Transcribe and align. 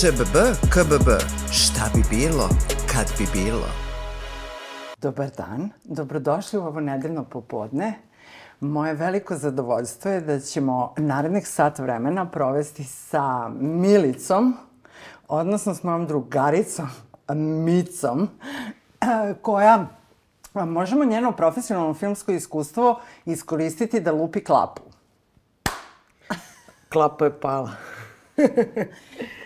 ŠBB, 0.00 0.36
KBB, 0.70 1.08
šta 1.52 1.90
bi 1.94 2.02
bilo, 2.10 2.48
kad 2.92 3.06
bi 3.18 3.26
bilo? 3.32 3.66
Dobar 4.96 5.30
dan, 5.36 5.70
dobrodošli 5.84 6.58
u 6.58 6.62
ovo 6.62 6.80
nedeljno 6.80 7.24
popodne. 7.24 7.94
Moje 8.60 8.94
veliko 8.94 9.36
zadovoljstvo 9.36 10.10
je 10.10 10.20
da 10.20 10.40
ćemo 10.40 10.94
narednih 10.96 11.48
sat 11.48 11.78
vremena 11.78 12.30
provesti 12.30 12.84
sa 12.84 13.48
Milicom, 13.60 14.56
odnosno 15.28 15.74
s 15.74 15.82
mojom 15.82 16.06
drugaricom, 16.06 16.88
Micom, 17.64 18.28
koja 19.42 19.86
možemo 20.54 21.04
njeno 21.04 21.32
profesionalno 21.32 21.94
filmsko 21.94 22.32
iskustvo 22.32 23.00
iskoristiti 23.24 24.00
da 24.00 24.12
lupi 24.12 24.44
klapu. 24.44 24.82
Klapa 26.88 27.24
je 27.24 27.40
pala. 27.40 27.70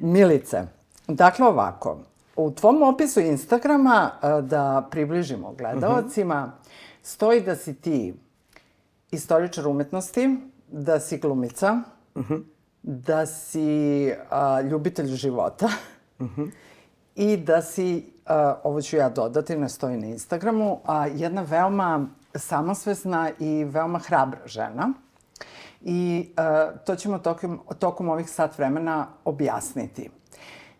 Milice, 0.00 0.66
dakle 1.08 1.46
ovako, 1.46 1.98
u 2.36 2.50
tvom 2.50 2.82
opisu 2.82 3.20
Instagrama, 3.20 4.10
e, 4.22 4.42
da 4.42 4.88
približimo 4.90 5.52
gledalcima, 5.58 6.52
stoji 7.02 7.40
da 7.40 7.56
si 7.56 7.74
ti 7.74 8.14
istoričar 9.10 9.68
umetnosti, 9.68 10.36
da 10.68 11.00
si 11.00 11.18
glumica, 11.18 11.80
-huh. 12.14 12.42
da 12.82 13.26
si 13.26 14.12
ljubitelj 14.70 15.06
života 15.06 15.68
-huh. 16.18 16.50
i 17.14 17.36
da 17.36 17.62
si, 17.62 18.12
ovo 18.62 18.82
ću 18.82 18.96
ja 18.96 19.08
dodati, 19.08 19.56
ne 19.56 19.68
stoji 19.68 19.96
na 19.96 20.06
Instagramu, 20.06 20.80
a, 20.84 21.06
jedna 21.06 21.42
veoma 21.42 22.06
samosvesna 22.34 23.30
i 23.38 23.64
veoma 23.64 23.98
hrabra 23.98 24.46
žena. 24.46 24.92
I 25.80 26.28
a, 26.36 26.70
to 26.86 26.96
ćemo 26.96 27.18
tokom, 27.18 27.60
tokom 27.78 28.08
ovih 28.08 28.30
sat 28.30 28.58
vremena 28.58 29.06
objasniti. 29.24 30.10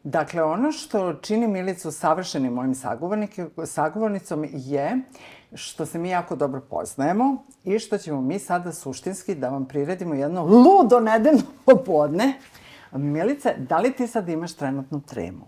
Dakle, 0.02 0.42
ono 0.42 0.72
što 0.72 1.14
čini 1.14 1.48
Milicu 1.48 1.90
savršenim 1.90 2.52
mojim 2.52 2.74
sagovornicom 3.64 4.46
je 4.52 5.00
što 5.54 5.86
se 5.86 5.98
mi 5.98 6.10
jako 6.10 6.36
dobro 6.36 6.60
poznajemo 6.60 7.44
i 7.64 7.78
što 7.78 7.98
ćemo 7.98 8.20
mi 8.20 8.38
sada 8.38 8.72
suštinski 8.72 9.34
da 9.34 9.48
vam 9.48 9.64
priredimo 9.64 10.14
jedno 10.14 10.44
ludo 10.44 11.00
nedeljno 11.00 11.42
popodne. 11.66 12.38
Milice, 12.92 13.54
da 13.58 13.78
li 13.78 13.92
ti 13.92 14.06
sad 14.06 14.28
imaš 14.28 14.52
trenutnu 14.52 15.00
tremu? 15.00 15.46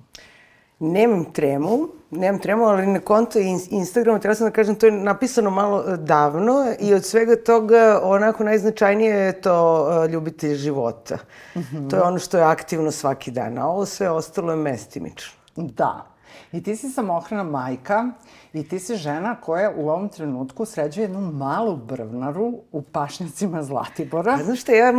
Nemam 0.79 1.25
tremu, 1.33 1.89
nemam 2.11 2.41
tremu, 2.41 2.65
ali 2.65 2.87
na 2.87 3.01
konto 3.01 3.39
Instagrama, 3.71 4.19
treba 4.19 4.35
sam 4.35 4.47
da 4.47 4.51
kažem, 4.51 4.75
to 4.75 4.87
je 4.87 4.93
napisano 4.93 5.51
malo 5.51 5.85
e, 5.87 5.97
davno 5.97 6.75
i 6.81 6.95
od 6.95 7.05
svega 7.05 7.37
toga 7.37 8.01
onako 8.03 8.45
najznačajnije 8.45 9.15
je 9.15 9.41
to 9.41 9.87
uh, 9.89 10.11
ljubiti 10.11 10.55
života. 10.55 11.19
Mm 11.57 11.61
-hmm. 11.61 11.91
To 11.91 11.97
je 11.97 12.03
ono 12.03 12.19
što 12.19 12.39
je 12.39 12.45
aktivno 12.45 12.91
svaki 12.91 13.31
dan, 13.31 13.59
a 13.59 13.69
ovo 13.69 13.87
sve 13.87 14.11
ostalo 14.11 14.51
je 14.51 14.57
mestimično. 14.57 15.33
Da. 15.57 16.07
I 16.53 16.63
ti 16.63 16.77
si 16.77 16.91
samohrana 16.91 17.43
majka 17.43 18.11
i 18.55 18.69
ti 18.69 18.79
si 18.79 18.97
žena 18.97 19.37
koja 19.41 19.71
u 19.77 19.89
ovom 19.89 20.09
trenutku 20.09 20.65
sređuje 20.65 21.05
jednu 21.05 21.21
malu 21.21 21.77
brvnaru 21.77 22.53
u 22.73 22.83
pašnjacima 22.83 23.63
Zlatibora. 23.63 24.33
A 24.33 24.45
znaš 24.45 24.61
šta, 24.61 24.73
ja, 24.73 24.93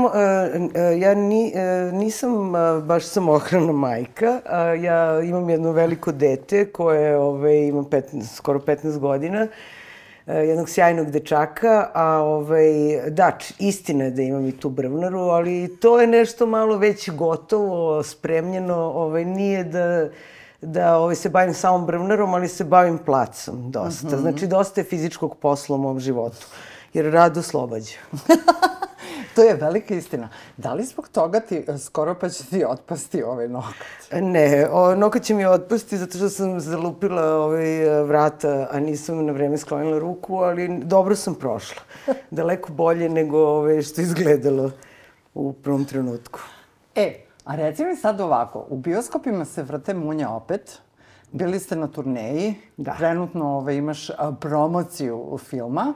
ja 0.98 1.16
ni, 1.16 1.54
nisam 1.92 2.52
baš 2.84 3.06
samohrana 3.06 3.72
majka. 3.72 4.42
Ja 4.82 5.22
imam 5.22 5.50
jedno 5.50 5.72
veliko 5.72 6.12
dete 6.12 6.72
koje 6.72 7.18
ove, 7.18 7.68
ima 7.68 7.82
15, 7.82 8.36
skoro 8.36 8.60
15 8.60 9.00
godina 9.00 9.48
jednog 10.28 10.70
sjajnog 10.70 11.12
dečaka, 11.12 11.90
a 11.94 12.22
ovaj, 12.22 12.72
da, 13.10 13.38
istina 13.60 14.04
je 14.04 14.12
da 14.12 14.22
imam 14.22 14.48
i 14.48 14.58
tu 14.60 14.70
brvnaru, 14.70 15.20
ali 15.20 15.78
to 15.82 16.02
je 16.02 16.08
nešto 16.08 16.46
malo 16.46 16.78
već 16.78 17.10
gotovo, 17.10 18.04
spremljeno, 18.04 18.76
ovaj, 18.76 19.26
nije 19.26 19.64
da 19.64 20.10
da 20.64 20.98
ovaj, 20.98 21.16
se 21.16 21.30
bavim 21.30 21.54
samom 21.54 21.86
brvnarom, 21.86 22.34
ali 22.34 22.48
se 22.48 22.64
bavim 22.64 22.98
placom 22.98 23.72
dosta. 23.72 24.08
Mm 24.08 24.10
-hmm. 24.10 24.22
Znači, 24.22 24.48
dosta 24.48 24.82
je 24.82 24.86
fizičkog 24.86 25.38
posla 25.38 25.76
u 25.76 25.80
mom 25.80 26.00
životu, 26.00 26.48
jer 26.94 27.12
rad 27.12 27.38
oslobađa. 27.38 27.98
to 29.36 29.44
je 29.44 29.54
velika 29.54 29.96
istina. 29.96 30.30
Da 30.58 30.74
li 30.74 30.84
zbog 30.84 31.10
toga 31.10 31.40
ti 31.40 31.66
skoro 31.86 32.16
pa 32.16 32.30
će 32.30 32.46
ti 32.46 32.66
otpasti 32.68 33.24
ovaj 33.24 33.48
nokat? 33.48 33.88
Ne, 34.12 34.68
o, 34.72 34.96
nokat 34.96 35.24
će 35.24 35.34
mi 35.34 35.46
otpasti 35.46 35.98
zato 35.98 36.18
što 36.18 36.30
sam 36.30 36.60
zalupila 36.60 37.36
ovaj 37.36 38.04
vrata, 38.04 38.68
a 38.72 38.80
nisam 38.80 39.26
na 39.26 39.34
vreme 39.34 39.58
sklonila 39.58 40.00
ruku, 40.00 40.38
ali 40.38 40.80
dobro 40.84 41.16
sam 41.16 41.36
prošla. 41.36 41.82
Daleko 42.32 42.74
bolje 42.74 43.10
nego 43.10 43.38
ovaj, 43.38 43.82
što 43.82 44.02
izgledalo 44.02 44.72
u 45.34 45.54
prvom 45.54 45.86
trenutku. 45.86 46.40
E, 46.96 47.23
A 47.46 47.56
reci 47.56 47.86
mi 47.86 47.96
sad 47.96 48.22
ovako, 48.22 48.66
u 48.70 48.78
bioskopima 48.78 49.46
se 49.46 49.64
vrte 49.64 49.94
munja 49.94 50.30
opet, 50.30 50.82
bili 51.32 51.60
ste 51.60 51.76
na 51.76 51.88
turneji, 51.88 52.56
da. 52.78 52.96
trenutno 52.98 53.46
ove, 53.46 53.56
ovaj, 53.58 53.76
imaš 53.76 54.10
a, 54.10 54.32
promociju 54.40 55.38
filma. 55.38 55.94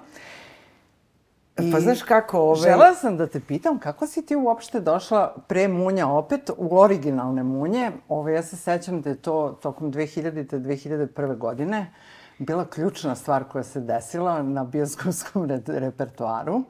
I 1.60 1.72
pa 1.72 1.80
znaš 1.80 2.04
kako 2.04 2.40
ove... 2.40 2.62
Žela 2.62 2.94
sam 2.96 3.18
da 3.18 3.28
te 3.28 3.40
pitam 3.40 3.80
kako 3.80 4.08
si 4.08 4.26
ti 4.26 4.36
uopšte 4.36 4.80
došla 4.80 5.36
pre 5.48 5.68
munja 5.68 6.08
opet 6.08 6.50
u 6.58 6.78
originalne 6.78 7.44
munje. 7.44 7.92
Ove, 8.10 8.34
ja 8.34 8.44
se 8.44 8.58
sećam 8.58 9.02
da 9.02 9.10
je 9.10 9.16
to 9.16 9.58
tokom 9.62 9.94
2000. 9.94 10.60
2001. 10.60 11.38
godine 11.38 11.94
bila 12.40 12.66
ključna 12.66 13.16
stvar 13.16 13.44
koja 13.44 13.64
se 13.64 13.80
desila 13.80 14.44
na 14.44 14.64
bioskopskom 14.64 15.46
re 15.46 15.62
repertuaru 15.68 16.64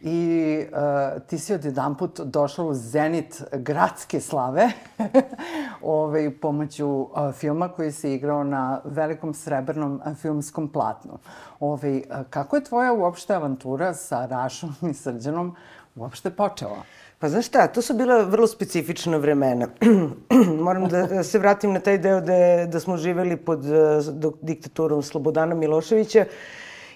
i 0.00 0.58
uh, 0.72 1.22
ti 1.22 1.38
si 1.38 1.54
od 1.54 1.64
jedan 1.64 1.94
put 1.94 2.20
došla 2.20 2.64
u 2.64 2.74
zenit 2.74 3.42
gradske 3.52 4.20
slave 4.20 4.70
ovaj, 5.82 6.30
pomoću 6.30 6.88
uh, 6.88 7.32
filma 7.32 7.68
koji 7.68 7.92
se 7.92 8.14
igrao 8.14 8.44
na 8.44 8.80
velikom 8.84 9.34
srebrnom 9.34 10.02
uh, 10.06 10.16
filmskom 10.16 10.68
platnu. 10.68 11.18
Ovaj, 11.60 11.96
uh, 11.96 12.02
kako 12.30 12.56
je 12.56 12.64
tvoja 12.64 12.92
uopšte 12.92 13.34
avantura 13.34 13.94
sa 13.94 14.26
Rašom 14.26 14.74
i 14.90 14.94
Srđanom 14.94 15.56
uopšte 15.96 16.30
počela? 16.30 16.82
Pa 17.18 17.28
znaš 17.28 17.46
šta, 17.46 17.66
to 17.66 17.82
su 17.82 17.94
bila 17.94 18.22
vrlo 18.22 18.46
specifična 18.46 19.16
vremena. 19.16 19.68
Moram 20.66 20.88
da 20.88 21.22
se 21.22 21.38
vratim 21.38 21.72
na 21.72 21.80
taj 21.80 21.98
deo 21.98 22.20
da, 22.20 22.66
da 22.66 22.80
smo 22.80 22.96
živeli 22.96 23.36
pod 23.36 23.64
uh, 23.64 24.34
diktaturom 24.42 25.02
Slobodana 25.02 25.54
Miloševića 25.54 26.24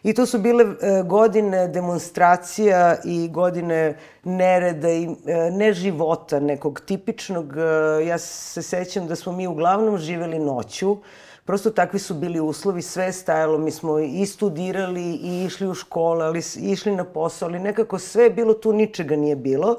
I 0.02 0.14
to 0.14 0.26
su 0.26 0.38
bile 0.38 0.64
e, 0.64 1.02
godine 1.02 1.68
demonstracija 1.68 2.96
i 3.04 3.28
godine 3.28 3.96
nereda 4.24 4.90
i 4.90 5.04
e, 5.04 5.50
ne 5.50 5.72
života 5.72 6.40
nekog 6.40 6.80
tipičnog. 6.80 7.56
E, 7.56 8.06
ja 8.06 8.18
se 8.18 8.62
sećam 8.62 9.06
da 9.06 9.16
smo 9.16 9.32
mi 9.32 9.46
uglavnom 9.46 9.98
živeli 9.98 10.38
noću. 10.38 10.96
Prosto 11.44 11.70
takvi 11.70 11.98
su 11.98 12.14
bili 12.14 12.40
uslovi, 12.40 12.82
sve 12.82 13.12
stajalo, 13.12 13.58
mi 13.58 13.70
smo 13.70 13.98
i 13.98 14.26
studirali 14.26 15.02
i 15.02 15.44
išli 15.44 15.68
u 15.68 15.74
škole, 15.74 16.24
ali 16.24 16.42
išli 16.56 16.96
na 16.96 17.04
posao, 17.04 17.48
ali 17.48 17.58
nekako 17.58 17.98
sve 17.98 18.24
je 18.24 18.30
bilo 18.30 18.54
tu, 18.54 18.72
ničega 18.72 19.16
nije 19.16 19.36
bilo. 19.36 19.78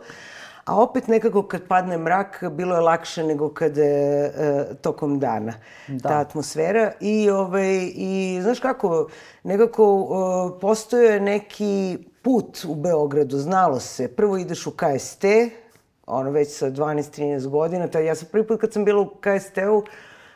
A 0.66 0.81
opet 0.81 1.07
nekako 1.07 1.44
kad 1.44 1.68
padne 1.68 1.97
mrak, 1.97 2.44
bilo 2.51 2.75
je 2.75 2.81
lakše 2.81 3.24
nego 3.24 3.50
kad 3.50 3.78
je 3.78 4.25
e, 4.25 4.66
tokom 4.81 5.19
dana. 5.19 5.53
Da. 5.88 6.09
Ta 6.09 6.19
atmosfera. 6.19 6.91
I, 7.00 7.29
ovaj, 7.29 7.91
I 7.96 8.40
znaš 8.41 8.59
kako, 8.59 9.07
nekako 9.44 10.07
e, 10.57 10.59
postoje 10.59 11.19
neki 11.19 11.97
put 12.22 12.66
u 12.68 12.75
Beogradu, 12.75 13.38
znalo 13.38 13.79
se. 13.79 14.07
Prvo 14.07 14.38
ideš 14.38 14.68
u 14.68 14.72
KST, 14.72 15.25
ono 16.06 16.31
već 16.31 16.57
sa 16.57 16.72
12-13 16.72 17.47
godina. 17.47 17.88
Ta, 17.88 18.00
ja 18.00 18.16
sam 18.16 18.28
prvi 18.31 18.47
put 18.47 18.62
kad 18.62 18.74
sam 18.74 18.85
bila 18.85 19.01
u 19.01 19.06
KST-u, 19.06 19.84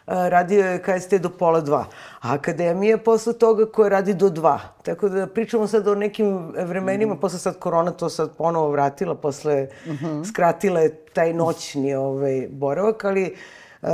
radio 0.07 0.65
je 0.65 0.81
KST 0.81 1.13
do 1.13 1.29
pola 1.29 1.61
dva. 1.61 1.85
A 2.21 2.33
akademija 2.33 2.97
posle 2.97 3.33
toga 3.33 3.65
koja 3.65 3.89
radi 3.89 4.13
do 4.13 4.29
dva. 4.29 4.59
Tako 4.83 5.09
da 5.09 5.27
pričamo 5.27 5.67
sad 5.67 5.87
o 5.87 5.95
nekim 5.95 6.53
vremenima, 6.55 7.13
mm. 7.13 7.19
posle 7.19 7.39
sad 7.39 7.59
korona 7.59 7.91
to 7.91 8.09
sad 8.09 8.35
ponovo 8.37 8.71
vratila, 8.71 9.15
posle 9.15 9.67
mm 9.85 9.91
-hmm. 9.91 10.29
skratila 10.29 10.79
je 10.79 10.95
taj 11.13 11.33
noćni 11.33 11.95
ovaj, 11.95 12.47
boravak, 12.51 13.05
ali 13.05 13.35
Uh, 13.81 13.89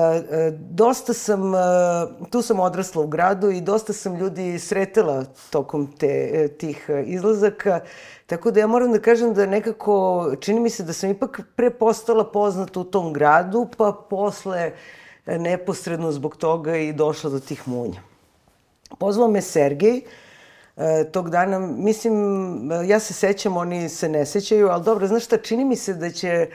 dosta 0.59 1.13
sam, 1.13 1.53
uh, 1.53 1.59
tu 2.29 2.41
sam 2.41 2.59
odrasla 2.59 3.03
u 3.03 3.07
gradu 3.07 3.49
i 3.49 3.61
dosta 3.61 3.93
sam 3.93 4.15
ljudi 4.15 4.59
sretela 4.59 5.25
tokom 5.49 5.91
te, 5.97 6.47
tih 6.47 6.89
izlazaka, 7.05 7.79
tako 8.25 8.51
da 8.51 8.59
ja 8.59 8.67
moram 8.67 8.91
da 8.91 8.99
kažem 8.99 9.33
da 9.33 9.45
nekako, 9.45 10.25
čini 10.39 10.59
mi 10.59 10.69
se 10.69 10.83
da 10.83 10.93
sam 10.93 11.09
ipak 11.09 11.41
pre 11.55 11.69
postala 11.69 12.31
poznata 12.31 12.79
u 12.79 12.83
tom 12.83 13.13
gradu, 13.13 13.67
pa 13.77 13.93
posle 14.09 14.67
uh, 14.67 15.02
neposredno 15.25 16.11
zbog 16.11 16.37
toga 16.37 16.77
i 16.77 16.93
došla 16.93 17.29
do 17.29 17.39
tih 17.39 17.67
munja. 17.67 18.01
Pozvao 18.99 19.27
me 19.27 19.41
Sergej, 19.41 20.01
e, 20.77 21.11
tog 21.11 21.29
dana, 21.29 21.59
mislim, 21.59 22.71
ja 22.87 22.99
se 22.99 23.13
sećam, 23.13 23.57
oni 23.57 23.89
se 23.89 24.09
ne 24.09 24.25
sećaju, 24.25 24.67
ali 24.67 24.83
dobro, 24.83 25.07
znaš 25.07 25.25
šta, 25.25 25.37
čini 25.37 25.65
mi 25.65 25.75
se 25.75 25.93
da 25.93 26.09
će 26.09 26.27
e, 26.27 26.49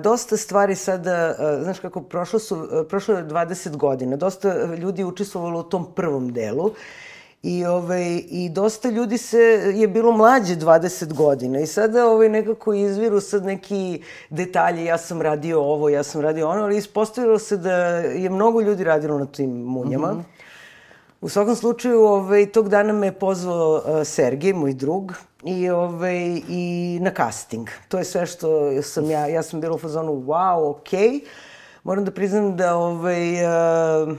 dosta 0.00 0.36
stvari 0.36 0.74
sada, 0.74 1.36
e, 1.38 1.62
znaš 1.62 1.80
kako, 1.80 2.02
prošlo, 2.02 2.38
su, 2.38 2.86
prošlo 2.88 3.14
je 3.14 3.24
20 3.24 3.76
godina, 3.76 4.16
dosta 4.16 4.64
ljudi 4.64 5.04
učestvovalo 5.04 5.60
u 5.60 5.62
tom 5.62 5.92
prvom 5.94 6.32
delu 6.32 6.70
I, 7.44 7.64
ovaj, 7.64 8.22
I 8.30 8.48
dosta 8.48 8.90
ljudi 8.90 9.18
se, 9.18 9.38
je 9.74 9.88
bilo 9.88 10.12
mlađe 10.12 10.56
20 10.56 11.12
godina 11.12 11.60
i 11.60 11.66
sada 11.66 12.06
ovaj, 12.06 12.28
nekako 12.28 12.74
izviru 12.74 13.20
sad 13.20 13.44
neki 13.44 14.02
detalji, 14.30 14.84
ja 14.84 14.98
sam 14.98 15.22
radio 15.22 15.60
ovo, 15.60 15.88
ja 15.88 16.02
sam 16.02 16.20
radio 16.20 16.48
ono, 16.48 16.62
ali 16.62 16.76
ispostavilo 16.76 17.38
se 17.38 17.56
da 17.56 17.76
je 17.96 18.30
mnogo 18.30 18.60
ljudi 18.60 18.84
radilo 18.84 19.18
na 19.18 19.26
tim 19.26 19.50
munjama. 19.50 20.12
Mm 20.12 20.16
-hmm. 20.16 20.44
U 21.20 21.28
svakom 21.28 21.56
slučaju, 21.56 22.02
ovaj, 22.02 22.46
tog 22.46 22.68
dana 22.68 22.92
me 22.92 23.06
je 23.06 23.12
pozvao 23.12 23.74
uh, 23.74 24.06
Sergej, 24.06 24.52
moj 24.52 24.74
drug, 24.74 25.12
i, 25.44 25.70
ovaj, 25.70 26.40
i 26.48 26.98
na 27.02 27.10
casting. 27.16 27.68
To 27.88 27.98
je 27.98 28.04
sve 28.04 28.26
što 28.26 28.82
sam 28.82 29.10
ja, 29.10 29.26
ja 29.26 29.42
sam 29.42 29.60
bila 29.60 29.74
u 29.74 29.78
fazonu, 29.78 30.12
wow, 30.12 30.70
okej. 30.70 31.08
Okay. 31.08 31.20
Moram 31.82 32.04
da 32.04 32.10
priznam 32.10 32.56
da 32.56 32.76
ovaj, 32.76 33.32
uh, 33.32 34.16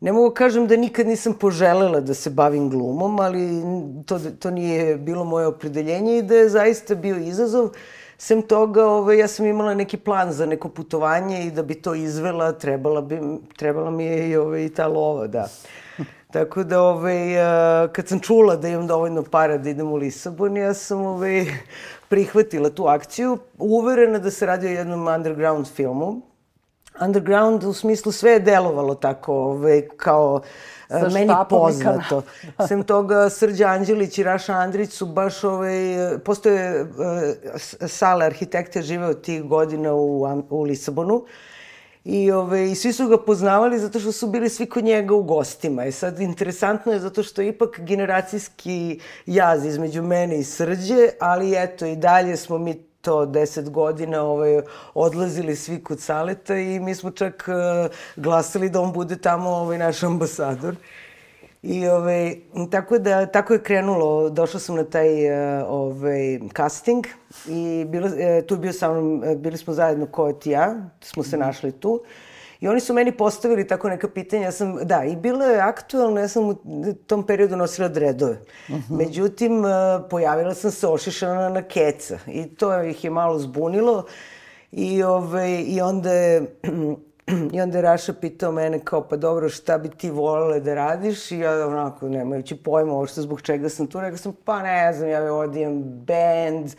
Ne 0.00 0.12
mogu 0.12 0.30
kažem 0.34 0.66
da 0.66 0.76
nikad 0.76 1.06
nisam 1.06 1.34
poželela 1.34 2.00
da 2.00 2.14
se 2.14 2.30
bavim 2.30 2.70
glumom, 2.70 3.20
ali 3.20 3.62
to, 4.06 4.18
to 4.38 4.50
nije 4.50 4.96
bilo 4.96 5.24
moje 5.24 5.46
opredeljenje 5.46 6.18
i 6.18 6.22
da 6.22 6.34
je 6.34 6.48
zaista 6.48 6.94
bio 6.94 7.16
izazov. 7.16 7.70
Sem 8.18 8.42
toga, 8.42 8.86
ovaj, 8.86 9.18
ja 9.18 9.28
sam 9.28 9.46
imala 9.46 9.74
neki 9.74 9.96
plan 9.96 10.32
za 10.32 10.46
neko 10.46 10.68
putovanje 10.68 11.46
i 11.46 11.50
da 11.50 11.62
bi 11.62 11.74
to 11.74 11.94
izvela, 11.94 12.52
trebala, 12.52 13.00
bi, 13.00 13.18
trebala 13.56 13.90
mi 13.90 14.04
je 14.04 14.28
i 14.30 14.36
ovaj, 14.36 14.68
ta 14.68 14.86
lova, 14.86 15.26
da. 15.26 15.48
Tako 16.32 16.64
da, 16.64 16.82
ovaj, 16.82 17.18
kad 17.92 18.08
sam 18.08 18.20
čula 18.20 18.56
da 18.56 18.68
imam 18.68 18.86
dovoljno 18.86 19.22
para 19.22 19.58
da 19.58 19.70
idem 19.70 19.92
u 19.92 19.96
Lisabon, 19.96 20.56
ja 20.56 20.74
sam 20.74 21.06
ovaj, 21.06 21.46
prihvatila 22.08 22.70
tu 22.70 22.86
akciju, 22.86 23.38
uverena 23.58 24.18
da 24.18 24.30
se 24.30 24.46
radi 24.46 24.66
o 24.66 24.70
jednom 24.70 25.06
underground 25.06 25.66
filmu, 25.66 26.20
underground 27.00 27.64
u 27.64 27.72
smislu 27.72 28.12
sve 28.12 28.30
je 28.30 28.40
delovalo 28.40 28.94
tako, 28.94 29.34
ovaj, 29.34 29.88
kao 29.96 30.40
Sa 30.88 31.06
e, 31.06 31.08
meni 31.12 31.32
poznato. 31.48 32.22
Sem 32.68 32.82
toga, 32.82 33.30
Srđa 33.30 33.66
Anđelić 33.66 34.18
i 34.18 34.22
Raša 34.22 34.52
Andrić 34.52 34.92
su 34.92 35.06
baš, 35.06 35.44
ovaj, 35.44 35.72
postoje 36.24 36.82
uh, 36.82 36.88
sale 37.88 38.26
arhitekte 38.26 38.82
živeo 38.82 39.14
tih 39.14 39.42
godina 39.42 39.94
u, 39.94 40.26
u 40.50 40.62
Lisabonu. 40.62 41.24
I, 42.04 42.30
ove, 42.30 42.70
I 42.70 42.74
svi 42.74 42.92
su 42.92 43.08
ga 43.08 43.18
poznavali 43.18 43.78
zato 43.78 44.00
što 44.00 44.12
su 44.12 44.26
bili 44.26 44.48
svi 44.48 44.66
kod 44.66 44.84
njega 44.84 45.14
u 45.14 45.22
gostima. 45.22 45.84
I 45.84 45.92
sad, 45.92 46.20
interesantno 46.20 46.92
je 46.92 47.00
zato 47.00 47.22
što 47.22 47.42
je 47.42 47.48
ipak 47.48 47.80
generacijski 47.80 49.00
jaz 49.26 49.64
između 49.64 50.02
mene 50.02 50.38
i 50.38 50.44
Srđe, 50.44 51.08
ali 51.20 51.54
eto, 51.56 51.86
i 51.86 51.96
dalje 51.96 52.36
smo 52.36 52.58
mi 52.58 52.87
to 53.00 53.26
deset 53.26 53.70
godina 53.70 54.22
ovaj, 54.22 54.60
odlazili 54.94 55.56
svi 55.56 55.82
kod 55.82 56.00
Saleta 56.00 56.56
i 56.56 56.80
mi 56.80 56.94
smo 56.94 57.10
čak 57.10 57.48
uh, 57.48 57.90
glasali 58.16 58.70
da 58.70 58.80
on 58.80 58.92
bude 58.92 59.18
tamo 59.18 59.50
ovaj, 59.50 59.78
naš 59.78 60.02
ambasador. 60.02 60.76
I 61.62 61.88
ovaj, 61.88 62.36
tako 62.70 62.98
da 62.98 63.26
tako 63.26 63.52
je 63.52 63.62
krenulo, 63.62 64.30
došla 64.30 64.60
sam 64.60 64.76
na 64.76 64.84
taj 64.84 65.08
uh, 65.08 65.64
ovaj 65.68 66.40
casting 66.56 67.06
i 67.48 67.84
bilo, 67.88 68.06
uh, 68.06 68.46
tu 68.46 68.54
je 68.54 68.58
bio 68.58 68.72
sa 68.72 68.92
mnom, 68.92 69.22
bili 69.36 69.56
smo 69.56 69.74
zajedno 69.74 70.06
ko 70.06 70.32
ti 70.32 70.50
ja, 70.50 70.74
smo 71.00 71.22
se 71.22 71.36
mm. 71.36 71.40
našli 71.40 71.72
tu. 71.72 72.00
I 72.60 72.68
oni 72.68 72.80
su 72.80 72.94
meni 72.94 73.12
postavili 73.12 73.66
tako 73.66 73.88
neka 73.88 74.08
pitanja, 74.08 74.42
ja 74.42 74.52
sam, 74.52 74.78
da, 74.82 75.04
i 75.04 75.16
bilo 75.16 75.44
je 75.44 75.60
aktualno, 75.60 76.20
ja 76.20 76.28
sam 76.28 76.48
u 76.48 76.54
tom 77.06 77.26
periodu 77.26 77.56
nosila 77.56 77.88
dredove. 77.88 78.40
Uh 78.68 78.74
mhm. 78.74 78.94
-huh. 78.94 78.96
Međutim, 78.96 79.64
uh, 79.64 79.70
pojavila 80.10 80.54
sam 80.54 80.70
se 80.70 80.86
ošišana 80.86 81.48
na 81.48 81.62
keca 81.62 82.18
i 82.26 82.46
to 82.46 82.82
ih 82.82 83.04
je 83.04 83.10
malo 83.10 83.38
zbunilo. 83.38 84.04
I, 84.72 85.02
ove, 85.02 85.14
ovaj, 85.14 85.64
i 85.66 85.80
onda 85.80 86.12
je 86.12 86.58
I 87.54 87.60
onda 87.60 87.78
je 87.78 87.82
Raša 87.82 88.12
pitao 88.12 88.52
mene 88.52 88.80
kao, 88.84 89.08
pa 89.08 89.16
dobro, 89.16 89.48
šta 89.48 89.78
bi 89.78 89.88
ti 89.88 90.10
volele 90.10 90.60
da 90.60 90.74
radiš? 90.74 91.30
I 91.32 91.38
ja 91.38 91.66
onako, 91.66 92.08
nemajući 92.08 92.56
pojma 92.56 92.92
uopšte 92.92 93.20
zbog 93.20 93.42
čega 93.42 93.68
sam 93.68 93.86
tu, 93.86 94.00
rekao 94.00 94.18
sam, 94.18 94.36
pa 94.44 94.62
ne 94.62 94.92
znam, 94.92 95.08
ja 95.08 95.18
imam 95.54 95.82
band 95.82 96.70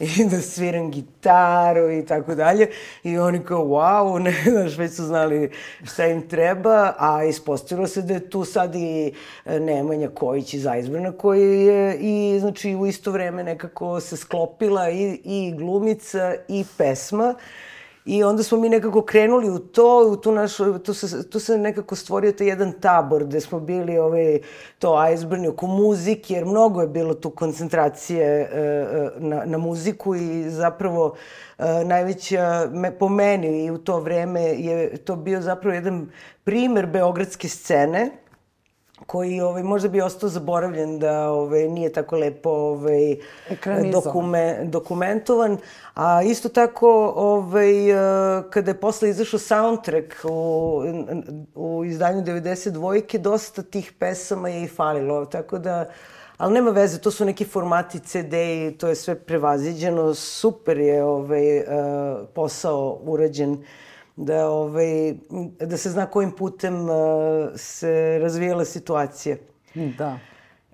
i 0.18 0.24
da 0.30 0.40
sviram 0.40 0.90
gitaru 0.90 1.90
i 1.90 2.06
tako 2.06 2.34
dalje. 2.34 2.68
I 3.02 3.18
oni 3.18 3.44
kao, 3.44 3.64
wow, 3.64 4.18
ne 4.24 4.34
znaš, 4.50 4.78
već 4.78 4.92
su 4.92 5.04
znali 5.04 5.50
šta 5.84 6.06
im 6.06 6.28
treba, 6.28 6.94
a 6.98 7.24
ispostavilo 7.24 7.86
se 7.86 8.02
da 8.02 8.14
je 8.14 8.30
tu 8.30 8.44
sad 8.44 8.74
i 8.74 9.12
e, 9.44 9.60
Nemanja 9.60 10.08
Kojić 10.08 10.54
iz 10.54 10.66
Aizbrana, 10.66 11.12
koji 11.12 11.64
je 11.64 11.96
i, 12.00 12.38
znači, 12.40 12.74
u 12.74 12.86
isto 12.86 13.10
vreme 13.10 13.44
nekako 13.44 14.00
se 14.00 14.16
sklopila 14.16 14.90
i, 14.90 15.20
i 15.24 15.54
glumica 15.56 16.34
i 16.48 16.64
pesma. 16.78 17.34
I 18.04 18.24
onda 18.24 18.42
smo 18.42 18.58
mi 18.58 18.68
nekako 18.68 19.02
krenuli 19.02 19.50
u 19.50 19.58
to, 19.58 20.08
u 20.10 20.16
tu 20.16 20.32
našu, 20.32 20.78
tu 20.78 20.94
se, 20.94 21.30
tu 21.30 21.40
se 21.40 21.58
nekako 21.58 21.96
stvorio 21.96 22.32
taj 22.32 22.46
jedan 22.46 22.72
tabor 22.72 23.24
gde 23.24 23.40
smo 23.40 23.60
bili 23.60 23.98
ovaj, 23.98 24.38
to 24.78 25.08
iceburn 25.12 25.46
oko 25.46 25.66
muzike, 25.66 26.34
jer 26.34 26.44
mnogo 26.44 26.80
je 26.80 26.88
bilo 26.88 27.14
tu 27.14 27.30
koncentracije 27.30 28.50
uh, 28.52 29.22
na, 29.22 29.44
na 29.44 29.58
muziku 29.58 30.14
i 30.14 30.50
zapravo 30.50 31.04
uh, 31.58 31.64
najveća, 31.84 32.68
me, 32.72 32.98
po 32.98 33.08
meni 33.08 33.64
i 33.64 33.70
u 33.70 33.78
to 33.78 34.00
vreme 34.00 34.42
je 34.42 34.96
to 34.96 35.16
bio 35.16 35.40
zapravo 35.40 35.74
jedan 35.74 36.10
primer 36.44 36.86
beogradske 36.86 37.48
scene, 37.48 38.10
koji 39.10 39.40
ovaj, 39.40 39.62
možda 39.62 39.88
bi 39.88 40.00
ostao 40.00 40.28
zaboravljen 40.28 40.98
da 40.98 41.30
ovaj, 41.30 41.68
nije 41.68 41.92
tako 41.92 42.16
lepo 42.16 42.50
ovaj, 42.50 43.16
dokume, 43.92 44.60
dokumentovan. 44.64 45.58
A 45.94 46.22
isto 46.22 46.48
tako, 46.48 47.12
ovaj, 47.16 47.90
eh, 47.90 48.42
kada 48.50 48.70
je 48.70 48.80
posle 48.80 49.10
izašao 49.10 49.38
soundtrack 49.38 50.14
u, 50.24 50.82
u 51.54 51.84
izdanju 51.84 52.22
92-ke, 52.22 53.18
dosta 53.18 53.62
tih 53.62 53.92
pesama 53.98 54.48
je 54.48 54.62
i 54.62 54.68
falilo. 54.68 55.26
Tako 55.26 55.58
da, 55.58 55.88
ali 56.36 56.54
nema 56.54 56.70
veze, 56.70 57.00
to 57.00 57.10
su 57.10 57.24
neki 57.24 57.44
formati 57.44 58.00
CD 58.00 58.34
i 58.34 58.76
to 58.78 58.88
je 58.88 58.94
sve 58.94 59.14
prevaziđeno. 59.14 60.14
Super 60.14 60.78
je 60.78 61.04
ovaj, 61.04 61.58
eh, 61.58 61.64
posao 62.34 63.00
urađen. 63.02 63.52
Uh, 63.52 63.89
da, 64.20 64.48
ovaj, 64.48 65.14
da 65.60 65.76
se 65.76 65.90
zna 65.90 66.06
kojim 66.06 66.30
putem 66.32 66.74
uh, 66.74 66.90
se 67.56 68.18
razvijala 68.22 68.64
situacija. 68.64 69.36
Da. 69.74 70.18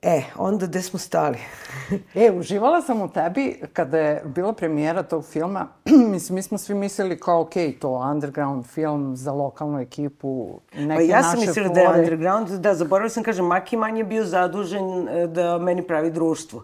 E, 0.02 0.22
onda 0.36 0.66
gde 0.66 0.82
smo 0.82 0.98
stali? 0.98 1.38
e, 2.14 2.30
uživala 2.30 2.82
sam 2.82 3.02
u 3.02 3.08
tebi 3.08 3.60
kada 3.72 3.98
je 3.98 4.22
bila 4.24 4.52
premijera 4.52 5.02
tog 5.02 5.24
filma. 5.24 5.68
Mislim, 6.12 6.34
mi 6.34 6.42
smo 6.42 6.58
svi 6.58 6.74
mislili 6.74 7.20
kao, 7.20 7.40
ok, 7.40 7.52
to 7.80 7.90
underground 7.90 8.66
film 8.66 9.16
za 9.16 9.32
lokalnu 9.32 9.80
ekipu, 9.80 10.60
neke 10.74 10.94
pa 10.94 11.00
ja 11.00 11.22
sam 11.22 11.40
mislila 11.40 11.68
da 11.68 11.80
je 11.80 11.88
underground, 11.88 12.48
da, 12.48 12.74
zaboravila 12.74 13.08
sam, 13.08 13.22
kažem, 13.22 13.46
Maki 13.46 13.76
Man 13.76 13.96
je 13.96 14.04
bio 14.04 14.24
zadužen 14.24 15.08
e, 15.08 15.26
da 15.26 15.58
meni 15.58 15.86
pravi 15.86 16.10
društvo 16.10 16.62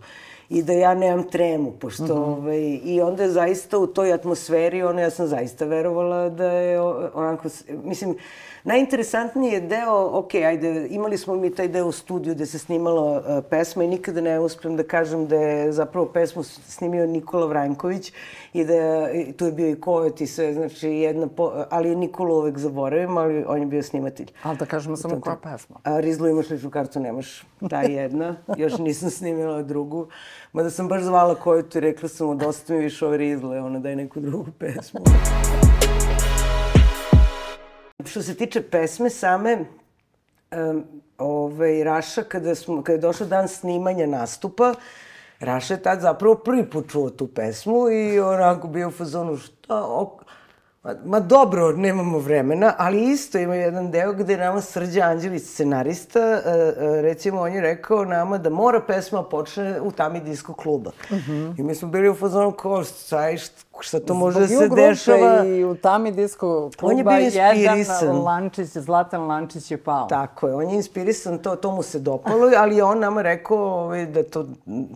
i 0.53 0.63
da 0.63 0.73
ja 0.73 0.95
nemam 0.95 1.23
tremu, 1.31 1.73
pošto, 1.81 2.05
mm 2.05 2.09
-hmm. 2.09 2.39
ovaj, 2.39 2.81
i 2.85 3.01
onda 3.01 3.23
je 3.23 3.31
zaista 3.31 3.79
u 3.79 3.87
toj 3.87 4.13
atmosferi, 4.13 4.83
ono, 4.83 5.01
ja 5.01 5.11
sam 5.11 5.27
zaista 5.27 5.65
verovala 5.65 6.29
da 6.29 6.51
je 6.53 6.81
onako, 7.15 7.49
mislim, 7.85 8.17
Najinteresantniji 8.65 9.53
je 9.53 9.61
deo, 9.61 10.19
ok, 10.19 10.35
ajde, 10.35 10.87
imali 10.91 11.19
smo 11.19 11.35
mi 11.35 11.55
taj 11.55 11.69
deo 11.69 11.87
u 11.87 11.93
studiju 11.93 12.35
gde 12.35 12.47
se 12.47 12.59
snimala 12.59 13.19
uh, 13.19 13.45
pesma 13.51 13.85
i 13.85 13.89
nikada 13.89 14.21
ne 14.21 14.41
uspem 14.41 14.77
da 14.77 14.83
kažem 14.83 15.27
da 15.27 15.37
je 15.37 15.73
zapravo 15.73 16.07
pesmu 16.07 16.43
snimio 16.43 17.07
Nikola 17.07 17.47
Vranković 17.47 18.13
i 18.53 18.65
da 18.65 18.75
je, 18.75 19.33
tu 19.33 19.45
je 19.47 19.53
bio 19.53 19.69
i 19.69 19.81
Kovet 19.81 20.21
i 20.21 20.27
sve, 20.27 20.55
znači 20.55 20.89
jedna, 20.89 21.27
po, 21.27 21.53
ali 21.71 21.89
je 21.89 21.97
Nikola 21.97 22.35
uvek 22.35 22.59
zaboravim, 22.59 23.17
ali 23.17 23.45
on 23.49 23.61
je 23.61 23.67
bio 23.67 23.83
snimatelj. 23.83 24.27
Ali 24.43 24.59
da 24.59 24.67
kažemo 24.67 24.97
samo 24.97 25.21
koja 25.21 25.37
pesma? 25.37 25.77
A, 25.85 26.01
Rizlu 26.01 26.29
imaš 26.29 26.51
ličnu 26.51 26.71
kartu, 26.71 27.01
nemaš. 27.01 27.45
Ta 27.71 27.81
jedna, 27.81 28.37
još 28.57 28.79
nisam 28.79 29.11
snimila 29.11 29.63
drugu. 29.63 30.07
Mada 30.53 30.71
sam 30.71 30.89
baš 30.89 31.03
zvala 31.03 31.35
Kovetu 31.35 31.79
i 31.79 31.81
rekla 31.81 32.09
sam 32.09 32.27
mu 32.27 32.35
dosta 32.35 32.73
mi 32.73 32.79
više 32.79 33.07
ove 33.07 33.17
Rizle, 33.17 33.61
ona 33.61 33.79
daj 33.79 33.97
neku 33.97 34.21
drugu 34.21 34.51
pesmu. 34.59 35.01
Što 38.13 38.23
se 38.23 38.35
tiče 38.35 38.63
pesme 38.63 39.11
same, 39.11 39.65
um, 40.51 40.85
ovaj, 41.19 41.85
Raša, 41.85 42.23
kada, 42.23 42.55
smo, 42.55 42.83
kada 42.83 42.95
je 42.95 43.01
došao 43.01 43.27
dan 43.27 43.49
snimanja 43.49 44.07
nastupa, 44.07 44.75
Raša 45.41 45.75
je 45.75 45.83
tad 45.83 46.01
zapravo 46.01 46.35
prvi 46.35 46.67
put 46.71 46.91
čuo 46.91 47.11
tu 47.11 47.27
pesmu 47.27 47.91
i 47.91 48.21
onako 48.21 48.69
bio 48.69 48.89
u 48.89 48.91
fazonu, 48.91 49.37
šta, 49.37 49.85
ok, 49.89 50.23
Ma, 50.85 50.95
ma 51.05 51.21
dobro, 51.21 51.73
nemamo 51.73 52.19
vremena, 52.19 52.75
ali 52.79 53.11
isto 53.11 53.39
ima 53.39 53.55
jedan 53.55 53.91
deo 53.91 54.13
gde 54.13 54.37
nama 54.37 54.61
Srđa 54.61 55.03
Anđelić, 55.03 55.43
scenarista, 55.43 56.21
e, 56.21 56.41
e, 56.79 57.03
recimo 57.03 57.41
on 57.41 57.53
je 57.53 57.61
rekao 57.61 58.05
nama 58.05 58.39
da 58.39 58.51
mora 58.51 58.81
pesma 58.81 59.23
počne 59.23 59.81
u 59.81 59.93
tami 59.93 60.21
disko 60.21 60.55
kluba. 60.55 60.91
Uh 61.11 61.17
mhm. 61.17 61.33
-huh. 61.33 61.61
I 61.61 61.63
mi 61.63 61.75
smo 61.75 61.89
bili 61.89 62.09
u 62.09 62.15
fazonu 62.15 62.53
kao, 62.53 62.85
šta, 62.85 63.37
šta 63.81 64.01
to 64.01 64.15
može 64.15 64.41
da 64.41 64.49
se 64.49 64.69
dešava? 64.69 65.45
I 65.45 65.65
u 65.65 65.75
tami 65.75 66.13
disko 66.13 66.71
kluba 66.79 66.93
on 66.93 66.99
je 66.99 67.05
bio 67.05 67.19
inspirisan. 67.19 68.09
jedan 68.09 68.23
Lančić, 68.23 68.67
Zlatan 68.69 69.27
Lančić 69.27 69.71
je 69.71 69.77
pao. 69.77 70.07
Tako 70.07 70.49
je, 70.49 70.55
on 70.55 70.69
je 70.69 70.75
inspirisan, 70.75 71.39
to, 71.39 71.57
to 71.57 71.71
mu 71.71 71.83
se 71.83 71.99
dopalo, 71.99 72.51
ali 72.57 72.83
on 72.83 72.99
nama 72.99 73.23
rekao 73.23 73.59
ovaj, 73.59 74.07
da 74.07 74.23
to, 74.23 74.47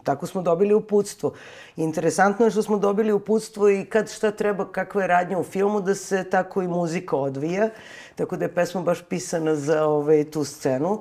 tako 0.04 0.26
smo 0.26 0.42
dobili 0.42 0.74
uputstvo. 0.74 1.32
Interesantno 1.76 2.46
je 2.46 2.50
što 2.50 2.62
smo 2.62 2.78
dobili 2.78 3.12
uputstvo 3.12 3.70
i 3.70 3.84
kad 3.84 4.10
šta 4.10 4.30
treba, 4.30 4.72
kakva 4.72 5.02
je 5.02 5.08
radnja 5.08 5.38
u 5.38 5.42
filmu, 5.42 5.75
da 5.80 5.95
se 5.95 6.25
tako 6.25 6.62
i 6.62 6.68
muzika 6.68 7.16
odvija. 7.16 7.71
Tako 8.14 8.37
da 8.37 8.45
je 8.45 8.54
pesma 8.54 8.83
baš 8.83 9.02
pisana 9.02 9.54
za 9.54 9.85
ovaj, 9.85 10.25
tu 10.30 10.45
scenu. 10.45 11.00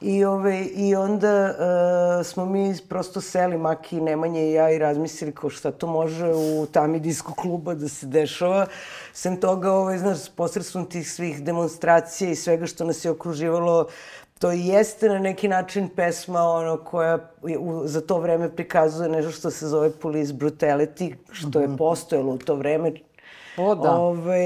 I, 0.00 0.24
ove, 0.24 0.64
I 0.64 0.96
onda 0.96 1.50
uh, 1.50 2.26
smo 2.26 2.46
mi 2.46 2.74
prosto 2.88 3.20
seli, 3.20 3.58
Maki, 3.58 4.00
Nemanja 4.00 4.40
i 4.40 4.52
ja, 4.52 4.70
i 4.70 4.78
razmislili 4.78 5.32
kao 5.34 5.50
šta 5.50 5.70
to 5.70 5.86
može 5.86 6.26
u 6.34 6.66
tami 6.72 7.00
disko 7.00 7.34
kluba 7.34 7.74
da 7.74 7.88
se 7.88 8.06
dešava. 8.06 8.66
Sem 9.12 9.36
toga, 9.40 9.72
ovaj, 9.72 9.98
znaš, 9.98 10.18
posredstvom 10.36 10.86
tih 10.86 11.10
svih 11.10 11.44
demonstracija 11.44 12.30
i 12.30 12.36
svega 12.36 12.66
što 12.66 12.84
nas 12.84 13.04
je 13.04 13.10
okruživalo, 13.10 13.86
to 14.38 14.52
i 14.52 14.66
jeste 14.66 15.08
na 15.08 15.18
neki 15.18 15.48
način 15.48 15.88
pesma 15.88 16.42
ono 16.42 16.76
koja 16.76 17.18
u, 17.58 17.82
za 17.84 18.00
to 18.00 18.18
vreme 18.18 18.56
prikazuje 18.56 19.08
nešto 19.08 19.30
što 19.30 19.50
se 19.50 19.68
zove 19.68 19.90
police 19.90 20.32
brutality, 20.32 21.14
što 21.32 21.60
je 21.60 21.68
mhm. 21.68 21.76
postojalo 21.76 22.32
u 22.32 22.38
to 22.38 22.54
vreme. 22.54 22.92
O, 23.56 23.74
da. 23.74 23.90
Ove, 23.90 24.20
ovaj, 24.20 24.40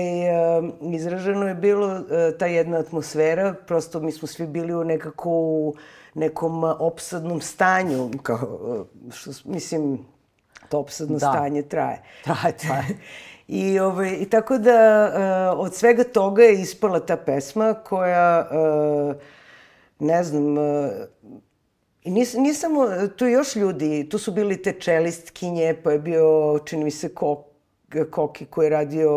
izraženo 0.95 1.49
je 1.49 1.55
bilo 1.55 1.97
e, 1.97 2.39
ta 2.39 2.47
jedna 2.47 2.79
atmosfera, 2.79 3.55
prosto 3.67 4.01
mi 4.01 4.13
smo 4.13 4.29
svi 4.29 4.47
bili 4.47 4.75
u 4.75 4.85
nekako 4.85 5.31
u 5.31 5.75
nekom 6.15 6.65
opsadnom 6.65 7.41
stanju, 7.41 8.11
kao, 8.23 8.87
što, 9.13 9.31
mislim, 9.45 9.99
to 10.69 10.79
opsadno 10.79 11.19
da. 11.19 11.31
stanje 11.31 11.63
traje. 11.63 12.03
Traje, 12.25 12.57
traje. 12.57 12.99
I, 13.49 13.79
ovaj, 13.79 14.17
I 14.21 14.31
tako 14.31 14.59
da 14.59 15.11
uh, 15.55 15.61
od 15.61 15.75
svega 15.75 16.05
toga 16.05 16.43
je 16.43 16.61
ispala 16.61 17.01
ta 17.01 17.17
pesma 17.17 17.75
koja 17.75 18.49
uh, 18.51 19.17
ne 19.99 20.25
znam, 20.25 20.59
uh, 20.59 20.91
I 22.05 22.11
nis, 22.11 22.35
nisam, 22.35 22.73
tu 23.17 23.27
još 23.27 23.57
ljudi, 23.57 24.09
tu 24.09 24.19
su 24.19 24.33
bili 24.33 24.63
te 24.63 24.73
čelistkinje, 24.73 25.77
pa 25.85 25.93
je 25.93 25.99
bio, 25.99 26.59
čini 26.65 26.85
mi 26.85 26.91
se, 26.91 27.15
Kok, 27.15 27.39
Koki 28.11 28.47
koji 28.47 28.67
je 28.67 28.71
radio 28.71 29.11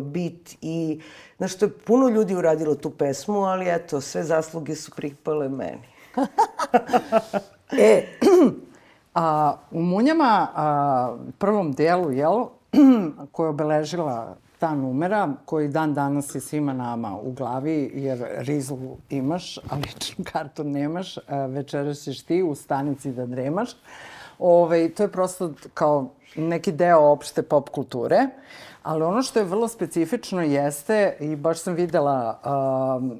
bit 0.00 0.56
i, 0.60 1.00
znaš, 1.38 1.58
to 1.58 1.64
je 1.64 1.78
puno 1.78 2.08
ljudi 2.08 2.34
uradilo 2.34 2.74
tu 2.74 2.90
pesmu, 2.90 3.44
ali 3.44 3.66
eto, 3.68 4.00
sve 4.00 4.22
zasluge 4.22 4.74
su 4.74 4.90
pripale 4.96 5.48
meni. 5.48 5.88
e, 7.78 8.06
a, 9.14 9.56
u 9.70 9.82
Munjama, 9.82 10.48
a, 10.54 11.16
prvom 11.38 11.72
delu, 11.72 12.12
jel, 12.12 12.46
koja 13.32 13.46
je 13.46 13.50
obeležila 13.50 14.36
ta 14.58 14.74
numera 14.74 15.28
koji 15.44 15.68
dan 15.68 15.94
danas 15.94 16.34
je 16.34 16.40
svima 16.40 16.72
nama 16.72 17.18
u 17.22 17.32
glavi, 17.32 17.90
jer 17.94 18.26
rizlu 18.36 18.96
imaš, 19.10 19.58
a 19.58 19.76
ličnu 19.76 20.24
kartu 20.32 20.64
nemaš, 20.64 21.18
večeras 21.48 21.98
ćeš 21.98 22.22
ti 22.22 22.42
u 22.42 22.54
stanici 22.54 23.12
da 23.12 23.26
dremaš. 23.26 23.70
Ove, 24.44 24.88
to 24.88 25.02
je 25.02 25.12
prosto 25.12 25.52
kao 25.74 26.10
neki 26.36 26.72
deo 26.72 27.00
opšte 27.00 27.42
pop 27.42 27.68
kulture, 27.68 28.26
ali 28.82 29.02
ono 29.02 29.22
što 29.22 29.38
je 29.38 29.44
vrlo 29.44 29.68
specifično 29.68 30.42
jeste, 30.42 31.16
i 31.20 31.36
baš 31.36 31.60
sam 31.62 31.74
videla, 31.74 32.40
um, 32.98 33.18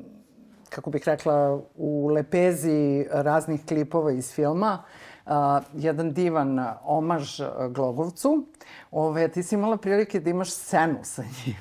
kako 0.70 0.90
bih 0.90 1.02
rekla, 1.06 1.60
u 1.76 2.08
lepezi 2.08 3.06
raznih 3.10 3.66
klipova 3.66 4.12
iz 4.12 4.32
filma, 4.32 4.82
uh, 5.26 5.32
jedan 5.74 6.12
divan 6.12 6.66
omaž 6.84 7.40
Glogovcu, 7.70 8.46
Ove, 8.90 9.28
ti 9.28 9.42
si 9.42 9.54
imala 9.54 9.76
prilike 9.76 10.20
da 10.20 10.30
imaš 10.30 10.50
scenu 10.50 10.98
sa 11.02 11.22
njim. 11.22 11.56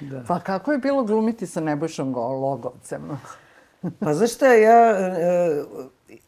Da. 0.00 0.22
Pa 0.28 0.40
kako 0.40 0.72
je 0.72 0.78
bilo 0.78 1.04
glumiti 1.04 1.46
sa 1.46 1.60
Nebojšom 1.60 2.14
Logovcem? 2.14 3.20
pa 4.00 4.14
znaš 4.14 4.34
šta, 4.34 4.46
ja 4.46 4.90
e, 4.90 5.64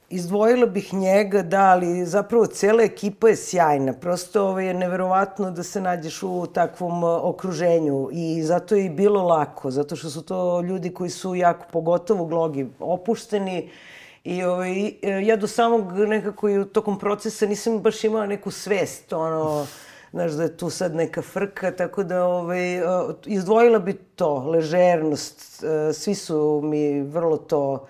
izdvojila 0.09 0.67
bih 0.67 0.95
njega, 0.95 1.43
da, 1.43 1.61
ali 1.61 2.07
zapravo 2.07 2.47
cela 2.47 2.83
ekipa 2.83 3.29
je 3.29 3.37
sjajna. 3.37 3.93
Prosto 3.93 4.49
ovo 4.49 4.61
je 4.61 4.75
neverovatno 4.75 5.51
da 5.51 5.63
se 5.63 5.81
nađeš 5.81 6.23
u 6.23 6.47
takvom 6.47 7.05
e, 7.05 7.07
okruženju 7.07 8.09
i 8.13 8.43
zato 8.43 8.75
je 8.75 8.85
i 8.85 8.91
bilo 8.91 9.23
lako, 9.23 9.71
zato 9.71 9.97
što 9.97 10.11
su 10.11 10.23
to 10.23 10.61
ljudi 10.61 10.95
koji 10.95 11.11
su 11.11 11.35
jako, 11.35 11.67
pogotovo 11.73 12.25
glogi, 12.25 12.67
opušteni, 12.81 13.71
I 14.27 14.43
ovaj, 14.43 14.93
ja 15.23 15.37
do 15.37 15.47
samog 15.47 15.93
nekako 15.93 16.49
i 16.49 16.65
tokom 16.73 16.99
procesa 16.99 17.47
nisam 17.47 17.79
baš 17.79 18.05
imala 18.05 18.27
neku 18.27 18.51
svest, 18.51 19.13
ono, 19.13 19.67
znaš, 20.11 20.33
da 20.33 20.43
je 20.43 20.57
tu 20.57 20.71
sad 20.71 20.95
neka 20.95 21.23
frka, 21.23 21.71
tako 21.71 22.03
da 22.03 22.25
ovaj, 22.25 22.81
izdvojila 23.27 23.79
bi 23.79 23.95
to, 23.95 24.51
ležernost. 24.51 25.63
Svi 25.93 26.15
su 26.15 26.61
mi 26.65 27.03
vrlo 27.03 27.37
to 27.37 27.87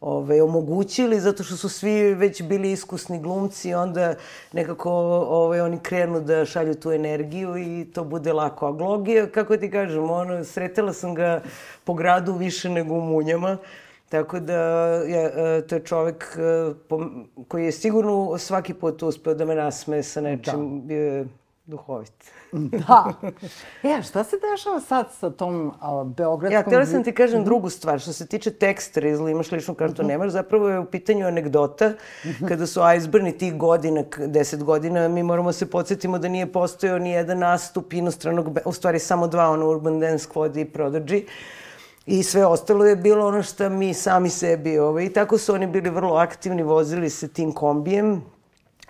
ovaj, 0.00 0.40
omogućili, 0.40 1.20
zato 1.20 1.44
što 1.44 1.56
su 1.56 1.68
svi 1.68 2.14
već 2.14 2.42
bili 2.42 2.72
iskusni 2.72 3.20
glumci, 3.20 3.74
onda 3.74 4.14
nekako 4.52 4.90
ovaj, 5.28 5.60
oni 5.60 5.78
krenu 5.78 6.20
da 6.20 6.44
šalju 6.44 6.74
tu 6.74 6.92
energiju 6.92 7.56
i 7.56 7.86
to 7.94 8.04
bude 8.04 8.32
lako. 8.32 8.66
A 8.66 8.72
Glogija, 8.72 9.30
kako 9.30 9.56
ti 9.56 9.70
kažem, 9.70 10.10
ono, 10.10 10.44
sretela 10.44 10.92
sam 10.92 11.14
ga 11.14 11.42
po 11.84 11.94
gradu 11.94 12.32
više 12.32 12.70
nego 12.70 12.94
u 12.94 13.00
Munjama, 13.00 13.56
Tako 14.08 14.40
da 14.40 14.60
je, 15.04 15.32
e, 15.36 15.66
to 15.66 15.74
je 15.74 15.84
čovek 15.84 16.38
e, 16.38 16.74
koji 17.48 17.64
je 17.64 17.72
sigurno 17.72 18.38
svaki 18.38 18.74
put 18.74 19.02
uspeo 19.02 19.34
da 19.34 19.44
me 19.44 19.54
nasme 19.54 20.02
sa 20.02 20.20
nečim. 20.20 20.82
Da. 20.86 21.24
Duhovit. 21.66 22.12
da. 22.52 23.14
E, 23.82 24.02
šta 24.02 24.24
se 24.24 24.36
dešava 24.50 24.80
sad 24.80 25.06
sa 25.18 25.30
tom 25.30 25.72
a, 25.80 26.04
beogradskom... 26.04 26.52
Ja, 26.52 26.62
htjela 26.62 26.86
sam 26.86 27.04
ti 27.04 27.12
kažem 27.12 27.44
drugu 27.44 27.70
stvar. 27.70 28.00
Što 28.00 28.12
se 28.12 28.26
tiče 28.26 28.50
teksta, 28.50 29.00
ili 29.00 29.32
imaš 29.32 29.52
ličnu 29.52 29.74
kartu, 29.74 30.02
mhm. 30.02 30.08
nemaš, 30.08 30.32
zapravo 30.32 30.68
je 30.68 30.78
u 30.78 30.84
pitanju 30.84 31.26
anegdota. 31.26 31.92
Mhm. 32.26 32.46
Kada 32.46 32.66
su 32.66 32.80
Iceburni 32.96 33.38
tih 33.38 33.56
godina, 33.56 34.04
deset 34.18 34.64
godina, 34.64 35.08
mi 35.08 35.22
moramo 35.22 35.52
se 35.52 35.70
podsjetimo 35.70 36.18
da 36.18 36.28
nije 36.28 36.52
postojao 36.52 36.98
ni 36.98 37.10
jedan 37.10 37.38
nastup 37.38 37.92
inostranog, 37.92 38.58
u 38.64 38.72
stvari 38.72 38.98
samo 38.98 39.26
dva, 39.26 39.50
ono 39.50 39.70
Urban 39.70 40.00
Dance 40.00 40.28
Squad 40.28 40.60
i 40.60 40.64
Prodigy. 40.64 41.24
I 42.06 42.22
sve 42.22 42.46
ostalo 42.46 42.84
je 42.84 42.96
bilo 42.96 43.26
ono 43.26 43.42
što 43.42 43.68
mi 43.68 43.94
sami 43.94 44.30
sebi. 44.30 44.78
Ovaj. 44.78 45.04
I 45.04 45.12
tako 45.12 45.38
su 45.38 45.54
oni 45.54 45.66
bili 45.66 45.90
vrlo 45.90 46.16
aktivni, 46.16 46.62
vozili 46.62 47.10
se 47.10 47.28
tim 47.28 47.52
kombijem 47.52 48.22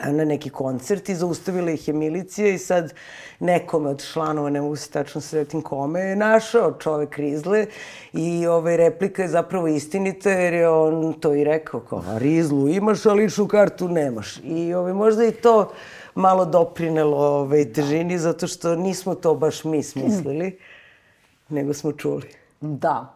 na 0.06 0.24
neki 0.24 0.50
koncert 0.50 1.08
i 1.08 1.14
zaustavila 1.14 1.70
ih 1.70 1.88
je 1.88 1.94
milicija 1.94 2.48
i 2.48 2.58
sad 2.58 2.92
nekome 3.40 3.90
od 3.90 4.04
članova, 4.12 4.50
ne 4.50 4.60
mogu 4.60 4.76
se 4.76 4.90
tačno 4.90 5.20
sretim 5.20 5.62
kome, 5.62 6.00
je 6.00 6.16
našao 6.16 6.72
čovek 6.72 7.16
Rizle 7.16 7.66
i 8.12 8.46
ovaj, 8.46 8.76
replika 8.76 9.22
je 9.22 9.28
zapravo 9.28 9.68
istinita 9.68 10.30
jer 10.30 10.54
je 10.54 10.68
on 10.68 11.12
to 11.20 11.34
i 11.34 11.44
rekao 11.44 11.80
kao, 11.80 12.02
a 12.08 12.18
Rizlu 12.18 12.68
imaš, 12.68 13.06
a 13.06 13.12
ličnu 13.12 13.48
kartu 13.48 13.88
nemaš. 13.88 14.36
I 14.44 14.74
ovaj, 14.74 14.92
možda 14.92 15.24
i 15.24 15.32
to 15.32 15.72
malo 16.14 16.44
doprinelo 16.44 17.18
ovaj, 17.18 17.72
težini 17.72 18.18
zato 18.18 18.46
što 18.46 18.76
nismo 18.76 19.14
to 19.14 19.34
baš 19.34 19.64
mi 19.64 19.82
smislili, 19.82 20.58
nego 21.48 21.74
smo 21.74 21.92
čuli. 21.92 22.28
Da. 22.60 23.14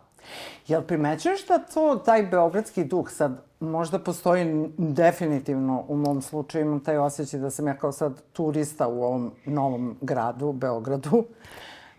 Jel 0.69 0.83
primećuješ 0.83 1.47
da 1.47 1.59
to, 1.59 2.03
taj 2.05 2.23
beogradski 2.23 2.85
duh 2.85 3.11
sad 3.11 3.52
možda 3.63 3.99
postoji 3.99 4.69
definitivno 4.79 5.85
u 5.89 5.97
mom 5.97 6.23
slučaju, 6.23 6.65
imam 6.65 6.81
taj 6.81 6.99
osjećaj 6.99 7.41
da 7.41 7.51
sam 7.51 7.67
ja 7.67 7.75
kao 7.75 7.93
sad 7.93 8.23
turista 8.33 8.87
u 8.89 9.03
ovom 9.03 9.33
novom 9.47 9.97
gradu, 10.01 10.53
Beogradu, 10.53 11.25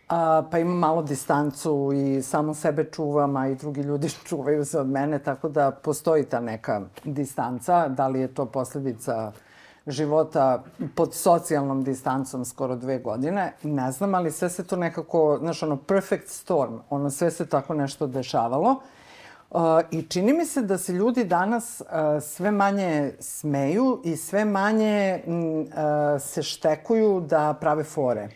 a, 0.09 0.43
pa 0.51 0.59
imam 0.59 0.77
malo 0.77 1.01
distancu 1.01 1.91
i 1.95 2.21
samo 2.21 2.53
sebe 2.53 2.83
čuvam, 2.83 3.35
a 3.35 3.47
i 3.47 3.55
drugi 3.55 3.81
ljudi 3.81 4.09
čuvaju 4.27 4.65
se 4.65 4.79
od 4.79 4.87
mene, 4.87 5.19
tako 5.19 5.49
da 5.49 5.71
postoji 5.71 6.23
ta 6.23 6.39
neka 6.39 6.81
distanca, 7.03 7.87
da 7.87 8.07
li 8.07 8.19
je 8.19 8.33
to 8.33 8.45
posledica 8.45 9.31
života 9.87 10.63
pod 10.95 11.13
socijalnom 11.13 11.83
distancom 11.83 12.45
skoro 12.45 12.75
dve 12.75 12.99
godine, 12.99 13.53
ne 13.63 13.91
znam, 13.91 14.15
ali 14.15 14.31
sve 14.31 14.49
se 14.49 14.63
to 14.63 14.75
nekako, 14.75 15.37
znaš, 15.39 15.63
ono, 15.63 15.77
perfect 15.77 16.27
storm, 16.27 16.73
ono, 16.89 17.09
sve 17.09 17.31
se 17.31 17.45
tako 17.45 17.73
nešto 17.73 18.07
dešavalo. 18.07 18.69
Uh, 18.69 18.77
I 19.91 20.01
čini 20.01 20.33
mi 20.33 20.45
se 20.45 20.61
da 20.61 20.77
se 20.77 20.93
ljudi 20.93 21.23
danas 21.23 21.81
sve 22.21 22.51
manje 22.51 23.11
smeju 23.19 24.01
i 24.05 24.17
sve 24.17 24.45
manje 24.45 25.23
se 26.19 26.43
štekuju 26.43 27.21
da 27.21 27.57
prave 27.61 27.83
fore. 27.83 28.29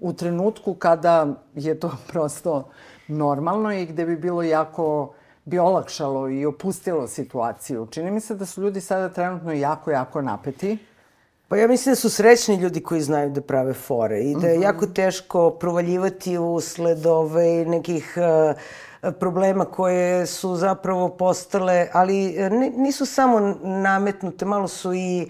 U 0.00 0.12
trenutku 0.12 0.74
kada 0.74 1.26
je 1.54 1.80
to 1.80 1.90
prosto 2.12 2.68
normalno 3.08 3.72
i 3.72 3.86
gde 3.86 4.06
bi 4.06 4.16
bilo 4.16 4.42
jako 4.42 5.14
bi 5.44 5.58
olakšalo 5.58 6.28
i 6.28 6.46
opustilo 6.46 7.08
situaciju. 7.08 7.86
Čini 7.90 8.10
mi 8.10 8.20
se 8.20 8.34
da 8.34 8.46
su 8.46 8.62
ljudi 8.62 8.80
sada 8.80 9.08
trenutno 9.08 9.52
jako, 9.52 9.90
jako 9.90 10.22
napeti. 10.22 10.78
Pa 11.48 11.56
ja 11.56 11.68
mislim 11.68 11.92
da 11.92 11.96
su 11.96 12.10
srećni 12.10 12.56
ljudi 12.56 12.80
koji 12.80 13.00
znaju 13.00 13.30
da 13.30 13.40
prave 13.40 13.72
fore 13.72 14.20
i 14.20 14.34
da 14.34 14.46
je 14.46 14.58
mm 14.58 14.60
-hmm. 14.60 14.64
jako 14.64 14.86
teško 14.86 15.50
provaljivati 15.50 16.38
usled 16.38 17.06
ove, 17.06 17.64
nekih 17.64 18.14
uh, 18.16 18.56
problema 19.12 19.64
koje 19.64 20.26
su 20.26 20.56
zapravo 20.56 21.08
postale, 21.08 21.88
ali 21.92 22.34
e, 22.36 22.50
nisu 22.76 23.06
samo 23.06 23.54
nametnute, 23.62 24.44
malo 24.44 24.68
su 24.68 24.94
i 24.94 25.28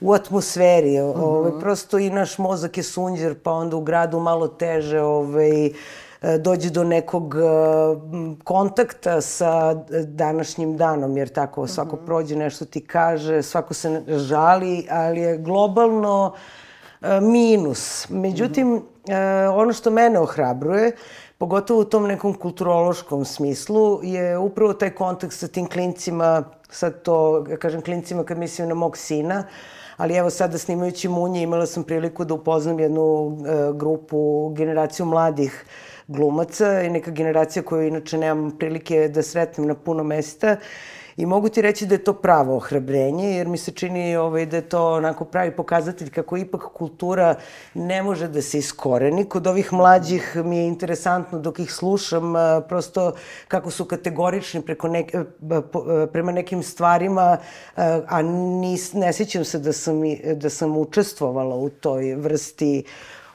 u 0.00 0.12
atmosferi. 0.12 0.98
Mm 0.98 1.02
-hmm. 1.02 1.22
ove, 1.22 1.60
prosto 1.60 1.98
i 1.98 2.10
naš 2.10 2.38
mozak 2.38 2.76
je 2.76 2.82
sunđer, 2.82 3.38
pa 3.42 3.52
onda 3.52 3.76
u 3.76 3.80
gradu 3.80 4.20
malo 4.20 4.48
teže 4.48 5.00
ovaj, 5.00 5.66
uh, 5.66 5.72
E, 6.22 6.38
dođe 6.38 6.70
do 6.70 6.84
nekog 6.84 7.34
e, 7.34 7.40
kontakta 8.44 9.20
sa 9.20 9.74
današnjim 10.04 10.76
danom, 10.76 11.16
jer 11.16 11.28
tako 11.28 11.66
svako 11.66 11.96
mhm. 11.96 12.04
prođe 12.06 12.36
nešto 12.36 12.64
ti 12.64 12.86
kaže, 12.86 13.42
svako 13.42 13.74
se 13.74 14.02
žali, 14.08 14.86
ali 14.90 15.20
je 15.20 15.38
globalno 15.38 16.34
e, 17.02 17.20
minus. 17.20 18.06
Međutim, 18.08 18.82
ono 19.54 19.72
što 19.72 19.90
mene 19.90 20.18
ohrabruje, 20.18 20.92
pogotovo 21.40 21.80
u 21.80 21.84
tom 21.84 22.06
nekom 22.06 22.34
kulturološkom 22.34 23.24
smislu, 23.24 24.00
je 24.02 24.38
upravo 24.38 24.72
taj 24.72 24.90
kontakt 24.90 25.32
sa 25.32 25.48
tim 25.48 25.68
klincima, 25.68 26.44
sad 26.70 27.02
to, 27.02 27.46
ja 27.50 27.56
kažem 27.56 27.80
klincima 27.80 28.24
kad 28.24 28.38
mislim 28.38 28.68
na 28.68 28.74
mog 28.74 28.96
sina, 28.96 29.44
ali 29.96 30.16
evo 30.16 30.30
sada 30.30 30.58
snimajući 30.58 31.08
Munje 31.08 31.42
imala 31.42 31.66
sam 31.66 31.84
priliku 31.84 32.24
da 32.24 32.34
upoznam 32.34 32.80
jednu 32.80 33.38
e, 33.46 33.72
grupu, 33.72 34.52
generaciju 34.56 35.06
mladih 35.06 35.64
glumaca 36.08 36.82
i 36.82 36.90
neka 36.90 37.10
generacija 37.10 37.62
koju 37.62 37.88
inače 37.88 38.18
nemam 38.18 38.50
prilike 38.58 39.08
da 39.08 39.22
sretnem 39.22 39.66
na 39.66 39.74
puno 39.74 40.04
mesta 40.04 40.56
I 41.20 41.26
mogu 41.26 41.48
ti 41.48 41.62
reći 41.62 41.86
da 41.86 41.94
je 41.94 42.04
to 42.04 42.12
pravo 42.12 42.56
ohrabrenje, 42.56 43.36
jer 43.36 43.48
mi 43.48 43.58
se 43.58 43.72
čini 43.72 44.16
ovaj, 44.16 44.46
da 44.46 44.56
je 44.56 44.68
to 44.68 44.92
onako 44.92 45.24
pravi 45.24 45.50
pokazatelj 45.50 46.10
kako 46.10 46.36
ipak 46.36 46.62
kultura 46.74 47.34
ne 47.74 48.02
može 48.02 48.28
da 48.28 48.42
se 48.42 48.58
iskoreni. 48.58 49.24
Kod 49.24 49.46
ovih 49.46 49.72
mlađih 49.72 50.36
mi 50.44 50.56
je 50.56 50.66
interesantno 50.66 51.38
dok 51.38 51.58
ih 51.58 51.72
slušam, 51.72 52.32
prosto 52.68 53.12
kako 53.48 53.70
su 53.70 53.84
kategorični 53.84 54.62
preko 54.62 54.88
nek, 54.88 55.14
prema 56.12 56.32
nekim 56.32 56.62
stvarima, 56.62 57.36
a 58.08 58.22
nis, 58.22 58.92
ne 58.92 59.12
sjećam 59.12 59.44
se 59.44 59.58
da 59.58 59.72
sam, 59.72 60.00
da 60.34 60.50
sam 60.50 60.76
učestvovala 60.76 61.56
u 61.56 61.68
toj 61.68 62.14
vrsti 62.14 62.84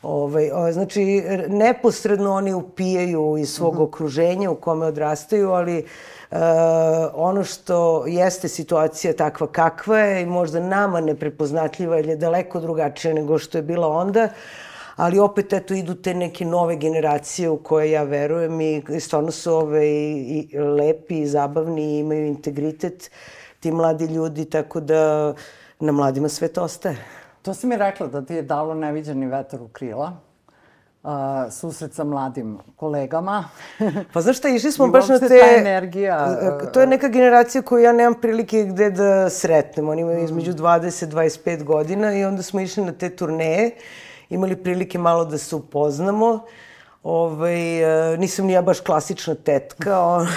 Ovaj, 0.01 0.49
znači, 0.71 1.23
neposredno 1.47 2.33
oni 2.33 2.53
upijaju 2.53 3.37
iz 3.37 3.49
svog 3.49 3.73
uh 3.73 3.75
mhm. 3.75 3.83
-huh. 3.83 3.87
okruženja 3.87 4.51
u 4.51 4.55
kome 4.55 4.85
odrastaju, 4.85 5.51
ali 5.51 5.77
Uh, 5.79 6.14
ono 7.13 7.43
što 7.43 8.05
jeste 8.07 8.47
situacija 8.47 9.13
takva 9.13 9.47
kakva 9.47 9.99
je 9.99 10.21
i 10.21 10.25
možda 10.25 10.59
nama 10.59 11.01
neprepoznatljiva 11.01 11.99
ili 11.99 12.09
je 12.09 12.15
daleko 12.15 12.59
drugačija 12.59 13.13
nego 13.13 13.37
što 13.37 13.57
je 13.57 13.61
bila 13.61 13.87
onda, 13.87 14.29
ali 14.95 15.19
opet 15.19 15.53
eto 15.53 15.73
idu 15.73 15.95
te 15.95 16.13
neke 16.13 16.45
nove 16.45 16.75
generacije 16.75 17.49
u 17.49 17.57
koje 17.57 17.91
ja 17.91 18.03
verujem 18.03 18.61
i 18.61 18.83
stvarno 18.99 19.31
su 19.31 19.53
ove 19.53 19.87
i, 19.87 20.49
i 20.53 20.59
lepi 20.59 21.19
i 21.19 21.27
zabavni 21.27 21.95
i 21.95 21.99
imaju 21.99 22.25
integritet 22.25 23.11
ti 23.59 23.71
mladi 23.71 24.05
ljudi, 24.05 24.45
tako 24.45 24.79
da 24.79 25.33
na 25.79 25.91
mladima 25.91 26.29
sve 26.29 26.47
to 26.47 26.63
ostaje. 26.63 26.97
To 27.41 27.53
si 27.53 27.67
mi 27.67 27.77
rekla 27.77 28.07
da 28.07 28.25
ti 28.25 28.33
je 28.33 28.41
dalo 28.41 28.73
neviđeni 28.73 29.27
vetar 29.27 29.61
u 29.61 29.67
krila 29.67 30.24
uh, 31.05 31.51
susret 31.51 31.93
sa 31.93 32.03
mladim 32.03 32.57
kolegama. 32.75 33.43
pa 34.13 34.21
znaš 34.21 34.37
šta, 34.37 34.49
išli 34.49 34.71
smo 34.71 34.87
baš 34.87 35.07
na 35.07 35.19
te... 35.19 35.27
ta 35.27 35.57
energija... 35.57 36.37
Uh, 36.63 36.71
to 36.71 36.81
je 36.81 36.87
neka 36.87 37.07
generacija 37.07 37.61
koju 37.61 37.83
ja 37.83 37.93
nemam 37.93 38.21
prilike 38.21 38.63
gde 38.63 38.89
da 38.89 39.29
sretnem. 39.29 39.89
Oni 39.89 40.01
imaju 40.01 40.23
između 40.23 40.53
20-25 40.53 41.63
godina 41.63 42.13
i 42.13 42.25
onda 42.25 42.43
smo 42.43 42.61
išli 42.61 42.83
na 42.83 42.91
te 42.91 43.09
turneje, 43.15 43.71
imali 44.29 44.55
prilike 44.55 44.97
malo 44.99 45.25
da 45.25 45.37
se 45.37 45.55
upoznamo. 45.55 46.39
Ovaj, 47.05 47.81
e, 48.13 48.17
nisam 48.17 48.45
ni 48.45 48.53
ja 48.53 48.61
baš 48.61 48.79
klasična 48.79 49.35
tetka, 49.35 49.99
on, 50.15 50.27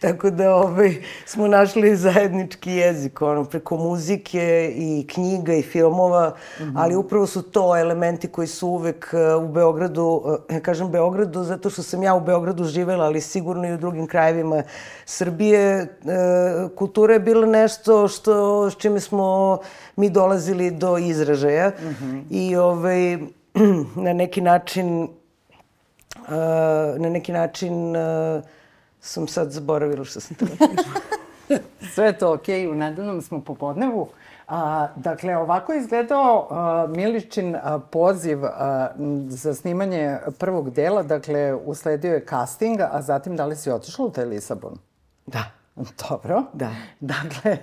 tako 0.00 0.30
da 0.30 0.54
ovaj, 0.54 0.94
smo 1.26 1.48
našli 1.48 1.96
zajednički 1.96 2.72
jezik 2.72 3.22
ono, 3.22 3.44
preko 3.44 3.76
muzike 3.76 4.72
i 4.76 5.06
knjiga 5.10 5.54
i 5.54 5.62
filmova, 5.62 6.28
mm 6.28 6.62
-hmm. 6.62 6.72
ali 6.76 6.96
upravo 6.96 7.26
su 7.26 7.42
to 7.42 7.76
elementi 7.76 8.28
koji 8.28 8.46
su 8.46 8.68
uvek 8.68 9.14
e, 9.14 9.34
u 9.34 9.48
Beogradu, 9.48 10.38
ja 10.50 10.60
kažem 10.60 10.90
Beogradu 10.90 11.44
zato 11.44 11.70
što 11.70 11.82
sam 11.82 12.02
ja 12.02 12.14
u 12.14 12.20
Beogradu 12.20 12.64
živela, 12.64 13.04
ali 13.04 13.20
sigurno 13.20 13.68
i 13.68 13.74
u 13.74 13.78
drugim 13.78 14.06
krajevima 14.06 14.62
Srbije. 15.04 15.62
E, 15.72 15.88
kultura 16.76 17.14
je 17.14 17.20
bila 17.20 17.46
nešto 17.46 18.08
što, 18.08 18.70
s 18.70 18.76
čime 18.76 19.00
smo 19.00 19.58
mi 19.96 20.10
dolazili 20.10 20.70
do 20.70 20.98
izražaja 20.98 21.68
mm 21.68 21.84
-hmm. 21.84 22.22
i 22.30 22.56
ovaj, 22.56 23.18
na 24.06 24.12
neki 24.12 24.40
način 24.40 25.08
na 26.98 27.08
neki 27.08 27.32
način 27.32 27.96
uh, 27.96 28.42
sam 29.00 29.28
sad 29.28 29.50
zaboravila 29.50 30.04
što 30.04 30.20
sam 30.20 30.36
tela 30.36 30.50
Sve 31.94 32.06
je 32.06 32.18
to 32.18 32.32
okej, 32.32 32.66
okay. 32.66 32.70
u 32.70 32.74
nedeljnom 32.74 33.22
smo 33.22 33.40
popodnevu. 33.40 34.08
A, 34.48 34.88
dakle, 34.96 35.36
ovako 35.36 35.72
je 35.72 35.80
izgledao 35.80 36.48
a, 36.50 36.86
Miličin 36.88 37.56
a, 37.62 37.78
poziv 37.78 38.44
a, 38.44 38.88
za 39.28 39.54
snimanje 39.54 40.18
prvog 40.38 40.70
dela. 40.70 41.02
Dakle, 41.02 41.54
usledio 41.54 42.14
je 42.14 42.26
casting, 42.30 42.80
a 42.80 43.02
zatim 43.02 43.36
da 43.36 43.46
li 43.46 43.56
si 43.56 43.70
otišla 43.70 44.06
u 44.06 44.10
taj 44.10 44.24
Lisabon? 44.24 44.78
Da. 45.26 45.44
Dobro. 46.08 46.42
Da. 46.52 46.70
Dakle, 47.00 47.58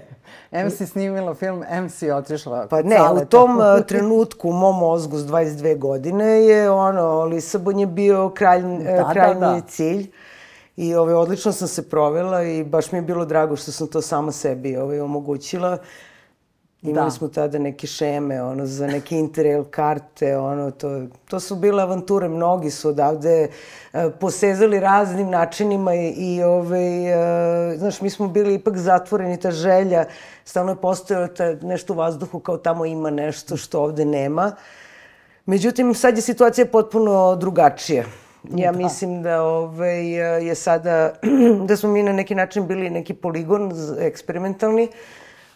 M 0.51 0.69
si 0.69 0.87
snimila 0.87 1.33
film, 1.33 1.63
M 1.69 1.89
si 1.89 2.11
otišla. 2.11 2.67
Pa 2.67 2.81
ne, 2.81 2.97
u 3.21 3.25
tom 3.25 3.57
uh, 3.57 3.85
trenutku 3.87 4.49
u 4.49 4.53
mom 4.53 4.79
mozgu 4.79 5.17
s 5.17 5.23
22 5.23 5.77
godine 5.77 6.25
je 6.25 6.69
ono, 6.69 7.23
Lisabon 7.23 7.79
je 7.79 7.87
bio 7.87 8.29
kralj, 8.29 8.61
da, 8.61 8.89
e, 8.89 9.03
krajnji 9.13 9.39
da, 9.39 9.47
da. 9.47 9.61
cilj. 9.61 10.11
I 10.77 10.95
ovaj, 10.95 11.13
odlično 11.13 11.51
sam 11.51 11.67
se 11.67 11.89
provela 11.89 12.43
i 12.43 12.63
baš 12.63 12.91
mi 12.91 12.97
je 12.97 13.01
bilo 13.01 13.25
drago 13.25 13.55
što 13.55 13.71
sam 13.71 13.87
to 13.87 14.01
sama 14.01 14.31
sebi 14.31 14.77
ovaj, 14.77 14.99
omogućila. 14.99 15.77
Imali 16.83 17.07
da. 17.07 17.11
smo 17.11 17.27
tada 17.27 17.59
neke 17.59 17.87
šeme, 17.87 18.43
ono, 18.43 18.65
za 18.65 18.87
neke 18.87 19.15
interrail 19.15 19.63
karte, 19.63 20.37
ono, 20.37 20.71
to, 20.71 21.01
to 21.29 21.39
su 21.39 21.55
bile 21.55 21.83
avanture, 21.83 22.27
mnogi 22.27 22.69
su 22.69 22.89
odavde 22.89 23.47
e, 23.93 24.09
posezali 24.19 24.79
raznim 24.79 25.29
načinima 25.29 25.95
i, 25.95 26.13
i 26.17 26.43
ove, 26.43 27.03
e, 27.05 27.77
znaš, 27.77 28.01
mi 28.01 28.09
smo 28.09 28.27
bili 28.27 28.53
ipak 28.53 28.77
zatvoreni, 28.77 29.39
ta 29.39 29.51
želja, 29.51 30.05
stalno 30.45 30.71
je 30.71 30.81
postojala 30.81 31.27
ta, 31.27 31.53
nešto 31.61 31.93
u 31.93 31.95
vazduhu 31.95 32.39
kao 32.39 32.57
tamo 32.57 32.85
ima 32.85 33.09
nešto 33.09 33.57
što 33.57 33.81
ovde 33.81 34.05
nema. 34.05 34.51
Međutim, 35.45 35.93
sad 35.93 36.15
je 36.15 36.21
situacija 36.21 36.65
potpuno 36.65 37.35
drugačija. 37.35 38.03
Ja 38.55 38.71
da. 38.71 38.77
mislim 38.77 39.23
da 39.23 39.41
ovaj, 39.43 40.07
je 40.47 40.55
sada, 40.55 41.13
da 41.67 41.77
smo 41.77 41.89
mi 41.89 42.03
na 42.03 42.13
neki 42.13 42.35
način 42.35 42.67
bili 42.67 42.89
neki 42.89 43.13
poligon 43.13 43.71
eksperimentalni, 43.99 44.87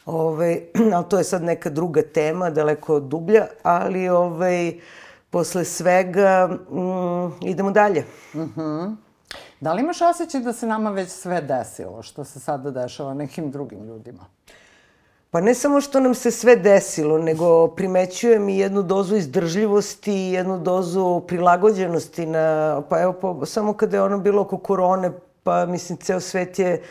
Ove, 0.21 0.61
ali 0.93 1.05
to 1.09 1.17
je 1.17 1.23
sad 1.23 1.43
neka 1.43 1.69
druga 1.69 2.01
tema, 2.01 2.49
daleko 2.49 2.99
dublja, 2.99 3.47
ali 3.63 4.09
ovaj, 4.09 4.73
posle 5.29 5.65
svega 5.65 6.47
mm, 6.47 7.47
idemo 7.47 7.71
dalje. 7.71 8.05
Mhm. 8.35 8.41
Mm 8.41 8.53
-hmm. 8.55 8.95
Da 9.59 9.73
li 9.73 9.81
imaš 9.81 10.01
osjećaj 10.01 10.41
da 10.41 10.53
se 10.53 10.67
nama 10.67 10.89
već 10.89 11.09
sve 11.09 11.41
desilo, 11.41 12.01
što 12.03 12.23
se 12.23 12.39
sada 12.39 12.71
dešava 12.71 13.13
nekim 13.13 13.51
drugim 13.51 13.83
ljudima? 13.83 14.25
Pa 15.31 15.41
ne 15.41 15.53
samo 15.53 15.81
što 15.81 15.99
nam 15.99 16.15
se 16.15 16.31
sve 16.31 16.55
desilo, 16.55 17.17
nego 17.17 17.67
primećujem 17.67 18.49
i 18.49 18.57
jednu 18.57 18.83
dozu 18.83 19.15
izdržljivosti, 19.15 20.13
jednu 20.13 20.59
dozu 20.59 21.21
prilagođenosti 21.27 22.25
na, 22.25 22.81
pa 22.89 23.01
evo, 23.01 23.13
po, 23.13 23.45
samo 23.45 23.73
kada 23.73 23.97
je 23.97 24.03
ono 24.03 24.17
bilo 24.17 24.41
oko 24.41 24.57
korone, 24.57 25.11
pa 25.43 25.65
mislim, 25.65 25.97
ceo 25.97 26.19
svet 26.19 26.59
je 26.59 26.81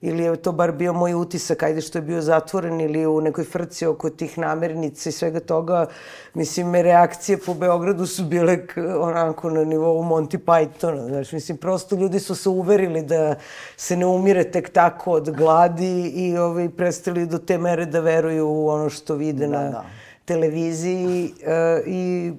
ili 0.00 0.22
je 0.22 0.36
to 0.36 0.52
bar 0.52 0.72
bio 0.72 0.92
moj 0.92 1.14
utisak, 1.14 1.62
ajde 1.62 1.80
što 1.80 1.98
je 1.98 2.02
bio 2.02 2.20
zatvoren 2.20 2.80
ili 2.80 3.06
u 3.06 3.20
nekoj 3.20 3.44
frci 3.44 3.86
oko 3.86 4.10
tih 4.10 4.38
namernica 4.38 5.08
i 5.08 5.12
svega 5.12 5.40
toga, 5.40 5.86
mislim, 6.34 6.74
reakcije 6.74 7.38
po 7.38 7.54
Beogradu 7.54 8.06
su 8.06 8.24
bile 8.24 8.58
onako 9.00 9.50
na 9.50 9.64
nivou 9.64 10.02
Monty 10.02 10.38
Pythona, 10.38 11.08
znaš, 11.08 11.32
mislim, 11.32 11.58
prosto 11.58 11.96
ljudi 11.96 12.20
su 12.20 12.34
se 12.34 12.48
uverili 12.48 13.02
da 13.02 13.34
se 13.76 13.96
ne 13.96 14.06
umire 14.06 14.44
tek 14.44 14.70
tako 14.72 15.12
od 15.12 15.30
gladi 15.30 16.08
i 16.08 16.38
ovaj, 16.38 16.68
prestali 16.68 17.26
do 17.26 17.38
te 17.38 17.58
mere 17.58 17.86
da 17.86 18.00
veruju 18.00 18.48
u 18.48 18.68
ono 18.68 18.90
što 18.90 19.14
vide 19.14 19.46
da, 19.46 19.58
na 19.58 19.70
da. 19.70 19.84
televiziji 20.24 21.32
uh, 21.36 21.86
i 21.86 22.32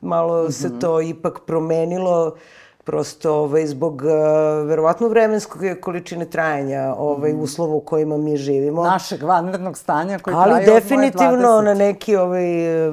malo 0.00 0.42
mm 0.42 0.46
-hmm. 0.46 0.50
se 0.50 0.68
mhm. 0.68 0.78
to 0.78 1.00
ipak 1.00 1.40
promenilo. 1.46 2.26
Uh, 2.26 2.32
prosto 2.84 3.34
ovaj, 3.34 3.66
zbog 3.66 4.02
uh, 4.02 4.68
verovatno 4.68 5.08
vremenskog 5.08 5.62
količine 5.80 6.24
trajanja 6.24 6.94
ovaj, 6.98 7.32
mm. 7.32 7.40
uslova 7.40 7.74
u 7.74 7.80
kojima 7.80 8.16
mi 8.16 8.36
živimo. 8.36 8.82
Našeg 8.82 9.22
vanrednog 9.22 9.78
stanja 9.78 10.18
koji 10.18 10.34
Ali 10.36 10.50
traje 10.50 10.66
definitivno 10.66 11.60
na 11.60 11.74
neki 11.74 12.16
ovaj, 12.16 12.44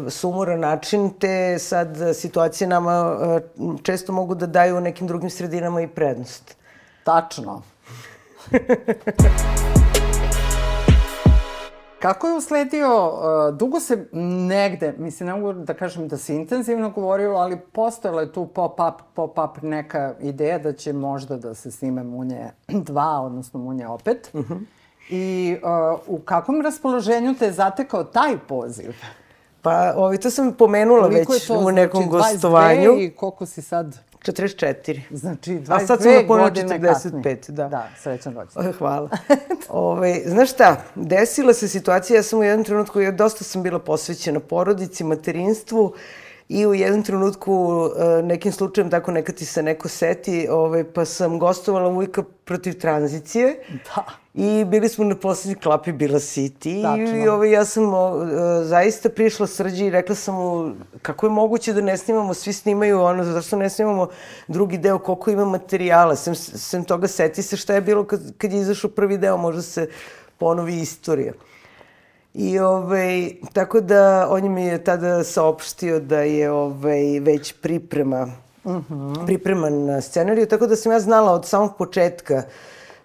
sumoran 0.09 0.59
način 0.59 1.09
te 1.09 1.59
sad 1.59 1.97
situacije 2.13 2.67
nama 2.67 3.17
uh, 3.57 3.75
često 3.83 4.13
mogu 4.13 4.35
da 4.35 4.45
daju 4.45 4.77
u 4.77 4.81
nekim 4.81 5.07
drugim 5.07 5.29
sredinama 5.29 5.81
i 5.81 5.87
prednost. 5.87 6.55
Tačno. 7.03 7.61
Kako 12.01 12.27
je 12.27 12.33
usledio, 12.33 13.07
uh, 13.07 13.57
dugo 13.57 13.79
se 13.79 14.05
negde, 14.47 14.93
mislim, 14.97 15.27
ne 15.27 15.35
mogu 15.35 15.53
da 15.53 15.73
kažem 15.73 16.07
da 16.07 16.17
se 16.17 16.35
intenzivno 16.35 16.89
govorilo, 16.89 17.39
ali 17.39 17.57
postojala 17.59 18.21
je 18.21 18.31
tu 18.33 18.47
pop-up, 18.47 19.01
pop-up 19.15 19.61
neka 19.61 20.13
ideja 20.21 20.59
da 20.59 20.73
će 20.73 20.93
možda 20.93 21.37
da 21.37 21.53
se 21.53 21.71
snime 21.71 22.03
Munje 22.03 22.49
2, 22.67 23.19
odnosno 23.19 23.59
Munje 23.59 23.87
opet. 23.87 24.29
Uh. 24.33 24.45
-huh. 24.45 24.61
I 25.09 25.57
uh, 25.63 25.99
u 26.07 26.19
kakvom 26.19 26.61
raspoloženju 26.61 27.35
te 27.39 27.45
je 27.45 27.51
zatekao 27.51 28.03
taj 28.03 28.37
poziv? 28.47 28.93
Pa, 29.61 29.93
ovi, 29.95 30.17
to 30.17 30.29
sam 30.29 30.53
pomenula 30.53 31.01
koliko 31.01 31.33
već 31.33 31.49
u 31.49 31.71
nekom 31.71 32.03
znači, 32.03 32.33
gostovanju. 32.33 32.97
i 32.99 33.09
koliko 33.15 33.45
si 33.45 33.61
sad? 33.61 33.99
44. 34.21 35.01
Znači, 35.11 35.51
22 35.51 35.75
A 35.75 35.87
sad 35.87 36.01
sam 36.01 36.13
napunila 36.13 36.51
45, 36.51 37.51
da. 37.51 37.67
Da, 37.67 37.87
srećan 38.01 38.35
rođendan. 38.35 38.73
Hvala. 38.73 39.09
Ove, 39.69 40.21
znaš 40.25 40.51
šta, 40.51 40.83
desila 40.95 41.53
se 41.53 41.67
situacija, 41.67 42.17
ja 42.17 42.23
sam 42.23 42.39
u 42.39 42.43
jednom 42.43 42.65
trenutku, 42.65 43.01
ja 43.01 43.11
dosta 43.11 43.43
sam 43.43 43.63
bila 43.63 43.79
posvećena 43.79 44.39
porodici, 44.39 45.03
materinstvu 45.03 45.93
I 46.53 46.67
u 46.67 46.73
jednom 46.73 47.03
trenutku, 47.03 47.53
uh, 47.53 47.91
nekim 48.23 48.51
slučajem, 48.51 48.89
tako 48.89 49.11
nekad 49.11 49.35
ti 49.35 49.45
se 49.45 49.63
neko 49.63 49.87
seti, 49.87 50.47
ovaj, 50.49 50.83
pa 50.83 51.05
sam 51.05 51.39
gostovala 51.39 51.89
u 51.89 51.97
Ujka 51.97 52.23
protiv 52.45 52.79
tranzicije. 52.79 53.59
Da. 53.95 54.05
I 54.33 54.65
bili 54.65 54.89
smo 54.89 55.05
na 55.05 55.15
poslednji 55.15 55.55
klapi 55.55 55.91
Bila 55.91 56.19
City 56.19 56.81
Tačno. 56.81 57.17
i 57.17 57.27
ovaj, 57.27 57.51
ja 57.51 57.65
sam 57.65 57.93
uh, 57.93 57.93
zaista 58.63 59.09
prišla 59.09 59.47
srđi 59.47 59.85
i 59.85 59.89
rekla 59.89 60.15
sam 60.15 60.35
mu 60.35 60.71
kako 61.01 61.25
je 61.25 61.29
moguće 61.29 61.73
da 61.73 61.81
ne 61.81 61.97
snimamo, 61.97 62.33
svi 62.33 62.53
snimaju 62.53 63.01
ono, 63.01 63.23
zašto 63.23 63.57
ne 63.57 63.69
snimamo 63.69 64.07
drugi 64.47 64.77
deo, 64.77 64.99
koliko 64.99 65.31
ima 65.31 65.45
materijala, 65.45 66.15
sem, 66.15 66.35
sem 66.35 66.83
toga 66.83 67.07
seti 67.07 67.43
se 67.43 67.57
šta 67.57 67.73
je 67.75 67.81
bilo 67.81 68.03
kad, 68.03 68.37
kad 68.37 68.53
je 68.53 68.59
izašao 68.59 68.89
prvi 68.91 69.17
deo, 69.17 69.37
možda 69.37 69.61
se 69.61 69.89
ponovi 70.37 70.79
istorija. 70.79 71.33
I 72.33 72.59
ovaj, 72.59 73.31
tako 73.53 73.81
da 73.81 74.27
on 74.29 74.53
mi 74.53 74.63
je 74.63 74.83
tada 74.83 75.23
saopštio 75.23 75.99
da 75.99 76.19
je 76.19 76.51
ovaj, 76.51 77.19
već 77.19 77.53
priprema, 77.61 78.27
uh 78.63 78.75
-huh. 78.89 79.25
pripreman 79.25 80.01
scenariju, 80.01 80.47
tako 80.47 80.67
da 80.67 80.75
sam 80.75 80.91
ja 80.91 80.99
znala 80.99 81.31
od 81.31 81.45
samog 81.45 81.77
početka 81.77 82.43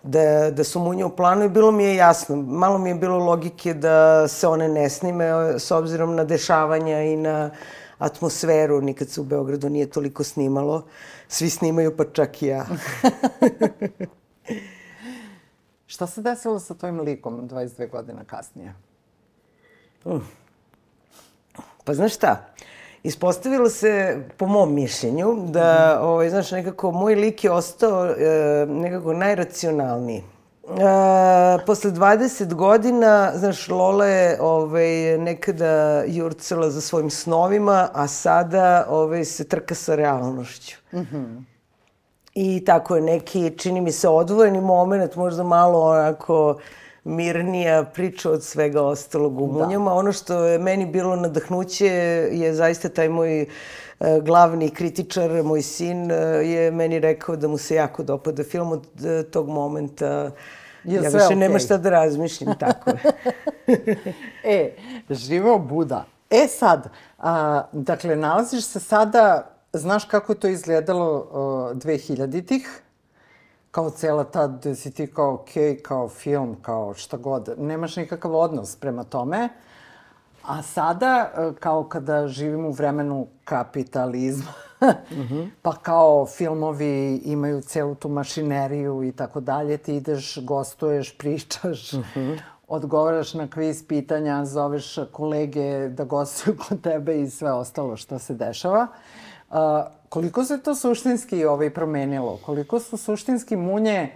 da, 0.03 0.51
da 0.51 0.65
su 0.65 0.81
munje 0.81 1.05
u 1.05 1.17
planu 1.17 1.45
i 1.45 1.49
bilo 1.49 1.73
mi 1.73 1.85
je 1.85 1.97
jasno. 1.97 2.37
Malo 2.37 2.79
mi 2.79 2.91
je 2.91 2.95
bilo 2.95 3.19
logike 3.19 3.75
da 3.75 4.29
se 4.29 4.49
one 4.49 4.69
ne 4.69 4.91
snime 4.91 5.59
s 5.59 5.71
obzirom 5.71 6.15
na 6.15 6.25
dešavanja 6.25 7.03
i 7.03 7.17
na 7.17 7.51
atmosferu. 7.99 8.81
Nikad 8.81 9.09
se 9.09 9.21
u 9.21 9.25
Beogradu 9.25 9.69
nije 9.69 9.91
toliko 9.91 10.25
snimalo. 10.25 10.85
Svi 11.29 11.51
snimaju, 11.51 11.97
pa 11.97 12.05
čak 12.05 12.43
i 12.43 12.47
ja. 12.47 12.67
Šta 15.87 16.07
se 16.07 16.23
desilo 16.23 16.59
sa 16.59 16.75
tvojim 16.75 17.01
likom 17.01 17.49
22 17.49 17.91
godina 17.91 18.25
kasnije? 18.25 18.75
Uh. 20.07 20.21
Pa 21.85 21.95
znaš 21.95 22.15
šta? 22.15 22.45
Ispostavilo 23.03 23.69
se, 23.69 24.23
po 24.37 24.47
mom 24.47 24.75
mišljenju, 24.75 25.37
da, 25.49 25.99
ovaj, 26.03 26.31
znaš, 26.31 26.51
nekako 26.51 26.91
moj 26.93 27.15
lik 27.15 27.45
je 27.45 27.51
ostao 27.51 28.07
e, 28.07 28.67
nekako 28.69 29.13
najracionalniji. 29.13 30.19
E, 30.19 31.65
posle 31.67 31.91
20 31.91 32.55
godina, 32.55 33.33
znaš, 33.35 33.69
Lola 33.69 34.07
je 34.07 34.39
ovaj, 34.41 35.19
nekada 35.19 36.05
jurcala 36.07 36.71
za 36.71 36.81
svojim 36.81 37.11
snovima, 37.11 37.89
a 37.93 38.09
sada 38.09 38.87
ovaj, 38.89 39.25
se 39.25 39.49
trka 39.49 39.75
sa 39.75 39.95
realnošću. 39.95 40.77
Mm 40.93 40.99
-hmm. 40.99 41.43
I 42.35 42.65
tako 42.65 42.97
je 42.97 43.03
neki, 43.03 43.59
čini 43.59 43.81
mi 43.81 43.93
se, 43.93 44.09
odvojeni 44.09 44.61
moment, 44.61 45.17
možda 45.17 45.43
malo 45.43 45.81
onako 45.83 46.59
mirnija 47.07 47.85
priča 47.85 48.31
od 48.31 48.43
svega 48.43 48.83
ostalog 48.83 49.41
u 49.41 49.47
Munjama. 49.47 49.91
Da. 49.91 49.97
Ono 49.97 50.13
što 50.13 50.45
je 50.45 50.59
meni 50.59 50.87
bilo 50.87 51.17
nadahnuće 51.17 51.87
je 52.33 52.55
zaista 52.55 52.89
taj 52.89 53.09
moj 53.09 53.41
e, 53.43 53.47
glavni 54.21 54.71
kritičar, 54.71 55.43
moj 55.43 55.63
sin, 55.63 56.11
e, 56.11 56.15
je 56.15 56.71
meni 56.71 56.99
rekao 56.99 57.37
da 57.37 57.49
mu 57.49 57.59
se 57.59 57.75
jako 57.75 58.03
dopada 58.03 58.45
film 58.45 58.73
od 58.73 59.05
e, 59.05 59.23
tog 59.23 59.49
momenta. 59.49 60.31
Je 60.85 60.95
ja 60.95 61.01
više 61.01 61.17
okay. 61.17 61.35
nema 61.35 61.59
šta 61.59 61.77
da 61.77 61.91
razmišljam, 61.91 62.59
tako 62.59 62.91
e, 64.45 64.71
živeo 65.11 65.59
Buda. 65.59 66.05
E 66.31 66.49
sad, 66.49 66.89
a, 67.19 67.63
dakle, 67.73 68.17
nalaziš 68.17 68.65
se 68.65 68.81
sada, 68.81 69.51
znaš 69.73 70.05
kako 70.05 70.33
je 70.33 70.41
to 70.41 70.49
izgledalo 70.49 71.17
uh, 71.17 71.77
2000-ih, 71.77 72.69
kao 73.77 73.91
cela 73.91 74.25
ta, 74.25 74.47
da 74.47 74.75
si 74.75 74.91
ti 74.91 75.07
kao 75.07 75.45
okay, 75.45 75.83
kao 75.83 76.09
film, 76.09 76.57
kao 76.63 76.95
šta 76.95 77.17
god. 77.17 77.55
Nemaš 77.59 77.97
nikakav 77.97 78.35
odnos 78.35 78.77
prema 78.77 79.05
tome. 79.05 79.49
A 80.45 80.63
sada, 80.63 81.33
e, 81.37 81.53
kao 81.61 81.85
kada 81.85 82.29
živimo 82.29 82.69
u 82.69 82.73
vremenu 82.73 83.27
kapitalizma, 83.45 84.53
mm 84.81 84.87
-hmm. 85.17 85.49
pa 85.63 85.73
kao 85.73 86.27
filmovi 86.27 87.17
imaju 87.25 87.61
celu 87.61 87.95
tu 87.95 88.09
mašineriju 88.09 89.03
i 89.03 89.13
tako 89.13 89.41
dalje, 89.41 89.77
ti 89.77 89.97
ideš, 89.97 90.39
gostuješ, 90.43 91.17
pričaš, 91.19 91.93
mm 91.93 92.05
-hmm. 92.15 92.39
odgovaraš 92.69 93.35
na 93.35 93.51
kviz 93.51 93.85
pitanja, 93.89 94.45
zoveš 94.45 94.99
kolege 95.13 95.89
da 95.89 96.05
gostuju 96.05 96.57
kod 96.69 96.81
tebe 96.81 97.21
i 97.21 97.31
sve 97.31 97.53
ostalo 97.53 97.97
što 97.97 98.19
se 98.19 98.35
dešava. 98.35 98.87
Uh, 98.91 99.26
koliko 100.09 100.45
se 100.45 100.59
to 100.59 100.75
suštinski 100.75 101.45
ovaj 101.45 101.71
promenilo? 101.71 102.39
Koliko 102.47 102.81
su 102.81 102.97
suštinski 102.97 103.57
munje 103.57 104.13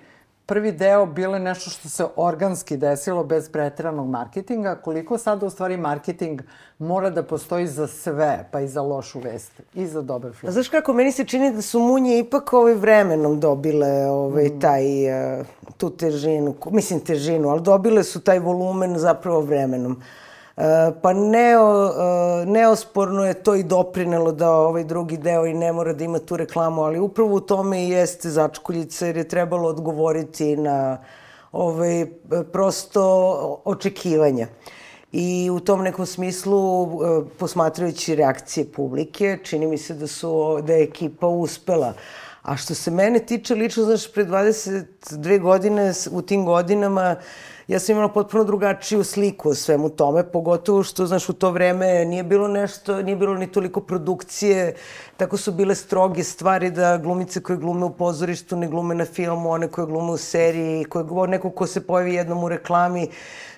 prvi 0.51 0.73
deo 0.73 1.07
bile 1.07 1.39
nešto 1.39 1.71
što 1.71 1.89
se 1.89 2.07
organski 2.17 2.77
desilo 2.77 3.25
bez 3.25 3.49
pretiranog 3.49 4.09
marketinga, 4.09 4.75
koliko 4.75 5.19
sada 5.19 5.47
u 5.47 5.51
stvari 5.51 5.77
marketing 5.77 6.43
mora 6.79 7.11
da 7.11 7.23
postoji 7.23 7.67
za 7.67 7.87
sve, 7.87 8.49
pa 8.51 8.61
i 8.61 8.69
za 8.69 8.83
lošu 8.83 9.21
vest, 9.21 9.61
i 9.75 9.87
za 9.87 10.03
dobar 10.03 10.33
film. 10.33 10.51
A 10.51 10.53
znaš 10.53 10.69
kako, 10.69 10.93
meni 10.93 11.13
se 11.13 11.25
čini 11.25 11.53
da 11.53 11.63
su 11.63 11.79
munje 11.79 12.19
ipak 12.19 12.53
ovaj 12.53 12.75
vremenom 12.75 13.41
dobile 13.41 14.07
ovaj, 14.11 14.45
mm. 14.45 14.61
taj, 14.61 14.85
uh, 15.41 15.47
tu 15.77 15.91
težinu, 15.91 16.55
mislim 16.71 17.01
težinu, 17.01 17.49
ali 17.49 17.63
dobile 17.63 18.05
su 18.05 18.21
taj 18.21 18.39
volumen 18.39 18.99
zapravo 18.99 19.41
vremenom. 19.41 19.93
Uh, 19.93 20.03
Pa 21.03 21.13
neo, 21.13 21.87
e, 21.87 22.47
neosporno 22.47 23.25
je 23.25 23.35
to 23.35 23.55
i 23.55 23.63
doprinelo 23.63 24.33
da 24.33 24.51
ovaj 24.51 24.85
drugi 24.85 25.17
deo 25.17 25.47
i 25.47 25.55
ne 25.55 25.73
mora 25.73 25.93
da 25.93 26.05
ima 26.05 26.19
tu 26.19 26.37
reklamu, 26.37 26.83
ali 26.83 26.99
upravo 26.99 27.35
u 27.35 27.41
tome 27.41 27.85
i 27.85 27.91
jeste 27.91 28.29
začkuljica 28.29 29.07
jer 29.07 29.17
je 29.17 29.29
trebalo 29.29 29.69
odgovoriti 29.69 30.57
na 30.57 30.99
ovaj, 31.53 32.07
prosto 32.53 33.63
očekivanja. 33.65 34.47
I 35.13 35.51
u 35.53 35.61
tom 35.61 35.83
nekom 35.83 36.07
smislu, 36.07 36.85
e, 36.85 36.89
posmatrajući 37.39 38.15
reakcije 38.15 38.73
publike, 38.73 39.39
čini 39.43 39.67
mi 39.67 39.79
se 39.79 39.95
da, 39.95 40.07
su, 40.07 40.61
da 40.63 40.73
je 40.73 40.83
ekipa 40.83 41.27
uspela. 41.27 41.95
A 42.43 42.57
što 42.57 42.75
se 42.75 42.91
mene 42.91 43.19
tiče 43.19 43.55
lično, 43.55 43.85
znaš, 43.85 44.13
pre 44.13 44.25
22 44.25 45.41
godine, 45.41 45.93
u 46.11 46.23
tim 46.23 46.45
godinama, 46.45 47.17
uh, 47.19 47.25
ja 47.69 47.79
sam 47.79 47.93
imala 47.93 48.09
potpuno 48.09 48.45
drugačiju 48.45 49.05
sliku 49.05 49.49
o 49.49 49.55
svemu 49.55 49.89
tome, 49.89 50.23
pogotovo 50.33 50.83
što, 50.83 51.07
znaš, 51.07 51.29
u 51.29 51.33
to 51.33 51.51
vreme 51.51 52.05
nije 52.05 52.23
bilo 52.23 52.49
nešto, 52.49 53.03
nije 53.03 53.17
bilo 53.17 53.35
ni 53.35 53.53
toliko 53.53 53.81
produkcije, 53.81 54.75
tako 55.17 55.37
su 55.37 55.53
bile 55.53 55.75
stroge 55.75 56.25
stvari 56.25 56.71
da 56.71 56.99
glumice 56.99 57.43
koje 57.43 57.59
glume 57.59 57.85
u 57.85 57.91
pozorištu 57.91 58.57
ne 58.57 58.69
glume 58.69 58.95
na 58.95 59.05
filmu, 59.05 59.51
one 59.51 59.69
koje 59.69 59.87
glume 59.87 60.13
u 60.13 60.17
seriji, 60.17 60.85
koje, 60.85 61.29
neko 61.29 61.51
ko 61.51 61.67
se 61.67 61.87
pojavi 61.87 62.15
jednom 62.15 62.45
u 62.45 62.49
reklami, 62.49 63.09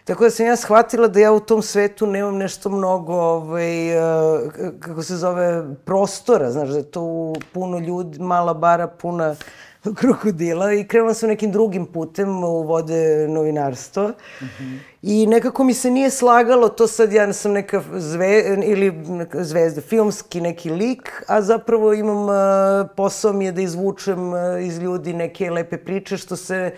Tako 0.04 0.24
da 0.24 0.30
sam 0.30 0.46
ja 0.46 0.56
shvatila 0.56 1.08
da 1.08 1.20
ja 1.20 1.32
u 1.32 1.40
tom 1.40 1.62
svetu 1.62 2.06
nemam 2.06 2.36
nešto 2.36 2.70
mnogo, 2.70 3.14
ovaj, 3.14 3.96
uh, 3.96 4.52
kako 4.80 5.02
se 5.02 5.16
zove, 5.16 5.74
prostora, 5.84 6.50
znaš, 6.50 6.68
da 6.68 6.78
je 6.78 6.90
to 6.90 7.32
puno 7.52 7.78
ljudi, 7.78 8.18
mala 8.18 8.54
bara, 8.54 8.88
puna 8.88 9.36
krokodila 10.00 10.72
i 10.72 10.84
krenula 10.88 11.14
sam 11.14 11.28
nekim 11.28 11.52
drugim 11.52 11.86
putem 11.86 12.44
u 12.44 12.62
vode 12.62 13.28
novinarstvo. 13.28 14.08
Mm 14.08 14.44
-hmm. 14.44 14.78
I 15.02 15.26
nekako 15.26 15.64
mi 15.64 15.74
se 15.74 15.90
nije 15.90 16.10
slagalo 16.10 16.68
to 16.68 16.86
sad 16.86 17.12
ja 17.12 17.32
sam 17.32 17.52
neka 17.52 17.82
zve, 17.94 18.56
ili 18.64 18.92
neka 18.92 19.44
zvezda, 19.44 19.80
filmski 19.80 20.40
neki 20.40 20.70
lik, 20.70 21.22
a 21.28 21.42
zapravo 21.42 21.92
imam, 21.92 22.24
uh, 22.24 22.90
posao 22.96 23.32
mi 23.32 23.44
je 23.44 23.52
da 23.52 23.60
izvučem 23.60 24.32
uh, 24.32 24.38
iz 24.60 24.78
ljudi 24.78 25.12
neke 25.12 25.50
lepe 25.50 25.76
priče 25.76 26.16
što 26.16 26.36
se 26.36 26.74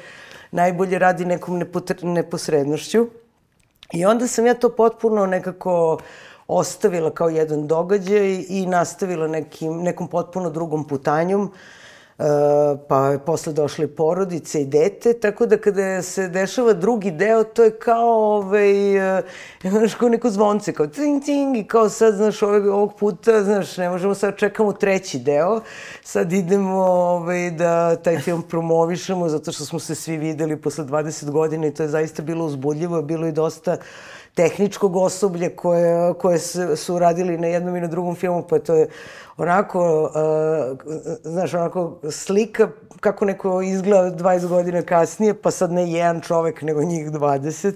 najbolje 0.50 0.98
radi 0.98 1.24
nekom 1.24 1.62
neposrednošću. 2.02 3.06
I 3.92 4.06
onda 4.06 4.26
sam 4.26 4.46
ja 4.46 4.54
to 4.54 4.68
potpuno 4.68 5.26
nekako 5.26 5.98
ostavila 6.48 7.10
kao 7.10 7.28
jedan 7.28 7.66
događaj 7.66 8.44
i 8.48 8.66
nastavila 8.66 9.28
nekim, 9.28 9.82
nekom 9.82 10.08
potpuno 10.08 10.50
drugom 10.50 10.88
putanjom. 10.88 11.42
Uh, 11.42 11.50
pa 12.88 13.08
je 13.08 13.18
posle 13.18 13.52
došle 13.52 13.86
porodice 13.86 14.62
i 14.62 14.64
dete, 14.64 15.12
tako 15.12 15.46
da 15.46 15.56
kada 15.56 16.02
se 16.02 16.28
dešava 16.28 16.72
drugi 16.72 17.10
deo, 17.10 17.44
to 17.44 17.64
je 17.64 17.78
kao, 17.78 18.36
ovaj, 18.36 18.98
uh, 19.18 19.24
znaš, 19.70 19.94
kao 19.94 20.08
neko 20.08 20.30
zvonce, 20.30 20.72
kao 20.72 20.86
ting, 20.86 21.24
ting, 21.24 21.56
i 21.56 21.64
kao 21.64 21.88
sad, 21.88 22.14
znaš, 22.14 22.42
ovog, 22.42 22.66
ovog 22.66 22.94
puta, 22.98 23.44
znaš, 23.44 23.76
ne 23.76 23.90
možemo 23.90 24.14
sad 24.14 24.36
čekamo 24.36 24.72
treći 24.72 25.18
deo, 25.18 25.60
sad 26.02 26.32
idemo 26.32 26.84
ovaj, 26.84 27.50
da 27.50 27.96
taj 27.96 28.18
film 28.18 28.42
promovišemo, 28.42 29.28
zato 29.28 29.52
što 29.52 29.64
smo 29.64 29.78
se 29.78 29.94
svi 29.94 30.16
videli 30.16 30.56
posle 30.56 30.84
20 30.84 31.30
godina 31.30 31.66
i 31.66 31.74
to 31.74 31.82
je 31.82 31.88
zaista 31.88 32.22
bilo 32.22 32.44
uzbudljivo, 32.44 33.02
bilo 33.02 33.26
i 33.26 33.32
dosta 33.32 33.72
uh, 33.72 34.13
tehničkog 34.34 34.96
osoblja 34.96 35.50
koje, 35.56 36.14
koje 36.14 36.38
su 36.76 36.98
radili 36.98 37.38
na 37.38 37.46
jednom 37.46 37.76
i 37.76 37.80
na 37.80 37.86
drugom 37.86 38.14
filmu, 38.14 38.42
pa 38.42 38.58
to 38.58 38.74
je 38.74 38.88
onako, 39.36 40.02
uh, 40.02 40.78
znaš, 41.22 41.54
onako 41.54 41.98
slika 42.10 42.68
kako 43.00 43.24
neko 43.24 43.62
izgleda 43.62 44.16
20 44.16 44.48
godina 44.48 44.82
kasnije, 44.82 45.34
pa 45.34 45.50
sad 45.50 45.72
ne 45.72 45.90
jedan 45.90 46.20
čovek, 46.20 46.62
nego 46.62 46.82
njih 46.82 47.10
20. 47.10 47.72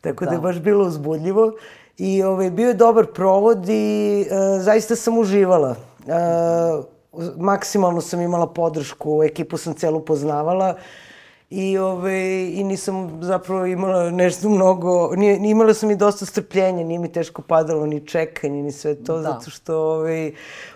Tako 0.00 0.24
da, 0.24 0.30
da 0.30 0.36
je 0.36 0.40
baš 0.40 0.58
bilo 0.58 0.86
uzbudljivo. 0.86 1.52
I 1.98 2.22
ovaj, 2.22 2.50
bio 2.50 2.68
je 2.68 2.74
dobar 2.74 3.06
provod 3.06 3.68
i 3.68 4.26
uh, 4.30 4.62
zaista 4.62 4.96
sam 4.96 5.18
uživala. 5.18 5.76
Uh, 6.06 6.84
maksimalno 7.36 8.00
sam 8.00 8.20
imala 8.20 8.46
podršku, 8.46 9.22
ekipu 9.24 9.56
sam 9.56 9.74
celu 9.74 10.00
poznavala 10.00 10.74
I, 11.50 11.78
ove, 11.78 12.48
I 12.52 12.64
nisam 12.64 13.18
zapravo 13.22 13.66
imala 13.66 14.10
nešto 14.10 14.48
mnogo, 14.48 15.16
nije, 15.16 15.50
imala 15.50 15.74
sam 15.74 15.90
i 15.90 15.96
dosta 15.96 16.26
strpljenja, 16.26 16.84
nije 16.84 16.98
mi 16.98 17.12
teško 17.12 17.42
padalo 17.42 17.86
ni 17.86 18.06
čekanje, 18.06 18.62
ni 18.62 18.72
sve 18.72 18.94
to, 18.94 19.16
da. 19.16 19.22
zato 19.22 19.50
što 19.50 19.78
ove, 19.78 20.32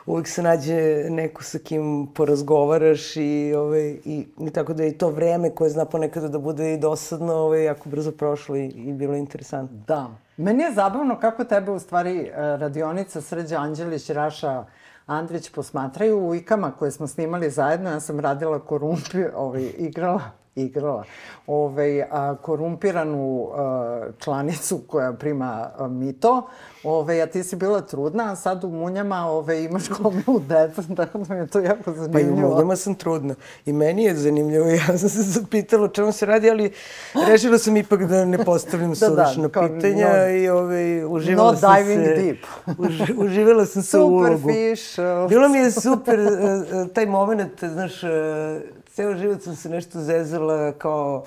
uvek 0.07 0.29
se 0.29 0.43
nađe 0.43 1.05
neko 1.11 1.43
sa 1.43 1.59
kim 1.59 2.07
porazgovaraš 2.15 3.17
i, 3.17 3.55
ove, 3.57 3.91
i, 4.05 4.27
i 4.39 4.51
tako 4.51 4.73
da 4.73 4.83
je 4.83 4.89
i 4.89 4.99
to 4.99 5.09
vreme 5.09 5.51
koje 5.51 5.71
zna 5.71 5.85
ponekada 5.85 6.29
da 6.29 6.39
bude 6.39 6.75
i 6.75 6.79
dosadno, 6.79 7.35
ove, 7.35 7.65
jako 7.65 7.89
brzo 7.89 8.13
prošlo 8.13 8.57
i, 8.57 8.67
i 8.67 8.93
bilo 8.93 9.15
interesantno. 9.15 9.79
Da. 9.87 10.11
Meni 10.37 10.63
je 10.63 10.73
zabavno 10.73 11.19
kako 11.21 11.45
tebe 11.45 11.71
u 11.71 11.79
stvari 11.79 12.21
e, 12.21 12.33
radionica 12.37 13.21
Srđa 13.21 13.59
Anđelić, 13.59 14.11
Raša 14.11 14.65
Andrić 15.07 15.51
posmatraju 15.51 16.29
u 16.29 16.35
ikama 16.35 16.73
koje 16.79 16.91
smo 16.91 17.07
snimali 17.07 17.51
zajedno. 17.51 17.91
Ja 17.91 18.01
sam 18.01 18.21
radila 18.21 18.59
korumpi, 18.59 19.25
ovaj, 19.37 19.73
igrala 19.79 20.40
igrala 20.55 21.05
ovaj, 21.47 22.03
a, 22.03 22.37
korumpiranu 22.43 23.49
a, 23.55 24.03
članicu 24.19 24.81
koja 24.87 25.13
prima 25.13 25.71
a, 25.79 25.89
mito, 25.89 26.47
ovaj, 26.85 27.23
a 27.23 27.27
ti 27.27 27.45
si 27.45 27.57
bila 27.57 27.81
trudna, 27.81 28.33
a 28.33 28.37
sad 28.37 28.65
u 28.65 28.69
Munjama 28.69 29.27
ovaj, 29.27 29.63
imaš 29.63 29.89
gomilu 29.89 30.41
deca, 30.49 30.83
tako 30.97 31.19
da 31.19 31.35
mi 31.35 31.41
je 31.41 31.47
to 31.47 31.61
jako 31.61 31.93
zanimljivo. 31.93 32.13
Pa 32.13 32.21
i 32.21 32.45
u 32.45 32.49
Munjama 32.49 32.77
sam 32.77 32.95
trudna. 32.95 33.35
I 33.67 33.73
meni 33.73 34.05
je 34.05 34.15
zanimljivo. 34.15 34.67
Ja 34.81 34.99
sam 34.99 35.09
se 35.09 35.23
zapitala 35.23 35.85
o 35.85 35.89
čemu 35.89 36.13
se 36.13 36.27
radi, 36.27 36.51
ali 36.51 36.73
rešila 37.29 37.59
sam 37.59 37.77
ipak 37.77 38.05
da 38.07 38.25
ne 38.25 38.45
postavljam 38.45 38.93
da, 39.01 39.09
da, 39.09 39.49
pitanja 39.49 40.09
no, 40.09 40.29
i 40.29 40.49
ovaj, 40.49 41.05
uživala 41.05 41.53
no 41.53 41.59
sam 41.59 41.77
diving 41.77 42.05
se... 42.05 42.15
deep. 42.15 42.39
Už, 42.79 43.01
uživala 43.17 43.67
sam 43.67 43.83
se 43.83 43.99
u 43.99 44.07
ulogu. 44.07 44.39
Super 44.39 44.55
fish. 44.55 44.99
Bilo 45.29 45.49
mi 45.49 45.59
je 45.59 45.71
super 45.71 46.21
uh, 46.21 46.93
taj 46.93 47.07
moment, 47.07 47.65
znaš, 47.65 48.03
uh, 48.03 48.11
ceo 48.95 49.17
život 49.17 49.43
sam 49.43 49.57
se 49.57 49.69
nešto 49.69 50.01
zezala 50.01 50.73
kao 50.73 51.25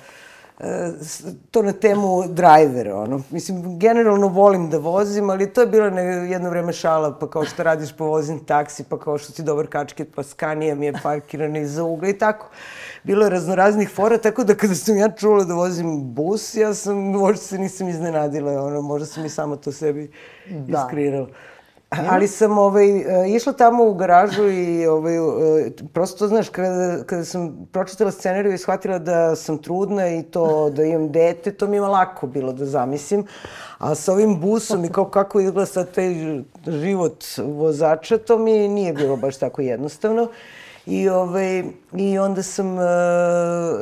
e, 0.60 0.90
to 1.50 1.62
na 1.62 1.72
temu 1.72 2.24
drajvera, 2.28 2.96
ono. 2.96 3.22
Mislim, 3.30 3.78
generalno 3.78 4.28
volim 4.28 4.70
da 4.70 4.78
vozim, 4.78 5.30
ali 5.30 5.52
to 5.52 5.60
je 5.60 5.66
bilo 5.66 5.90
ne, 5.90 6.02
jedno 6.02 6.50
vreme 6.50 6.72
šala, 6.72 7.18
pa 7.18 7.30
kao 7.30 7.44
što 7.44 7.62
radiš, 7.62 7.92
pa 7.96 8.04
vozim 8.04 8.44
taksi, 8.44 8.84
pa 8.84 8.98
kao 8.98 9.18
što 9.18 9.32
ti 9.32 9.42
dobar 9.42 9.66
kačket, 9.66 10.08
pa 10.14 10.22
Scania 10.22 10.74
mi 10.74 10.86
je 10.86 10.92
parkirana 11.02 11.58
iza 11.58 11.84
ugla 11.84 12.08
i 12.08 12.18
tako. 12.18 12.50
Bilo 13.02 13.24
je 13.24 13.30
raznoraznih 13.30 13.90
fora, 13.90 14.18
tako 14.18 14.44
da 14.44 14.54
kada 14.54 14.74
sam 14.74 14.96
ja 14.96 15.10
čula 15.10 15.44
da 15.44 15.54
vozim 15.54 16.14
bus, 16.14 16.54
ja 16.54 16.74
sam, 16.74 16.96
možda 16.98 17.42
se 17.42 17.58
nisam 17.58 17.88
iznenadila, 17.88 18.62
ono, 18.62 18.82
možda 18.82 19.06
sam 19.06 19.24
i 19.24 19.28
samo 19.28 19.56
to 19.56 19.72
sebi 19.72 20.10
da. 20.50 20.84
iskrirala. 20.84 21.28
Ali 22.10 22.28
sam 22.28 22.58
ovaj, 22.58 22.88
e, 22.88 23.28
išla 23.28 23.52
tamo 23.52 23.84
u 23.84 23.94
garažu 23.94 24.50
i 24.50 24.86
ovaj, 24.86 25.16
e, 25.16 25.70
prosto, 25.92 26.28
znaš, 26.28 26.48
kada, 26.48 27.04
kada 27.06 27.24
sam 27.24 27.68
pročitala 27.72 28.10
scenariju 28.10 28.54
i 28.54 28.58
shvatila 28.58 28.98
da 28.98 29.36
sam 29.36 29.58
trudna 29.58 30.08
i 30.08 30.22
to 30.22 30.70
da 30.70 30.84
imam 30.84 31.12
dete, 31.12 31.52
to 31.52 31.66
mi 31.66 31.76
je 31.76 31.80
lako 31.80 32.26
bilo 32.26 32.52
da 32.52 32.64
zamislim. 32.64 33.26
A 33.78 33.94
sa 33.94 34.12
ovim 34.12 34.40
busom 34.40 34.84
i 34.84 34.88
kao 34.88 35.04
kako 35.04 35.40
izgleda 35.40 35.66
sad 35.66 35.90
taj 35.90 36.14
život 36.66 37.24
vozača, 37.38 38.18
to 38.18 38.38
mi 38.38 38.68
nije 38.68 38.92
bilo 38.92 39.16
baš 39.16 39.36
tako 39.36 39.62
jednostavno. 39.62 40.28
I, 40.86 41.08
ovaj, 41.08 41.64
I 41.92 42.18
onda 42.18 42.42
sam 42.42 42.74
uh, 42.74 42.82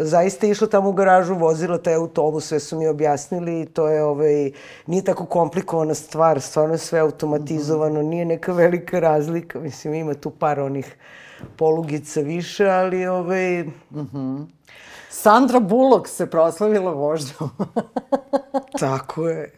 zaista 0.00 0.46
išla 0.46 0.66
tamo 0.66 0.88
u 0.88 0.92
garažu, 0.92 1.34
vozila 1.34 1.78
taj 1.78 1.94
autobus, 1.94 2.46
sve 2.46 2.60
su 2.60 2.78
mi 2.78 2.88
objasnili 2.88 3.60
i 3.60 3.66
to 3.66 3.88
je, 3.88 4.02
ovaj, 4.04 4.52
nije 4.86 5.04
tako 5.04 5.26
komplikovana 5.26 5.94
stvar, 5.94 6.40
stvarno 6.40 6.74
je 6.74 6.78
sve 6.78 6.98
automatizovano, 6.98 8.00
mm 8.00 8.04
-hmm. 8.04 8.08
nije 8.08 8.24
neka 8.24 8.52
velika 8.52 9.00
razlika, 9.00 9.60
mislim 9.60 9.94
ima 9.94 10.14
tu 10.14 10.30
par 10.30 10.60
onih 10.60 10.96
polugica 11.56 12.20
više, 12.20 12.66
ali 12.66 13.06
ovaj... 13.06 13.62
Mm 13.62 13.72
-hmm. 13.90 14.46
Sandra 15.10 15.60
Bullock 15.60 16.08
se 16.08 16.30
proslavila 16.30 16.92
vožnjom. 16.92 17.50
tako 18.80 19.28
je. 19.28 19.52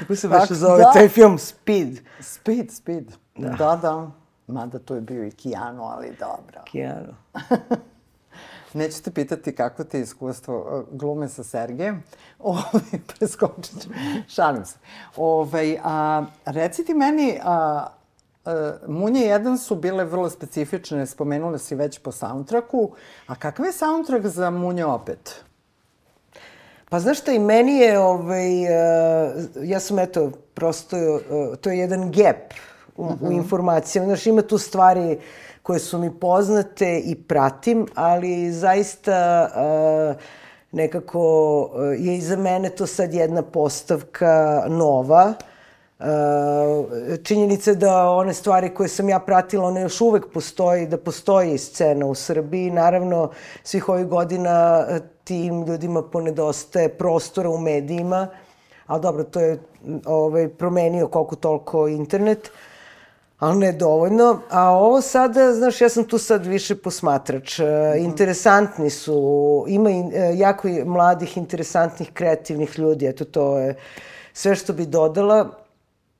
Kako 0.00 0.16
se 0.16 0.28
baš 0.28 0.48
zove 0.48 0.82
da. 0.82 0.92
taj 0.92 1.08
film? 1.08 1.38
Speed. 1.38 1.98
Speed, 2.20 2.70
Speed. 2.70 3.12
Da, 3.36 3.48
da. 3.48 3.78
da. 3.82 4.10
Mada 4.48 4.78
to 4.78 4.94
je 4.94 5.00
bio 5.00 5.24
i 5.24 5.30
Kijano, 5.30 5.82
ali 5.82 6.16
dobro. 6.18 6.62
Kijano. 6.64 7.14
Neću 8.74 9.02
te 9.02 9.10
pitati 9.10 9.54
kako 9.54 9.84
ti 9.84 9.96
je 9.96 10.02
iskustvo 10.02 10.58
uh, 10.58 10.98
glume 10.98 11.28
sa 11.28 11.44
Sergejem. 11.44 12.02
Ove, 12.38 12.60
ovaj, 12.72 13.00
preskočit 13.06 13.82
ću. 13.82 13.88
Šalim 14.28 14.64
se. 14.64 14.78
Ove, 15.16 15.58
ovaj, 15.60 15.78
a, 15.84 16.24
reci 16.44 16.84
ti 16.84 16.94
meni, 16.94 17.40
a, 17.42 17.86
a, 18.44 18.74
Munje 18.86 19.20
1 19.20 19.58
su 19.58 19.76
bile 19.76 20.04
vrlo 20.04 20.30
specifične, 20.30 21.06
spomenule 21.06 21.58
si 21.58 21.74
već 21.74 21.98
po 21.98 22.12
soundtracku. 22.12 22.90
A 23.26 23.34
kakav 23.34 23.66
je 23.66 23.72
soundtrack 23.72 24.26
za 24.26 24.50
Munje 24.50 24.84
opet? 24.84 25.44
Pa 26.90 27.00
znaš 27.00 27.20
šta, 27.20 27.32
i 27.32 27.38
meni 27.38 27.76
je, 27.76 27.98
ovaj, 27.98 28.62
uh, 28.62 28.68
ja 29.62 29.80
sam 29.80 29.98
eto, 29.98 30.30
prosto, 30.54 30.96
uh, 30.96 31.56
to 31.60 31.70
je 31.70 31.78
jedan 31.78 32.12
gap 32.12 32.54
u, 32.98 33.02
uh 33.04 33.10
-huh. 33.10 33.16
u 33.20 33.26
mhm. 33.26 33.32
informacijama. 33.32 34.06
Znaš, 34.06 34.26
ima 34.26 34.42
tu 34.42 34.58
stvari 34.58 35.18
koje 35.62 35.78
su 35.78 35.98
mi 35.98 36.20
poznate 36.20 36.98
i 36.98 37.14
pratim, 37.14 37.86
ali 37.94 38.52
zaista 38.52 39.48
uh, 39.54 40.22
nekako 40.72 41.60
uh, 41.60 42.06
je 42.06 42.16
i 42.16 42.20
za 42.20 42.36
mene 42.36 42.70
to 42.70 42.86
sad 42.86 43.14
jedna 43.14 43.42
postavka 43.42 44.64
nova. 44.68 45.34
Uh, 45.98 46.06
činjenica 47.22 47.74
da 47.74 48.10
one 48.10 48.34
stvari 48.34 48.74
koje 48.74 48.88
sam 48.88 49.08
ja 49.08 49.18
pratila, 49.18 49.68
one 49.68 49.80
još 49.80 50.00
uvek 50.00 50.32
postoji, 50.34 50.86
da 50.86 50.96
postoji 50.96 51.58
scena 51.58 52.06
u 52.06 52.14
Srbiji. 52.14 52.70
Naravno, 52.70 53.30
svih 53.62 53.88
ovih 53.88 54.06
godina 54.06 54.86
tim 55.24 55.64
ljudima 55.66 56.02
ponedostaje 56.02 56.88
prostora 56.88 57.50
u 57.50 57.58
medijima, 57.58 58.28
ali 58.86 59.02
dobro, 59.02 59.24
to 59.24 59.40
je 59.40 59.58
ovaj, 60.06 60.48
promenio 60.48 61.08
koliko 61.08 61.36
toliko 61.36 61.88
internet. 61.88 62.38
Uh, 62.38 62.67
ali 63.38 63.58
ne 63.58 63.72
dovoljno. 63.72 64.40
A 64.50 64.70
ovo 64.70 65.00
sada, 65.00 65.54
znaš, 65.54 65.80
ja 65.80 65.88
sam 65.88 66.04
tu 66.04 66.18
sad 66.18 66.46
više 66.46 66.76
posmatrač. 66.76 67.58
Mm 67.58 67.62
-hmm. 67.62 68.04
Interesantni 68.04 68.90
su, 68.90 69.64
ima 69.68 69.90
e, 69.90 70.32
jako 70.34 70.68
mladih, 70.68 71.36
interesantnih, 71.36 72.12
kreativnih 72.12 72.78
ljudi. 72.78 73.06
Eto, 73.06 73.24
to 73.24 73.58
je 73.58 73.74
sve 74.32 74.54
što 74.54 74.72
bi 74.72 74.86
dodala 74.86 75.48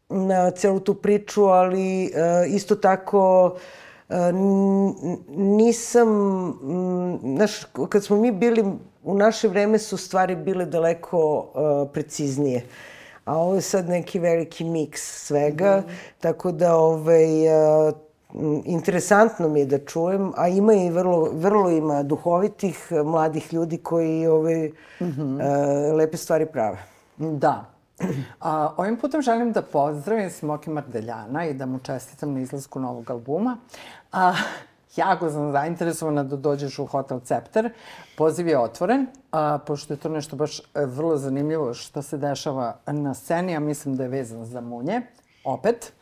na 0.09 0.51
celu 0.51 0.81
tu 0.81 0.95
priču, 0.95 1.45
ali 1.45 2.05
uh, 2.05 2.55
isto 2.55 2.77
tako 2.77 3.55
nisam, 5.29 6.09
znaš, 7.23 7.65
kad 7.89 8.05
smo 8.05 8.17
mi 8.17 8.33
bili, 8.33 8.65
u 9.03 9.15
naše 9.15 9.49
vreme 9.49 9.79
su 9.79 9.97
stvari 9.97 10.37
bile 10.37 10.67
daleko 10.67 11.47
preciznije. 11.93 12.57
Uh, 12.57 12.98
a 13.29 13.37
ovo 13.37 13.55
je 13.55 13.61
sad 13.61 13.88
neki 13.88 14.19
veliki 14.19 14.64
miks 14.64 15.27
svega, 15.27 15.83
mm. 15.87 15.91
tako 16.21 16.53
da 16.53 16.77
ovaj, 16.77 17.49
a, 17.49 17.93
interesantno 18.64 19.49
mi 19.49 19.61
je 19.61 19.67
da 19.67 19.79
čujem, 19.79 20.33
a 20.37 20.49
ima 20.49 20.75
i 20.75 20.91
vrlo, 20.91 21.31
vrlo 21.33 21.71
ima 21.71 22.03
duhovitih 22.03 22.93
mladih 23.05 23.53
ljudi 23.53 23.77
koji 23.77 24.27
ovaj, 24.27 24.69
mm 25.01 25.05
-hmm. 25.05 25.41
a, 25.43 25.95
lepe 25.95 26.17
stvari 26.17 26.47
prave. 26.47 26.79
Da. 27.17 27.64
A, 28.41 28.75
ovim 28.77 28.97
putem 28.97 29.23
želim 29.23 29.53
da 29.53 29.62
pozdravim 29.62 30.31
Smoki 30.31 30.71
Mardeljana 30.71 31.47
i 31.47 31.55
da 31.55 31.67
mu 31.67 31.79
čestitam 31.79 32.35
na 32.35 32.41
izlasku 32.41 32.81
novog 32.81 33.11
albuma. 33.11 33.57
A, 34.12 34.35
jako 34.99 35.31
sam 35.31 35.53
zainteresovana 35.53 36.23
da 36.23 36.37
dođeš 36.37 36.79
u 36.79 36.87
Hotel 36.87 37.21
Cepter. 37.21 37.71
Poziv 38.17 38.49
je 38.49 38.59
otvoren, 38.59 39.07
a, 39.33 39.59
pošto 39.59 39.93
je 39.93 39.99
to 39.99 40.09
nešto 40.09 40.37
baš 40.37 40.59
e, 40.59 40.63
vrlo 40.75 41.17
zanimljivo 41.17 41.75
što 41.75 42.03
se 42.03 42.19
dešava 42.19 42.77
na 42.87 43.15
sceni, 43.15 43.57
a 43.57 43.61
mislim 43.61 43.97
da 43.97 44.03
je 44.03 44.09
vezan 44.09 44.45
za 44.45 44.61
munje, 44.61 45.03
opet. 45.45 45.93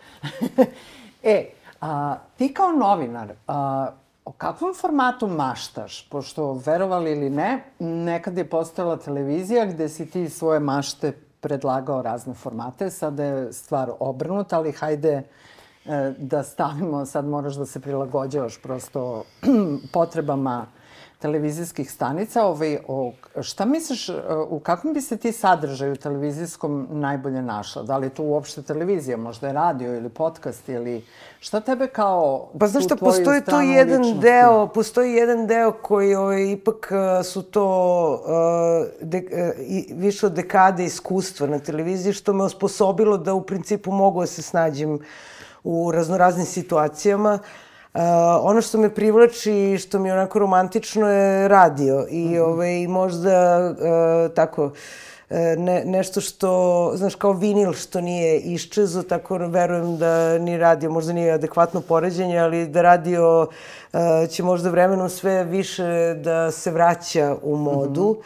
e, 1.22 1.44
a, 1.80 2.16
ti 2.36 2.54
kao 2.54 2.72
novinar, 2.72 3.32
a, 3.48 3.88
o 4.24 4.32
kakvom 4.32 4.74
formatu 4.74 5.26
maštaš? 5.26 6.08
Pošto, 6.08 6.52
verovali 6.52 7.12
ili 7.12 7.30
ne, 7.30 7.64
nekad 7.78 8.38
je 8.38 8.50
postojala 8.50 8.96
televizija 8.96 9.66
gde 9.66 9.88
si 9.88 10.10
ti 10.10 10.28
svoje 10.28 10.60
mašte 10.60 11.12
predlagao 11.40 12.02
razne 12.02 12.34
formate. 12.34 12.90
Sada 12.90 13.24
je 13.24 13.52
stvar 13.52 13.90
obrnuta, 14.00 14.56
ali 14.56 14.72
hajde 14.72 15.22
da 16.18 16.42
stavimo, 16.42 17.06
sad 17.06 17.24
moraš 17.24 17.54
da 17.54 17.66
se 17.66 17.80
prilagođavaš 17.80 18.58
prosto 18.62 19.24
potrebama 19.92 20.66
televizijskih 21.18 21.92
stanica. 21.92 22.44
Ovaj, 22.44 22.78
o, 22.88 23.12
šta 23.42 23.64
misliš, 23.64 24.08
e, 24.08 24.12
u 24.48 24.60
kakvom 24.60 24.94
bi 24.94 25.00
se 25.00 25.16
ti 25.16 25.32
sadržaju 25.32 25.96
televizijskom 25.96 26.88
najbolje 26.90 27.42
našla? 27.42 27.82
Da 27.82 27.96
li 27.96 28.06
je 28.06 28.10
to 28.10 28.22
uopšte 28.22 28.62
televizija, 28.62 29.16
možda 29.16 29.46
je 29.46 29.52
radio 29.52 29.96
ili 29.96 30.08
podcast 30.08 30.68
ili 30.68 31.04
šta 31.40 31.60
tebe 31.60 31.86
kao 31.86 32.50
Pa 32.58 32.66
znaš 32.66 32.84
šta, 32.84 32.96
postoji 32.96 33.40
tu 33.40 33.60
jedan 33.60 34.00
ličnosti? 34.00 34.20
deo, 34.20 34.66
postoji 34.66 35.12
jedan 35.12 35.46
deo 35.46 35.72
koji 35.72 36.14
ovaj, 36.14 36.50
ipak 36.50 36.92
e, 36.92 37.24
su 37.24 37.42
to 37.42 37.66
uh, 38.12 39.08
de, 39.08 39.18
uh, 39.18 39.98
više 39.98 40.26
od 40.26 40.32
dekade 40.32 40.84
iskustva 40.84 41.46
na 41.46 41.58
televiziji, 41.58 42.12
što 42.12 42.32
me 42.32 42.44
osposobilo 42.44 43.18
da 43.18 43.34
u 43.34 43.42
principu 43.42 43.92
mogu 43.92 44.20
da 44.20 44.26
se 44.26 44.42
snađem 44.42 44.94
uh, 44.94 45.00
u 45.66 45.92
raznoraznim 45.92 46.46
situacijama. 46.46 47.38
Uh, 47.94 48.00
ono 48.40 48.62
što 48.62 48.78
me 48.78 48.94
privlači 48.94 49.52
i 49.52 49.78
što 49.78 49.98
mi 49.98 50.08
je 50.08 50.12
onako 50.12 50.38
romantično 50.38 51.08
je 51.08 51.48
radio 51.48 52.06
i 52.10 52.24
mm 52.24 52.32
-hmm. 52.32 52.40
ovaj, 52.40 52.88
možda 52.88 53.70
uh, 53.70 53.76
tako 54.34 54.70
e, 55.30 55.56
ne, 55.58 55.84
nešto 55.84 56.20
što, 56.20 56.92
znaš, 56.94 57.14
kao 57.14 57.32
vinil 57.32 57.72
što 57.72 58.00
nije 58.00 58.40
iščezo, 58.40 59.02
tako 59.02 59.36
verujem 59.36 59.96
da 59.96 60.38
ni 60.38 60.58
radio, 60.58 60.90
možda 60.90 61.12
nije 61.12 61.32
adekvatno 61.32 61.80
poređenje, 61.80 62.38
ali 62.38 62.66
da 62.66 62.82
radio 62.82 63.42
uh, 63.42 63.48
će 64.30 64.42
možda 64.42 64.70
vremenom 64.70 65.08
sve 65.08 65.44
više 65.44 66.14
da 66.14 66.50
se 66.50 66.70
vraća 66.70 67.36
u 67.42 67.56
modu. 67.56 68.10
Mm 68.10 68.14
-hmm. 68.14 68.22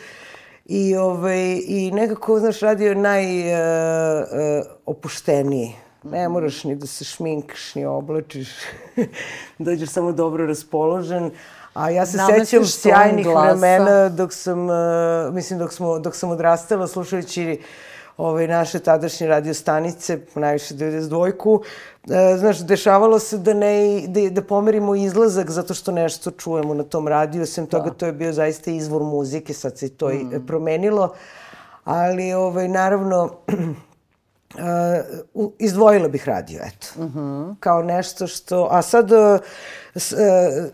I, 0.67 0.97
ovaj, 0.97 1.61
I 1.67 1.91
nekako, 1.95 2.39
znaš, 2.39 2.61
radio 2.61 2.89
je 2.89 2.95
najopušteniji. 2.95 5.69
Uh, 5.69 5.75
uh, 5.75 5.90
Ne 6.03 6.29
moraš 6.29 6.65
ni 6.65 6.77
da 6.77 6.87
se 6.87 7.05
šminkaš, 7.05 7.75
ni 7.75 7.87
oblačiš. 7.87 8.49
Dođeš 9.59 9.89
samo 9.89 10.13
dobro 10.13 10.47
raspoložen. 10.47 11.31
A 11.75 11.91
ja 11.91 12.07
se 12.07 12.17
Namestiš 12.17 12.49
sećam 12.49 12.65
sjajnih 12.65 13.27
vremena 13.27 14.09
dok 14.09 14.33
sam, 14.33 14.69
uh, 14.69 15.35
mislim, 15.35 15.59
dok, 15.59 15.73
smo, 15.73 15.99
dok 15.99 16.17
sam 16.17 16.31
odrastala 16.31 16.89
slušajući 16.89 17.61
ovaj, 18.17 18.49
naše 18.49 18.79
tadašnje 18.79 19.27
radio 19.27 19.55
stanice, 19.55 20.19
najviše 20.35 20.75
92-ku. 20.75 21.63
E, 22.11 22.37
znaš, 22.39 22.59
dešavalo 22.59 23.19
se 23.19 23.39
da, 23.39 23.55
ne, 23.55 24.03
da, 24.07 24.31
da 24.31 24.43
pomerimo 24.43 24.95
izlazak 24.95 25.51
zato 25.51 25.75
što 25.75 25.93
nešto 25.93 26.31
čujemo 26.31 26.75
na 26.75 26.83
tom 26.83 27.09
radiju. 27.09 27.47
Sem 27.47 27.65
da. 27.65 27.71
toga, 27.71 27.91
to 27.91 28.07
je 28.07 28.13
bio 28.13 28.33
zaista 28.33 28.71
izvor 28.71 29.03
muzike, 29.03 29.55
sad 29.55 29.79
se 29.79 29.89
to 29.89 30.09
mm. 30.09 30.13
i 30.13 30.47
promenilo. 30.47 31.15
Ali, 31.85 32.33
ovaj, 32.33 32.69
naravno, 32.69 33.31
uh, 34.55 34.61
izdvojila 35.59 36.09
bih 36.09 36.29
radio, 36.29 36.61
eto. 36.67 36.87
Uh. 36.97 37.15
-huh. 37.15 37.55
Kao 37.61 37.83
nešto 37.83 38.27
što... 38.27 38.69
A 38.71 38.83
sad, 38.83 39.13
uh, 39.13 39.41
s, 39.95 40.13
uh, 40.13 40.19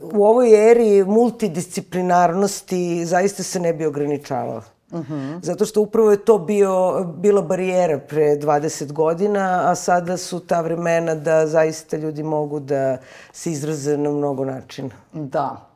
u 0.00 0.24
ovoj 0.24 0.70
eri 0.70 1.04
multidisciplinarnosti 1.04 3.06
zaista 3.06 3.42
se 3.42 3.60
ne 3.60 3.72
bi 3.72 3.86
ograničavao. 3.86 4.62
Uh. 4.90 5.00
-huh. 5.00 5.38
Zato 5.42 5.64
što 5.64 5.80
upravo 5.80 6.10
je 6.10 6.24
to 6.24 6.38
bio, 6.38 7.04
bila 7.04 7.42
barijera 7.42 7.98
pre 7.98 8.36
20 8.36 8.92
godina, 8.92 9.70
a 9.70 9.74
sada 9.74 10.16
su 10.16 10.40
ta 10.40 10.60
vremena 10.60 11.14
da 11.14 11.46
zaista 11.46 11.96
ljudi 11.96 12.22
mogu 12.22 12.60
da 12.60 12.98
se 13.32 13.50
izraze 13.50 13.96
na 13.96 14.10
mnogo 14.10 14.44
načina. 14.44 14.94
Da. 15.12 15.66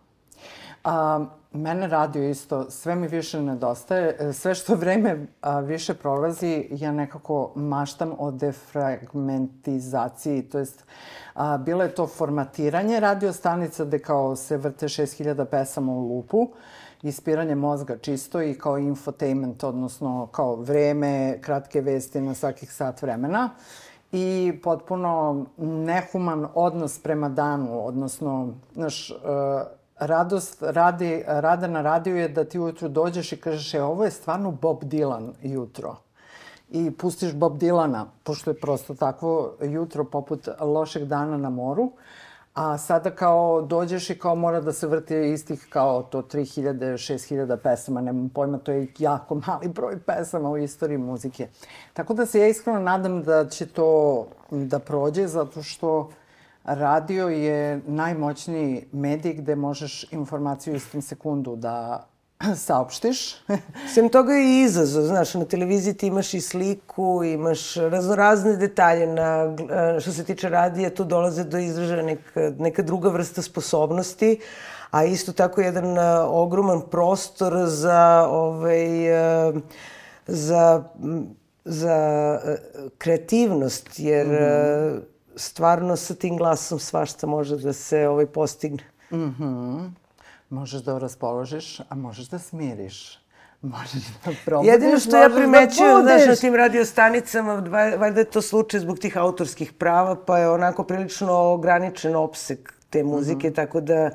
Um, 0.84 1.39
Mene 1.52 1.86
radio 1.86 2.28
isto, 2.28 2.70
sve 2.70 2.94
mi 2.94 3.08
više 3.08 3.42
nedostaje. 3.42 4.16
E, 4.20 4.32
sve 4.32 4.54
što 4.54 4.74
vreme 4.74 5.26
a, 5.40 5.60
više 5.60 5.94
prolazi, 5.94 6.68
ja 6.70 6.92
nekako 6.92 7.52
maštam 7.54 8.12
o 8.18 8.30
defragmentizaciji, 8.30 10.42
to 10.42 10.58
jest 10.58 10.84
a, 11.34 11.58
bilo 11.58 11.82
je 11.82 11.94
to 11.94 12.06
formatiranje 12.06 13.00
radio 13.00 13.32
stanica 13.32 13.84
gde 13.84 13.98
kao 13.98 14.36
se 14.36 14.56
vrte 14.56 14.86
6000 14.86 15.44
pesama 15.44 15.92
u 15.92 16.00
lupu, 16.00 16.48
ispiranje 17.02 17.54
mozga 17.54 17.98
čisto 17.98 18.42
i 18.42 18.54
kao 18.54 18.78
infotainment, 18.78 19.64
odnosno 19.64 20.28
kao 20.32 20.56
vreme, 20.56 21.38
kratke 21.40 21.80
vesti 21.80 22.20
na 22.20 22.34
svakih 22.34 22.72
sat 22.72 23.02
vremena 23.02 23.50
i 24.12 24.52
potpuno 24.62 25.44
nehuman 25.58 26.46
odnos 26.54 26.98
prema 26.98 27.28
danu, 27.28 27.86
odnosno, 27.86 28.54
znaš, 28.74 29.10
uh, 29.10 29.16
radost 30.00 30.62
radi, 30.62 31.24
rada 31.26 31.66
na 31.66 31.82
radiju 31.82 32.16
je 32.16 32.28
da 32.28 32.44
ti 32.44 32.58
ujutru 32.58 32.88
dođeš 32.88 33.32
i 33.32 33.36
kažeš, 33.36 33.74
e, 33.74 33.82
ovo 33.82 34.04
je 34.04 34.10
stvarno 34.10 34.50
Bob 34.50 34.82
Dylan 34.82 35.30
jutro. 35.42 35.96
I 36.70 36.90
pustiš 36.90 37.34
Bob 37.34 37.58
Dylana, 37.58 38.04
pošto 38.24 38.50
je 38.50 38.60
prosto 38.60 38.94
takvo 38.94 39.52
jutro 39.60 40.04
poput 40.04 40.48
lošeg 40.60 41.04
dana 41.04 41.36
na 41.36 41.50
moru. 41.50 41.92
A 42.54 42.78
sada 42.78 43.10
kao 43.10 43.62
dođeš 43.62 44.10
i 44.10 44.18
kao 44.18 44.34
mora 44.34 44.60
da 44.60 44.72
se 44.72 44.86
vrti 44.86 45.32
istih 45.32 45.66
kao 45.70 46.02
to 46.02 46.22
3000, 46.22 46.72
6000 46.92 47.56
pesama, 47.56 48.00
nemam 48.00 48.28
pojma, 48.28 48.58
to 48.58 48.72
je 48.72 48.88
jako 48.98 49.34
mali 49.46 49.68
broj 49.68 49.98
pesama 49.98 50.50
u 50.50 50.58
istoriji 50.58 50.98
muzike. 50.98 51.48
Tako 51.92 52.14
da 52.14 52.26
se 52.26 52.40
ja 52.40 52.48
iskreno 52.48 52.80
nadam 52.80 53.22
da 53.22 53.48
će 53.48 53.66
to 53.66 54.26
da 54.50 54.78
prođe, 54.78 55.26
zato 55.26 55.62
što 55.62 56.10
radio 56.64 57.28
je 57.28 57.80
najmoćniji 57.86 58.86
medij 58.92 59.32
gde 59.32 59.56
možeš 59.56 60.04
informaciju 60.12 60.74
istim 60.74 61.02
sekundu 61.02 61.56
da 61.56 62.06
saopštiš. 62.66 63.36
Sem 63.94 64.08
toga 64.08 64.32
je 64.32 64.44
i 64.44 64.62
izazov, 64.62 65.02
znaš, 65.02 65.34
na 65.34 65.44
televiziji 65.44 65.94
ti 65.94 66.06
imaš 66.06 66.34
i 66.34 66.40
sliku, 66.40 67.24
imaš 67.24 67.74
raznorazne 67.74 68.56
detalje, 68.56 69.06
na, 69.06 69.56
što 70.00 70.12
se 70.12 70.24
tiče 70.24 70.48
radija, 70.48 70.94
tu 70.94 71.04
dolaze 71.04 71.44
do 71.44 71.58
izražaja 71.58 72.02
neka, 72.02 72.52
neka 72.58 72.82
druga 72.82 73.08
vrsta 73.08 73.42
sposobnosti, 73.42 74.40
a 74.90 75.04
isto 75.04 75.32
tako 75.32 75.60
jedan 75.60 75.92
uh, 75.92 76.04
ogroman 76.28 76.80
prostor 76.90 77.54
za, 77.66 78.26
ovaj, 78.30 79.12
uh, 79.48 79.56
za, 80.26 80.82
za 81.64 82.38
uh, 82.44 82.90
kreativnost, 82.98 83.98
jer 83.98 84.26
mm 84.26 84.30
-hmm 84.30 85.09
stvarno 85.40 85.96
sa 85.96 86.14
tim 86.14 86.36
glasom 86.36 86.78
svašta 86.78 87.26
može 87.26 87.56
da 87.56 87.72
se 87.72 88.08
ovaj, 88.08 88.26
postigne. 88.26 88.84
Mm 89.10 89.16
-hmm. 89.16 89.90
Možeš 90.50 90.82
da 90.82 90.98
raspoložiš, 90.98 91.80
a 91.88 91.94
možeš 91.94 92.28
da 92.28 92.38
smiriš. 92.38 93.18
Možeš 93.62 94.02
da 94.24 94.30
probudiš, 94.44 94.72
Jedino 94.72 94.98
što 94.98 95.16
ja 95.16 95.28
da 95.28 95.36
primećujem, 95.36 96.04
da 96.04 96.18
znaš, 96.18 96.26
na 96.26 96.34
tim 96.36 96.54
radiostanicama, 96.54 97.54
valjda 97.98 98.20
je 98.20 98.24
to 98.24 98.42
slučaj 98.42 98.80
zbog 98.80 98.98
tih 98.98 99.18
autorskih 99.18 99.72
prava, 99.72 100.16
pa 100.26 100.38
je 100.38 100.50
onako 100.50 100.84
prilično 100.84 101.32
ograničen 101.32 102.16
opsek 102.16 102.74
te 102.90 103.04
muzike, 103.04 103.48
mm 103.48 103.50
-hmm. 103.50 103.56
tako 103.56 103.80
da 103.80 104.10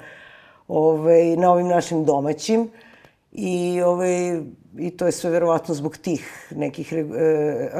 ovaj, 0.67 1.35
na 1.37 1.51
ovim 1.51 1.67
našim 1.67 2.05
domaćim 2.05 2.69
i 3.31 3.81
ovaj, 3.81 4.41
i 4.77 4.97
to 4.97 5.05
je 5.05 5.11
sve 5.11 5.29
verovatno 5.29 5.75
zbog 5.75 5.97
tih 5.97 6.47
nekih... 6.51 6.93
E, 6.93 7.05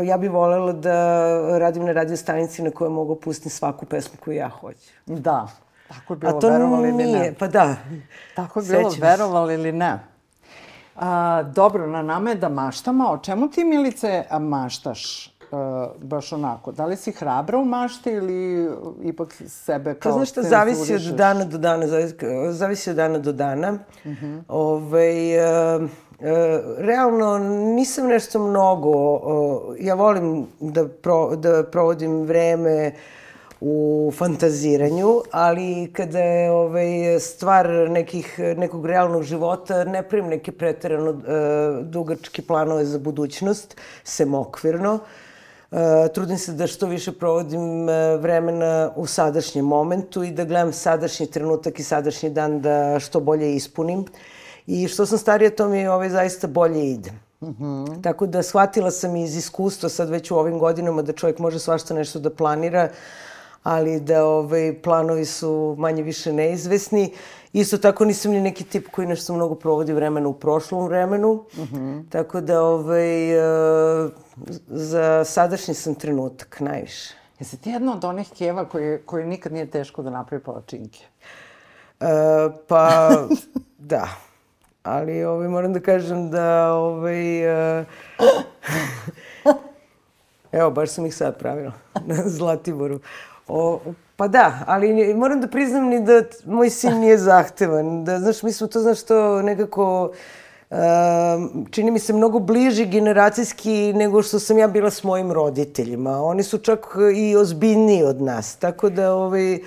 ja 0.04 0.18
bih 0.18 0.32
volela 0.32 0.74
da 0.74 1.60
radim 1.60 1.86
na 1.86 1.92
radio 1.92 2.18
stanici 2.18 2.64
na 2.64 2.72
kojoj 2.72 2.90
mogu 2.90 3.16
pustiti 3.16 3.50
svaku 3.50 3.86
pesmu 3.86 4.18
koju 4.24 4.36
ja 4.36 4.50
hoću. 4.50 4.92
Da. 5.06 5.48
Tako 5.88 6.14
je 6.14 6.18
bilo, 6.18 6.40
verovali 6.40 6.90
ili 6.90 7.12
ne. 7.12 7.34
Pa 7.40 7.48
da. 7.48 7.76
Tako 8.36 8.60
je 8.60 8.66
bilo, 8.66 8.92
Sećam 8.92 9.10
verovali 9.10 9.54
ili 9.54 9.72
ne. 9.72 10.00
A, 10.96 11.44
dobro, 11.44 11.88
na 11.88 12.02
nama 12.02 12.30
je 12.30 12.36
da 12.36 12.50
maštamo. 12.50 13.10
O 13.10 13.18
čemu 13.18 13.50
ti, 13.50 13.64
Milice, 13.64 14.24
maštaš? 14.40 15.32
Uh, 15.52 16.02
baš 16.02 16.32
onako. 16.34 16.72
Da 16.72 16.86
li 16.86 16.96
si 16.96 17.12
hrabra 17.12 17.58
u 17.58 17.66
mašti 17.66 18.10
ili 18.10 18.70
ipak 19.04 19.34
sebe 19.48 19.94
kao... 19.94 20.12
To 20.12 20.16
znaš 20.18 20.30
šta, 20.30 20.42
zavisi 20.42 20.96
od 20.96 21.02
dana 21.02 21.46
do 21.46 21.58
dana, 21.58 21.88
zavisi, 21.88 22.16
zavisi 22.50 22.90
od 22.90 22.96
dana 22.96 23.20
do 23.20 23.32
dana. 23.32 23.72
Uh 23.72 24.12
mhm. 24.12 24.26
-huh. 24.26 24.44
Ove, 24.48 24.86
ovaj, 24.88 25.76
uh, 25.76 25.90
E, 26.20 26.62
realno 26.78 27.38
nisam 27.76 28.08
nešto 28.08 28.40
mnogo, 28.40 28.92
ja 29.80 29.96
volim 29.96 30.48
da, 30.60 30.88
pro, 30.88 31.36
da 31.36 31.64
provodim 31.64 32.24
vreme 32.24 32.92
u 33.62 34.12
fantaziranju, 34.18 35.22
ali 35.32 35.92
kada 35.94 36.20
je 36.20 36.52
ovaj, 36.52 37.20
stvar 37.20 37.68
nekih, 37.90 38.40
nekog 38.58 38.86
realnog 38.86 39.24
života, 39.24 39.84
ne 39.84 40.04
primim 40.10 40.30
neke 40.30 40.52
preterano 40.52 41.12
uh, 41.12 41.86
dugačke 41.86 42.42
planove 42.42 42.86
za 42.86 43.00
budućnost, 43.00 43.76
sem 44.04 44.34
okvirno. 44.34 44.94
Uh, 45.72 45.80
trudim 46.14 46.38
se 46.38 46.54
da 46.54 46.68
što 46.68 46.88
više 46.88 47.12
provodim 47.12 47.88
vremena 48.20 48.92
u 48.96 49.06
sadašnjem 49.06 49.66
momentu 49.66 50.24
i 50.24 50.32
da 50.32 50.46
gledam 50.46 50.74
sadašnji 50.74 51.28
trenutak 51.28 51.80
i 51.80 51.84
sadašnji 51.84 52.30
dan 52.30 52.62
da 52.62 53.00
što 53.00 53.20
bolje 53.20 53.56
ispunim. 53.56 54.06
I 54.68 54.88
što 54.88 55.06
sam 55.06 55.18
starija, 55.18 55.56
to 55.56 55.70
mi 55.70 55.88
ovaj, 55.88 56.10
zaista 56.10 56.48
bolje 56.48 56.92
ide. 56.92 57.12
Mm 57.42 57.48
-hmm. 57.48 58.04
Tako 58.04 58.28
da 58.28 58.44
shvatila 58.44 58.92
sam 58.92 59.16
iz 59.16 59.36
iskustva 59.36 59.90
sad 59.90 60.10
već 60.10 60.32
u 60.32 60.38
ovim 60.38 60.60
godinama 60.60 61.02
da 61.02 61.14
čovjek 61.14 61.40
može 61.40 61.60
svašta 61.60 61.94
nešto 61.94 62.20
da 62.20 62.30
planira, 62.30 62.90
ali 63.64 64.00
da 64.00 64.26
ovaj, 64.26 64.82
planovi 64.84 65.26
su 65.26 65.76
manje 65.78 66.04
više 66.04 66.34
neizvesni. 66.34 67.14
Isto 67.54 67.78
tako 67.78 68.06
nisam 68.06 68.32
ni 68.32 68.42
neki 68.42 68.64
tip 68.64 68.88
koji 68.92 69.08
nešto 69.08 69.34
mnogo 69.34 69.56
provodi 69.56 69.94
vremena 69.94 70.28
u 70.28 70.34
prošlom 70.34 70.88
vremenu. 70.88 71.34
Mm 71.34 71.62
-hmm. 71.62 72.10
Tako 72.10 72.42
da 72.42 72.62
ovaj, 72.62 73.38
uh, 73.38 74.12
za 74.68 75.24
sadašnji 75.24 75.74
sam 75.74 75.96
trenutak 75.96 76.60
najviše. 76.60 77.14
Jesi 77.40 77.58
ti 77.58 77.70
jedna 77.70 77.94
od 77.94 78.04
onih 78.04 78.30
keva 78.38 78.70
koji, 78.70 79.00
koji 79.06 79.26
nikad 79.26 79.54
nije 79.54 79.72
teško 79.72 80.04
da 80.04 80.10
napravi 80.10 80.44
palačinke? 80.44 81.00
Uh, 82.00 82.08
pa, 82.68 83.10
da 83.78 84.25
ali 84.86 85.24
ovaj, 85.24 85.48
moram 85.48 85.74
da 85.74 85.80
kažem 85.80 86.30
da 86.30 86.74
ovaj, 86.74 87.48
uh, 87.80 87.86
evo, 90.52 90.72
baš 90.72 90.90
sam 90.90 91.06
ih 91.06 91.16
sad 91.16 91.40
pravila 91.40 91.72
na 92.08 92.16
Zlatiboru. 92.26 93.00
O, 93.48 93.80
pa 94.16 94.28
da, 94.28 94.64
ali 94.68 95.14
moram 95.14 95.42
da 95.42 95.48
priznam 95.48 95.84
ni 95.84 96.02
da 96.02 96.22
moj 96.46 96.70
sin 96.70 97.00
nije 97.00 97.18
zahtevan. 97.18 98.06
Da, 98.06 98.20
znaš, 98.20 98.44
mi 98.44 98.52
smo 98.52 98.68
to, 98.68 98.80
znaš, 98.80 99.04
to 99.04 99.42
nekako... 99.42 100.12
Uh, 100.70 100.78
čini 101.72 101.92
mi 101.92 102.00
se 102.00 102.14
mnogo 102.14 102.40
bliži 102.40 102.86
generacijski 102.86 103.94
nego 103.94 104.22
što 104.22 104.40
sam 104.40 104.58
ja 104.58 104.68
bila 104.68 104.92
s 104.92 105.04
mojim 105.04 105.32
roditeljima. 105.32 106.22
Oni 106.24 106.44
su 106.44 106.58
čak 106.58 106.88
i 107.16 107.36
ozbiljniji 107.36 108.04
od 108.04 108.22
nas. 108.22 108.56
Tako 108.56 108.90
da, 108.90 109.14
ovaj, 109.14 109.60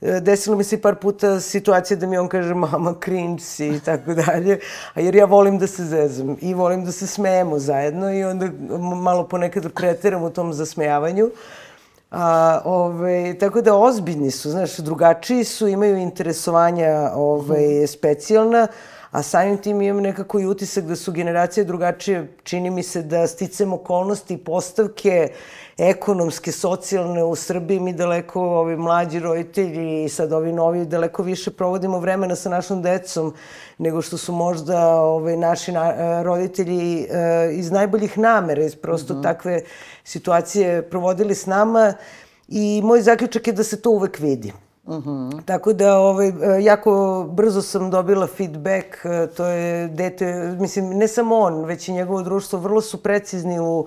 desilo 0.00 0.56
mi 0.56 0.64
se 0.64 0.80
par 0.80 0.94
puta 0.94 1.40
situacija 1.40 1.96
da 1.96 2.06
mi 2.06 2.18
on 2.18 2.28
kaže 2.28 2.54
mama 2.54 2.94
cringe 3.04 3.42
si 3.42 3.68
i 3.68 3.80
tako 3.80 4.14
dalje, 4.14 4.58
a 4.94 5.00
jer 5.00 5.14
ja 5.14 5.24
volim 5.24 5.58
da 5.58 5.66
se 5.66 5.84
zezam 5.84 6.36
i 6.40 6.54
volim 6.54 6.84
da 6.84 6.92
se 6.92 7.06
smejemo 7.06 7.58
zajedno 7.58 8.12
i 8.12 8.24
onda 8.24 8.48
malo 8.96 9.28
ponekad 9.28 9.72
preteram 9.72 10.22
u 10.22 10.30
tom 10.30 10.52
zasmejavanju. 10.52 11.30
A, 12.10 12.60
ove, 12.64 13.38
tako 13.38 13.60
da 13.62 13.74
ozbiljni 13.74 14.30
su, 14.30 14.50
znaš, 14.50 14.76
drugačiji 14.76 15.44
su, 15.44 15.68
imaju 15.68 15.96
interesovanja 15.96 17.10
ove, 17.14 17.86
specijalna, 17.86 18.66
a 19.10 19.22
samim 19.22 19.58
tim 19.58 19.80
imam 19.80 20.02
nekako 20.02 20.40
i 20.40 20.46
utisak 20.46 20.84
da 20.84 20.96
su 20.96 21.12
generacije 21.12 21.64
drugačije. 21.64 22.36
Čini 22.42 22.70
mi 22.70 22.82
se 22.82 23.02
da 23.02 23.26
sticam 23.26 23.72
okolnosti 23.72 24.34
i 24.34 24.38
postavke 24.38 25.32
ekonomske, 25.78 26.52
socijalne 26.52 27.24
u 27.24 27.34
Srbiji, 27.36 27.80
mi 27.80 27.92
daleko, 27.92 28.40
ovi 28.40 28.76
mlađi 28.76 29.18
roditelji 29.18 30.04
i 30.04 30.08
sad 30.08 30.32
ovi 30.32 30.52
novi, 30.52 30.84
daleko 30.84 31.22
više 31.22 31.50
provodimo 31.50 31.98
vremena 31.98 32.36
sa 32.36 32.48
našom 32.48 32.82
decom 32.82 33.34
nego 33.78 34.02
što 34.02 34.18
su 34.18 34.32
možda 34.32 34.94
ovaj, 34.94 35.36
naši 35.36 35.72
na, 35.72 35.92
e, 35.92 36.22
roditelji 36.22 37.06
eh, 37.10 37.50
iz 37.52 37.70
najboljih 37.70 38.18
namera, 38.18 38.64
iz 38.64 38.76
prosto 38.76 39.14
mm 39.14 39.16
-hmm. 39.16 39.22
takve 39.22 39.62
situacije 40.04 40.82
provodili 40.82 41.34
s 41.34 41.46
nama 41.46 41.94
i 42.48 42.80
moj 42.84 43.02
zaključak 43.02 43.46
je 43.46 43.52
da 43.52 43.64
se 43.64 43.80
to 43.80 43.90
uvek 43.90 44.18
vidi. 44.18 44.52
-huh. 44.90 45.42
Tako 45.44 45.72
da 45.72 45.98
ovaj, 45.98 46.32
jako 46.62 47.24
brzo 47.32 47.62
sam 47.62 47.90
dobila 47.90 48.26
feedback, 48.26 49.04
e, 49.04 49.26
to 49.36 49.46
je 49.46 49.88
dete, 49.88 50.56
mislim, 50.60 50.88
ne 50.88 51.08
samo 51.08 51.38
on, 51.38 51.64
već 51.64 51.88
i 51.88 51.92
njegovo 51.92 52.22
društvo, 52.22 52.58
vrlo 52.58 52.80
su 52.80 53.02
precizni 53.02 53.60
u 53.60 53.86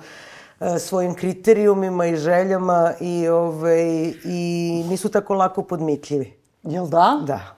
e, 0.60 0.80
svojim 0.80 1.16
kriterijumima 1.16 2.06
i 2.06 2.16
željama 2.16 2.94
i, 3.00 3.28
ovaj, 3.28 4.14
i 4.26 4.84
nisu 4.90 5.10
tako 5.10 5.34
lako 5.34 5.64
podmitljivi. 5.64 6.34
Jel 6.64 6.88
da? 6.88 7.22
Da. 7.26 7.56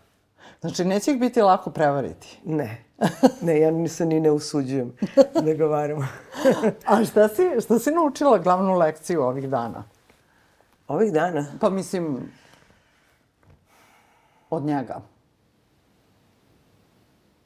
Znači, 0.62 0.86
neće 0.86 1.12
ih 1.12 1.20
biti 1.20 1.42
lako 1.42 1.70
prevariti? 1.70 2.40
Ne. 2.46 2.86
Ne, 3.42 3.60
ja 3.60 3.72
nisam 3.72 4.08
ni 4.08 4.20
ne 4.20 4.32
usuđujem 4.32 4.94
da 5.46 5.54
ga. 5.54 5.68
A 6.86 7.06
šta 7.06 7.28
si, 7.28 7.42
šta 7.64 7.80
si 7.80 7.92
naučila 7.92 8.38
glavnu 8.38 8.78
lekciju 8.78 9.22
ovih 9.22 9.50
dana? 9.50 9.84
Ovih 10.88 11.14
dana? 11.14 11.46
Pa 11.60 11.70
mislim, 11.70 12.32
od 14.50 14.64
njega. 14.64 15.02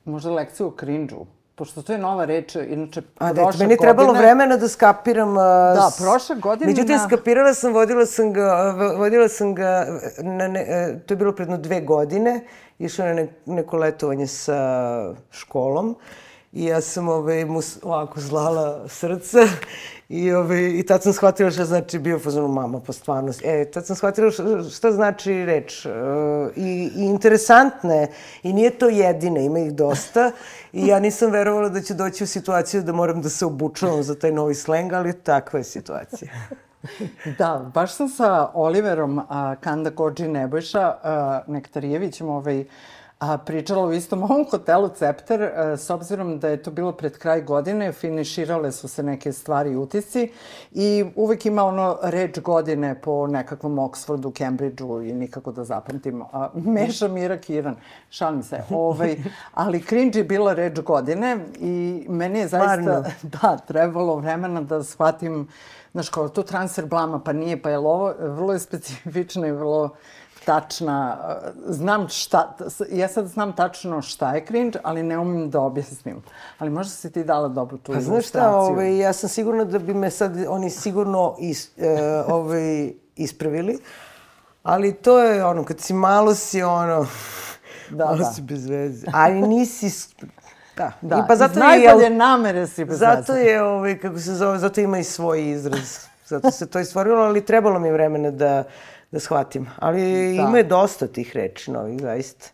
Možda 0.05 0.31
lekciju 0.31 0.67
o 0.67 0.73
cringe-u. 0.79 1.25
Pošto 1.55 1.81
to 1.81 1.93
je 1.93 1.99
nova 1.99 2.25
reč, 2.25 2.55
inače 2.55 3.01
A 3.17 3.33
da, 3.33 3.51
meni 3.59 3.73
je 3.73 3.77
trebalo 3.77 4.07
godine... 4.07 4.25
vremena 4.25 4.57
da 4.57 4.67
skapiram... 4.67 5.29
Uh, 5.29 5.35
da, 5.75 5.91
prošle 5.97 6.35
godine... 6.35 6.71
Međutim, 6.71 6.95
na... 6.95 7.07
skapirala 7.07 7.53
sam, 7.53 7.73
vodila 7.73 8.05
sam 8.05 8.33
ga, 8.33 8.75
vodila 8.97 9.27
sam 9.27 9.55
ga, 9.55 9.87
na 10.23 10.47
ne, 10.47 10.59
e, 10.59 10.99
to 11.05 11.13
je 11.13 11.17
bilo 11.17 11.31
predno 11.35 11.57
dve 11.57 11.81
godine, 11.81 12.45
išla 12.79 13.05
na 13.05 13.13
ne, 13.13 13.27
neko 13.45 13.77
letovanje 13.77 14.27
sa 14.27 14.59
školom 15.31 15.95
i 16.51 16.65
ja 16.65 16.81
sam 16.81 17.09
ovaj, 17.09 17.45
mu 17.45 17.59
ovako 17.83 18.19
zlala 18.19 18.87
srce 18.87 19.39
I, 20.09 20.31
ove, 20.31 20.79
I 20.79 20.83
tad 20.83 21.03
sam 21.03 21.13
shvatila 21.13 21.51
šta 21.51 21.65
znači 21.65 21.99
bio 21.99 22.19
fazonu 22.19 22.47
mama 22.47 22.79
po 22.79 22.93
stvarnosti. 22.93 23.47
E, 23.47 23.71
tad 23.71 23.85
sam 23.85 23.95
shvatila 23.95 24.31
šta, 24.31 24.43
šta 24.63 24.91
znači 24.91 25.45
reč. 25.45 25.85
E, 25.85 25.89
i, 26.55 26.91
I 26.95 27.05
interesantne. 27.05 28.07
I 28.43 28.53
nije 28.53 28.69
to 28.69 28.89
jedine, 28.89 29.45
ima 29.45 29.59
ih 29.59 29.73
dosta. 29.73 30.31
I 30.73 30.87
ja 30.87 30.99
nisam 30.99 31.31
verovala 31.31 31.69
da 31.69 31.81
ću 31.81 31.93
doći 31.93 32.23
u 32.23 32.27
situaciju 32.27 32.83
da 32.83 32.91
moram 32.91 33.21
da 33.21 33.29
se 33.29 33.45
obučavam 33.45 34.03
za 34.03 34.15
taj 34.15 34.31
novi 34.31 34.55
sleng, 34.55 34.93
ali 34.93 35.13
takva 35.13 35.59
je 35.59 35.63
situacija. 35.63 36.31
da, 37.39 37.71
baš 37.73 37.93
sam 37.93 38.09
sa 38.09 38.51
Oliverom 38.53 39.21
a, 39.29 39.55
Kanda 39.61 39.91
Kođi 39.91 40.27
Nebojša 40.27 40.95
a, 41.03 41.41
Nektarijevićem 41.47 42.29
ovaj, 42.29 42.65
a, 43.19 43.37
pričala 43.37 43.85
u 43.85 43.93
istom 43.93 44.23
ovom 44.23 44.45
hotelu 44.51 44.89
Cepter, 44.89 45.41
a, 45.41 45.77
s 45.77 45.89
obzirom 45.89 46.39
da 46.39 46.49
je 46.49 46.63
to 46.63 46.71
bilo 46.71 46.91
pred 46.91 47.17
kraj 47.17 47.41
godine, 47.41 47.91
finiširale 47.91 48.71
su 48.71 48.87
se 48.87 49.03
neke 49.03 49.33
stvari 49.33 49.71
i 49.71 49.75
utisci 49.75 50.31
i 50.71 51.05
uvek 51.15 51.45
ima 51.45 51.63
ono 51.63 51.97
reč 52.03 52.39
godine 52.39 53.01
po 53.01 53.27
nekakvom 53.27 53.75
Oxfordu, 53.75 54.37
Cambridgeu 54.37 55.01
i 55.01 55.13
nikako 55.13 55.51
da 55.51 55.63
zapamtim. 55.63 56.21
A, 56.21 56.49
Meša 56.53 57.07
Mira 57.07 57.37
Kiran, 57.37 57.75
šalim 58.09 58.43
se. 58.43 58.63
Ovaj, 58.69 59.17
ali 59.53 59.83
cringe 59.83 60.19
je 60.19 60.23
bila 60.23 60.53
reč 60.53 60.79
godine 60.79 61.37
i 61.59 62.05
meni 62.09 62.39
je 62.39 62.47
zaista 62.47 62.67
Varno. 62.67 63.03
da, 63.41 63.57
trebalo 63.57 64.15
vremena 64.15 64.61
da 64.61 64.83
shvatim 64.83 65.47
Znaš, 65.91 66.09
kao 66.09 66.29
to 66.29 66.43
transfer 66.43 66.85
blama, 66.85 67.19
pa 67.19 67.33
nije, 67.33 67.61
pa 67.61 67.69
je 67.69 67.77
ovo 67.77 68.13
vrlo 68.19 68.53
je 68.53 68.59
specifično 68.59 69.47
i 69.47 69.51
vrlo 69.51 69.89
tačna, 70.45 71.17
znam 71.65 72.09
šta, 72.09 72.55
ja 72.91 73.07
sad 73.07 73.27
znam 73.27 73.55
tačno 73.55 74.01
šta 74.01 74.35
je 74.35 74.45
cringe, 74.45 74.79
ali 74.83 75.03
ne 75.03 75.17
umim 75.19 75.49
da 75.49 75.61
objasnim. 75.61 76.21
Ali 76.57 76.69
možda 76.69 76.91
si 76.91 77.11
ti 77.11 77.23
dala 77.23 77.47
dobro 77.47 77.77
tu 77.77 77.93
pa, 77.93 77.99
znaš 77.99 78.27
šta, 78.27 78.55
ovaj, 78.55 78.97
ja 78.97 79.13
sam 79.13 79.29
sigurna 79.29 79.63
da 79.63 79.79
bi 79.79 79.93
me 79.93 80.11
sad 80.11 80.31
oni 80.47 80.69
sigurno 80.69 81.35
is, 81.39 81.77
e, 81.77 82.23
ovaj, 82.27 82.93
ispravili, 83.15 83.79
ali 84.63 84.93
to 84.93 85.19
je 85.19 85.45
ono, 85.45 85.63
kad 85.63 85.79
si 85.79 85.93
malo 85.93 86.35
si 86.35 86.63
ono, 86.63 87.07
da, 87.89 88.05
malo 88.05 88.17
da. 88.17 88.23
si 88.23 88.41
bez 88.41 88.69
veze. 88.69 89.07
Ali 89.13 89.41
nisi 89.41 89.91
Da, 90.77 90.91
da. 91.01 91.15
I 91.17 91.27
pa 91.27 91.35
zato 91.35 91.51
iz 91.51 91.57
najbolje 91.57 92.03
je, 92.03 92.09
namere 92.09 92.67
si 92.67 92.85
bez 92.85 92.99
Zato 92.99 93.35
je, 93.35 93.63
ovaj, 93.63 93.97
kako 93.99 94.19
se 94.19 94.35
zove, 94.35 94.59
zato 94.59 94.81
ima 94.81 94.99
i 94.99 95.03
svoj 95.03 95.51
izraz. 95.51 96.09
Zato 96.29 96.51
se 96.51 96.67
to 96.67 96.79
istvorilo, 96.79 97.21
ali 97.21 97.45
trebalo 97.45 97.79
mi 97.79 97.91
vremena 97.91 98.31
da, 98.31 98.63
da 99.11 99.19
shvatim. 99.19 99.69
Ali 99.79 100.01
da. 100.37 100.41
ima 100.41 100.57
je 100.57 100.63
dosta 100.63 101.07
tih 101.07 101.35
reči 101.35 101.71
novih, 101.71 102.01
zaista. 102.01 102.45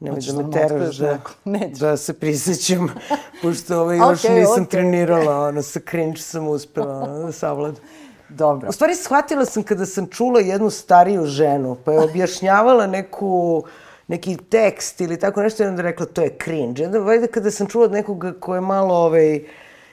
Nemoj 0.00 0.20
da 0.20 0.42
me 0.42 0.50
teraš 0.50 0.96
da, 0.96 1.18
da 1.80 1.96
se 1.96 2.12
prisjećam, 2.12 2.88
pošto 3.42 3.80
ovaj, 3.80 3.96
još 3.96 4.22
okay, 4.22 4.40
nisam 4.40 4.64
okay. 4.64 4.70
trenirala, 4.70 5.48
ono, 5.48 5.62
sa 5.62 5.80
cringe 5.90 6.20
sam 6.20 6.48
uspela 6.48 7.02
ono, 7.02 7.26
da 7.26 7.32
savladam. 7.32 7.82
Dobro. 8.28 8.68
U 8.68 8.72
stvari, 8.72 8.94
shvatila 8.94 9.44
sam 9.44 9.62
kada 9.62 9.86
sam 9.86 10.06
čula 10.06 10.40
jednu 10.40 10.70
stariju 10.70 11.26
ženu, 11.26 11.76
pa 11.84 11.92
je 11.92 12.00
objašnjavala 12.00 12.86
neku, 12.86 13.64
neki 14.06 14.36
tekst 14.36 15.00
ili 15.00 15.18
tako 15.18 15.42
nešto, 15.42 15.62
i 15.62 15.66
onda 15.66 15.82
rekla, 15.82 16.06
to 16.06 16.22
je 16.22 16.36
cringe. 16.44 16.86
Onda, 16.86 16.98
vajde, 16.98 17.26
kada 17.26 17.50
sam 17.50 17.66
čula 17.66 17.84
od 17.84 17.92
nekoga 17.92 18.32
ko 18.40 18.54
je 18.54 18.60
malo, 18.60 18.94
ovaj, 18.94 19.40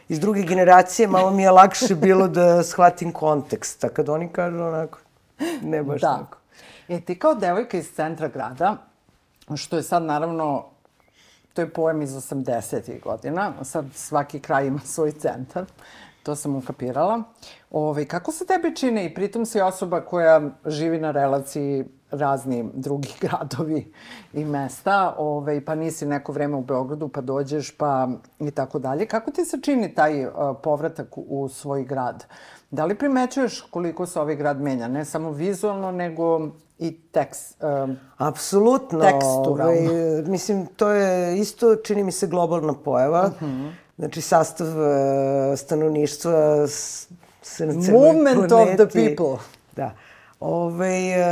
iz 0.09 0.19
druge 0.19 0.41
generacije, 0.41 1.07
malo 1.07 1.31
mi 1.31 1.43
je 1.43 1.51
lakše 1.51 1.95
bilo 1.95 2.27
da 2.27 2.63
shvatim 2.63 3.11
kontekst. 3.11 3.83
A 3.83 3.89
kad 3.89 4.09
oni 4.09 4.29
kažu 4.29 4.63
onako, 4.63 4.99
Ne 5.71 5.83
baš 5.83 6.01
da. 6.01 6.17
tako. 6.17 6.37
E, 6.87 7.01
ti 7.01 7.19
kao 7.19 7.35
devojka 7.35 7.77
iz 7.77 7.91
centra 7.91 8.27
grada, 8.27 8.77
što 9.55 9.75
je 9.75 9.83
sad 9.83 10.03
naravno, 10.03 10.65
to 11.53 11.61
je 11.61 11.69
pojem 11.69 12.01
iz 12.01 12.11
80. 12.11 13.01
godina, 13.01 13.53
sad 13.63 13.85
svaki 13.93 14.39
kraj 14.39 14.67
ima 14.67 14.79
svoj 14.79 15.11
centar, 15.11 15.65
to 16.23 16.35
sam 16.35 16.55
ukapirala. 16.55 17.23
Ove, 17.71 18.05
kako 18.05 18.31
se 18.31 18.45
tebi 18.45 18.75
čine 18.75 19.05
i 19.05 19.13
pritom 19.13 19.45
si 19.45 19.61
osoba 19.61 20.01
koja 20.01 20.41
živi 20.65 20.99
na 20.99 21.11
relaciji 21.11 21.85
razni 22.11 22.69
drugi 22.73 23.09
gradovi 23.25 23.93
i 24.33 24.45
mesta, 24.45 25.15
ove, 25.17 25.65
pa 25.65 25.75
nisi 25.75 26.05
neko 26.05 26.31
vreme 26.31 26.55
u 26.55 26.61
Beogradu, 26.61 27.07
pa 27.07 27.21
dođeš, 27.21 27.77
pa 27.77 28.07
i 28.39 28.51
tako 28.51 28.79
dalje. 28.79 29.05
Kako 29.05 29.31
ti 29.31 29.45
se 29.45 29.61
čini 29.61 29.95
taj 29.95 30.27
povratak 30.63 31.17
u, 31.17 31.21
u 31.21 31.49
svoj 31.49 31.83
grad? 31.83 32.25
Da 32.71 32.85
li 32.85 32.95
primećuješ 32.95 33.61
koliko 33.61 34.05
se 34.05 34.19
ovaj 34.19 34.35
grad 34.35 34.61
menja? 34.61 34.87
Ne 34.87 35.05
samo 35.05 35.31
vizualno, 35.31 35.91
nego 35.91 36.49
i 36.79 36.97
tekst, 37.11 37.63
um, 37.63 37.97
Apsolutno. 38.17 38.99
Teksturalno. 38.99 39.91
Ovaj, 39.91 40.21
mislim, 40.25 40.65
to 40.65 40.89
je 40.89 41.39
isto, 41.39 41.75
čini 41.75 42.03
mi 42.03 42.11
se, 42.11 42.27
globalna 42.27 42.73
pojava. 42.73 43.31
Uh 43.35 43.47
mhm. 43.47 43.51
-huh. 43.51 43.71
Znači, 43.97 44.21
sastav 44.21 44.67
uh, 44.67 45.57
stanovništva 45.57 46.67
se 47.41 47.65
na 47.65 47.81
celoj 47.81 48.13
Movement 48.13 48.49
planeti. 48.49 48.81
of 48.81 48.89
the 48.89 49.05
people. 49.05 49.37
Da. 49.75 49.91
Ove, 50.39 51.09
e, 51.09 51.25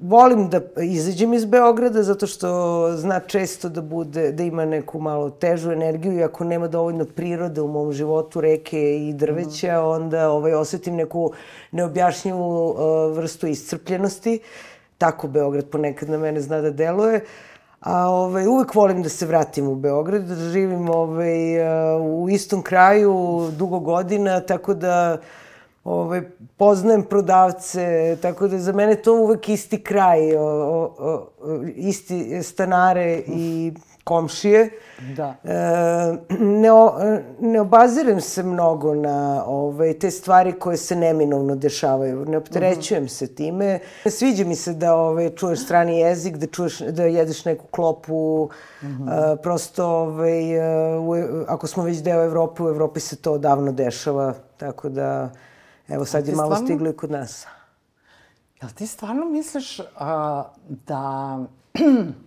volim 0.00 0.48
da 0.48 0.60
izađem 0.82 1.34
iz 1.34 1.44
Beograda 1.44 2.02
zato 2.02 2.26
što 2.26 2.48
zna 2.96 3.20
često 3.20 3.68
da 3.68 3.80
bude, 3.80 4.32
da 4.32 4.42
ima 4.42 4.64
neku 4.64 5.00
malo 5.00 5.30
težu 5.30 5.72
energiju 5.72 6.18
i 6.18 6.22
ako 6.22 6.44
nema 6.44 6.68
dovoljno 6.68 7.04
prirode 7.04 7.60
u 7.60 7.68
mom 7.68 7.92
životu, 7.92 8.40
reke 8.40 8.96
i 8.96 9.12
drveća, 9.12 9.82
mm. 9.82 9.86
onda 9.86 10.30
ovaj, 10.30 10.54
osetim 10.54 10.96
neku 10.96 11.32
neobjašnjivu 11.70 12.70
uh, 12.70 12.76
vrstu 13.16 13.46
iscrpljenosti. 13.46 14.40
Tako 14.98 15.28
Beograd 15.28 15.68
ponekad 15.68 16.10
na 16.10 16.18
mene 16.18 16.40
zna 16.40 16.60
da 16.60 16.70
deluje. 16.70 17.24
A 17.80 18.08
ovaj, 18.08 18.46
uvek 18.46 18.74
volim 18.74 19.02
da 19.02 19.08
se 19.08 19.26
vratim 19.26 19.68
u 19.68 19.74
Beograd, 19.74 20.22
da 20.22 20.34
živim 20.34 20.90
ovaj, 20.90 21.60
uh, 21.60 22.02
u 22.02 22.30
istom 22.30 22.62
kraju 22.62 23.48
dugo 23.58 23.78
godina, 23.78 24.40
tako 24.40 24.74
da 24.74 25.18
ovaj, 25.84 26.22
poznajem 26.56 27.02
prodavce, 27.02 28.16
tako 28.22 28.48
da 28.48 28.58
za 28.58 28.72
mene 28.72 28.96
to 28.96 29.12
uvek 29.12 29.48
isti 29.48 29.82
kraj, 29.82 30.36
o, 30.36 30.42
o, 30.42 30.96
o, 30.98 31.62
isti 31.76 32.42
stanare 32.42 33.22
i 33.26 33.72
komšije. 34.04 34.70
Da. 35.16 35.34
E, 35.44 35.56
ne, 36.40 36.72
o, 36.72 36.92
ne 37.40 37.60
obazirem 37.60 38.20
se 38.20 38.42
mnogo 38.42 38.94
na 38.94 39.44
ovaj, 39.46 39.98
te 39.98 40.10
stvari 40.10 40.52
koje 40.52 40.76
se 40.76 40.96
neminovno 40.96 41.56
dešavaju. 41.56 42.24
Ne 42.24 42.36
opterećujem 42.36 43.08
se 43.08 43.34
time. 43.34 43.78
Sviđa 44.06 44.44
mi 44.44 44.56
se 44.56 44.72
da 44.72 44.94
ovaj, 44.94 45.30
čuješ 45.30 45.64
strani 45.64 45.98
jezik, 45.98 46.36
da, 46.36 46.46
čuješ, 46.46 46.78
da 46.78 47.04
jedeš 47.04 47.44
neku 47.44 47.66
klopu. 47.66 48.48
Mm 48.82 48.86
-hmm. 48.86 49.32
e, 49.32 49.42
prosto, 49.42 49.86
ovaj, 49.86 50.54
e, 50.54 50.98
u, 50.98 51.14
ako 51.48 51.66
smo 51.66 51.82
već 51.82 51.98
deo 51.98 52.24
Evrope, 52.24 52.62
u 52.62 52.68
Evropi 52.68 53.00
se 53.00 53.16
to 53.16 53.38
davno 53.38 53.72
dešava. 53.72 54.34
Tako 54.56 54.88
da, 54.88 55.30
evo 55.88 56.04
sad 56.04 56.28
je 56.28 56.34
malo 56.34 56.48
stvarno... 56.48 56.66
stiglo 56.66 56.90
i 56.90 56.96
kod 56.96 57.10
nas. 57.10 57.46
Jel 58.60 58.70
ti 58.70 58.86
stvarno 58.86 59.24
misliš 59.24 59.78
uh, 59.78 59.86
da 60.68 61.38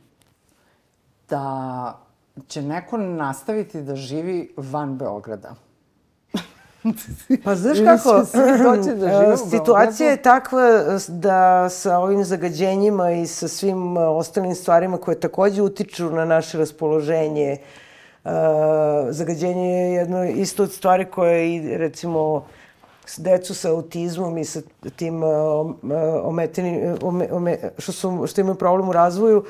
da 1.29 1.99
će 2.47 2.61
neko 2.61 2.97
nastaviti 2.97 3.81
da 3.81 3.95
živi 3.95 4.53
van 4.57 4.97
Beograda. 4.97 5.55
Pa 7.43 7.55
znaš 7.55 7.77
kako, 7.87 8.23
da 8.95 9.37
situacija 9.51 10.09
je 10.09 10.21
takva 10.21 10.61
da 11.07 11.69
sa 11.69 11.97
ovim 11.97 12.23
zagađenjima 12.23 13.11
i 13.11 13.27
sa 13.27 13.47
svim 13.47 13.97
ostalim 13.97 14.55
stvarima 14.55 14.97
koje 14.97 15.19
takođe 15.19 15.61
utiču 15.61 16.09
na 16.09 16.25
naše 16.25 16.57
raspoloženje, 16.57 17.57
zagađenje 19.09 19.69
je 19.69 19.93
jedno 19.93 20.25
isto 20.25 20.63
od 20.63 20.71
stvari 20.71 21.05
koje 21.05 21.55
i 21.55 21.77
recimo 21.77 22.45
decu 23.17 23.55
sa 23.55 23.71
autizmom 23.71 24.37
i 24.37 24.45
sa 24.45 24.61
tim 24.95 25.23
ometenim, 26.23 26.95
ome, 27.01 27.27
ome, 27.31 27.57
što, 27.77 27.91
su, 27.91 28.25
što 28.27 28.41
imaju 28.41 28.55
problem 28.55 28.89
u 28.89 28.93
razvoju, 28.93 29.43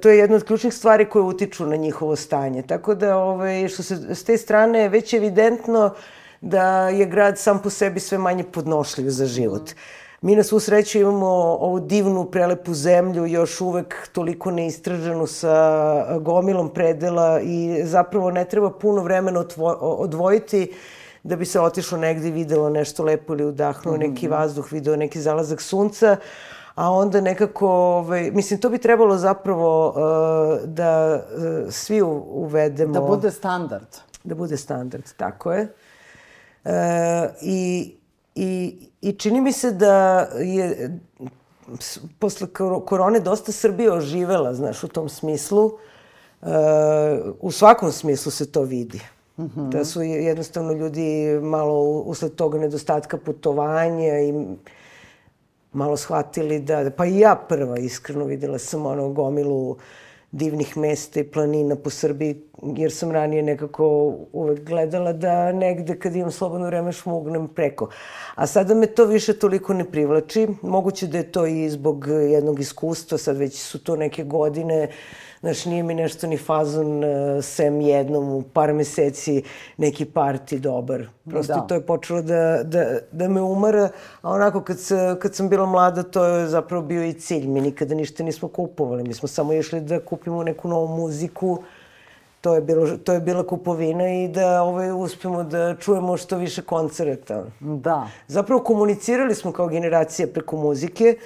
to 0.00 0.08
je 0.08 0.18
jedna 0.18 0.36
od 0.36 0.44
ključnih 0.44 0.74
stvari 0.74 1.08
koje 1.08 1.22
utiču 1.22 1.66
na 1.66 1.76
njihovo 1.76 2.16
stanje. 2.16 2.62
Tako 2.62 2.94
da, 2.94 3.16
ovaj, 3.16 3.68
što 3.68 3.82
se 3.82 4.14
s 4.14 4.24
te 4.24 4.36
strane 4.36 4.88
već 4.88 5.14
evidentno 5.14 5.94
da 6.40 6.88
je 6.88 7.06
grad 7.06 7.38
sam 7.38 7.62
po 7.62 7.70
sebi 7.70 8.00
sve 8.00 8.18
manje 8.18 8.44
podnošljiv 8.44 9.08
za 9.08 9.26
život. 9.26 9.70
Mi 10.20 10.36
na 10.36 10.42
svu 10.42 10.60
sreću 10.60 10.98
imamo 10.98 11.26
ovu 11.60 11.80
divnu, 11.80 12.24
prelepu 12.24 12.74
zemlju, 12.74 13.26
još 13.26 13.60
uvek 13.60 14.08
toliko 14.12 14.50
neistraženu 14.50 15.26
sa 15.26 16.18
gomilom 16.20 16.68
predela 16.68 17.40
i 17.40 17.82
zapravo 17.84 18.30
ne 18.30 18.44
treba 18.44 18.70
puno 18.70 19.02
vremena 19.02 19.44
odvojiti 19.80 20.72
da 21.26 21.36
bi 21.36 21.44
se 21.44 21.60
otišlo 21.60 21.98
negde 21.98 22.28
i 22.28 22.30
videlo 22.30 22.70
nešto 22.70 23.04
lepo 23.04 23.32
ili 23.32 23.44
udahnuo 23.44 23.94
mm 23.94 23.96
-hmm. 23.96 24.08
neki 24.08 24.28
vazduh, 24.28 24.72
video 24.72 24.96
neki 24.96 25.20
zalazak 25.20 25.60
sunca, 25.60 26.16
a 26.74 26.90
onda 26.90 27.20
nekako, 27.20 27.68
ovaj, 27.68 28.30
mislim, 28.30 28.60
to 28.60 28.70
bi 28.70 28.78
trebalo 28.78 29.16
zapravo 29.18 29.88
uh, 29.88 30.68
da 30.68 31.14
uh, 31.14 31.72
svi 31.72 32.02
uvedemo... 32.02 32.92
Da 32.92 33.00
bude 33.00 33.30
standard. 33.30 33.86
Da 34.24 34.34
bude 34.34 34.56
standard, 34.56 35.04
tako 35.16 35.52
je. 35.52 35.74
Uh, 36.64 36.70
i, 37.42 37.94
i, 38.34 38.78
I 39.00 39.12
čini 39.12 39.40
mi 39.40 39.52
se 39.52 39.72
da 39.72 40.18
je 40.38 40.98
posle 42.18 42.46
korone 42.86 43.20
dosta 43.20 43.52
Srbija 43.52 43.94
oživela, 43.94 44.54
znaš, 44.54 44.84
u 44.84 44.88
tom 44.88 45.08
smislu. 45.08 45.64
Uh, 46.42 46.48
u 47.40 47.50
svakom 47.50 47.92
smislu 47.92 48.32
se 48.32 48.52
to 48.52 48.62
vidi. 48.62 49.00
Mm 49.38 49.44
-hmm. 49.44 49.68
Da 49.70 49.84
su 49.84 50.02
jednostavno 50.02 50.72
ljudi 50.72 51.38
malo 51.42 51.82
usled 52.00 52.34
toga 52.34 52.58
nedostatka 52.58 53.18
putovanja 53.18 54.20
i 54.20 54.34
malo 55.72 55.96
shvatili 55.96 56.60
da, 56.60 56.90
pa 56.96 57.06
i 57.06 57.18
ja 57.18 57.44
prva 57.48 57.78
iskreno 57.78 58.24
videla 58.24 58.58
sam 58.58 58.86
ono 58.86 59.08
gomilu 59.08 59.76
divnih 60.30 60.76
mesta 60.76 61.20
i 61.20 61.24
planina 61.24 61.76
po 61.76 61.90
Srbiji, 61.90 62.42
jer 62.62 62.92
sam 62.92 63.10
ranije 63.10 63.42
nekako 63.42 64.14
uvek 64.32 64.64
gledala 64.64 65.12
da 65.12 65.52
negde 65.52 65.98
kad 65.98 66.16
imam 66.16 66.30
slobodno 66.30 66.66
vreme 66.66 66.92
šmugnem 66.92 67.48
preko. 67.48 67.88
A 68.34 68.46
sada 68.46 68.74
me 68.74 68.86
to 68.86 69.04
više 69.04 69.38
toliko 69.38 69.74
ne 69.74 69.84
privlači. 69.84 70.48
Moguće 70.62 71.06
da 71.06 71.18
je 71.18 71.32
to 71.32 71.46
i 71.46 71.70
zbog 71.70 72.06
jednog 72.30 72.60
iskustva, 72.60 73.18
sad 73.18 73.36
već 73.36 73.58
su 73.62 73.84
to 73.84 73.96
neke 73.96 74.24
godine, 74.24 74.88
uh, 74.88 75.25
Znaš, 75.46 75.64
nije 75.64 75.82
mi 75.82 75.94
nešto 75.94 76.26
ni 76.26 76.36
fazon 76.36 77.04
uh, 77.04 77.44
sem 77.44 77.80
jednom 77.80 78.32
u 78.32 78.42
par 78.42 78.72
meseci 78.72 79.42
neki 79.76 80.04
parti 80.04 80.58
dobar. 80.58 81.06
Prosto 81.30 81.54
da. 81.54 81.60
to 81.60 81.74
je 81.74 81.80
počelo 81.80 82.22
da, 82.22 82.62
da, 82.64 82.98
da 83.12 83.28
me 83.28 83.40
umara, 83.40 83.88
a 84.22 84.30
onako 84.30 84.60
kad, 84.60 84.78
se, 84.80 85.16
kad 85.22 85.34
sam 85.34 85.48
bila 85.48 85.66
mlada 85.66 86.02
to 86.02 86.24
je 86.24 86.46
zapravo 86.46 86.82
bio 86.82 87.04
i 87.04 87.12
cilj. 87.12 87.46
Mi 87.46 87.60
nikada 87.60 87.94
ništa 87.94 88.22
nismo 88.22 88.48
kupovali, 88.48 89.02
mi 89.02 89.14
smo 89.14 89.28
samo 89.28 89.52
išli 89.52 89.80
da 89.80 90.00
kupimo 90.00 90.42
neku 90.42 90.68
novu 90.68 90.96
muziku, 90.96 91.62
to 92.40 92.54
je, 92.54 92.60
bilo, 92.60 92.96
to 92.96 93.12
je 93.12 93.20
bila 93.20 93.46
kupovina 93.46 94.08
i 94.14 94.28
da 94.28 94.62
ovaj, 94.62 94.92
uspemo 94.92 95.44
da 95.44 95.76
čujemo 95.76 96.16
što 96.16 96.36
više 96.36 96.62
koncerta. 96.62 97.44
Da. 97.60 98.08
Zapravo 98.28 98.62
komunicirali 98.62 99.34
smo 99.34 99.52
kao 99.52 99.68
generacija 99.68 100.28
preko 100.34 100.56
muzike, 100.56 101.16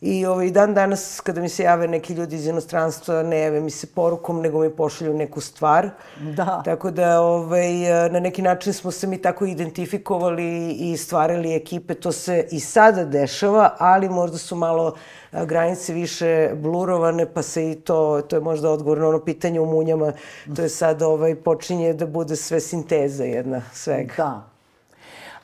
I 0.00 0.26
ovaj, 0.26 0.50
dan 0.50 0.74
danas, 0.74 1.20
kada 1.20 1.40
mi 1.40 1.48
se 1.48 1.62
jave 1.62 1.88
neki 1.88 2.14
ljudi 2.14 2.36
iz 2.36 2.46
inostranstva, 2.46 3.22
ne 3.22 3.38
jave 3.38 3.60
mi 3.60 3.70
se 3.70 3.86
porukom, 3.86 4.40
nego 4.40 4.60
mi 4.60 4.70
pošalju 4.70 5.14
neku 5.14 5.40
stvar. 5.40 5.90
Da. 6.20 6.62
Tako 6.64 6.90
da, 6.90 7.20
ovaj, 7.20 7.72
na 8.10 8.20
neki 8.20 8.42
način 8.42 8.72
smo 8.72 8.90
se 8.90 9.06
mi 9.06 9.22
tako 9.22 9.44
identifikovali 9.46 10.70
i 10.70 10.96
stvarali 10.96 11.54
ekipe. 11.54 11.94
To 11.94 12.12
se 12.12 12.46
i 12.50 12.60
sada 12.60 13.04
dešava, 13.04 13.74
ali 13.78 14.08
možda 14.08 14.38
su 14.38 14.56
malo 14.56 14.94
granice 15.32 15.92
više 15.92 16.50
blurovane, 16.54 17.26
pa 17.34 17.42
se 17.42 17.70
i 17.70 17.74
to, 17.74 18.22
to 18.28 18.36
je 18.36 18.40
možda 18.40 18.70
odgovor 18.70 18.98
na 18.98 19.08
ono 19.08 19.24
pitanje 19.24 19.60
u 19.60 19.66
munjama, 19.66 20.12
to 20.56 20.62
je 20.62 20.68
sad 20.68 21.02
ovaj, 21.02 21.34
počinje 21.34 21.92
da 21.92 22.06
bude 22.06 22.36
sve 22.36 22.60
sinteza 22.60 23.24
jedna 23.24 23.62
svega. 23.72 24.14
Da 24.16 24.57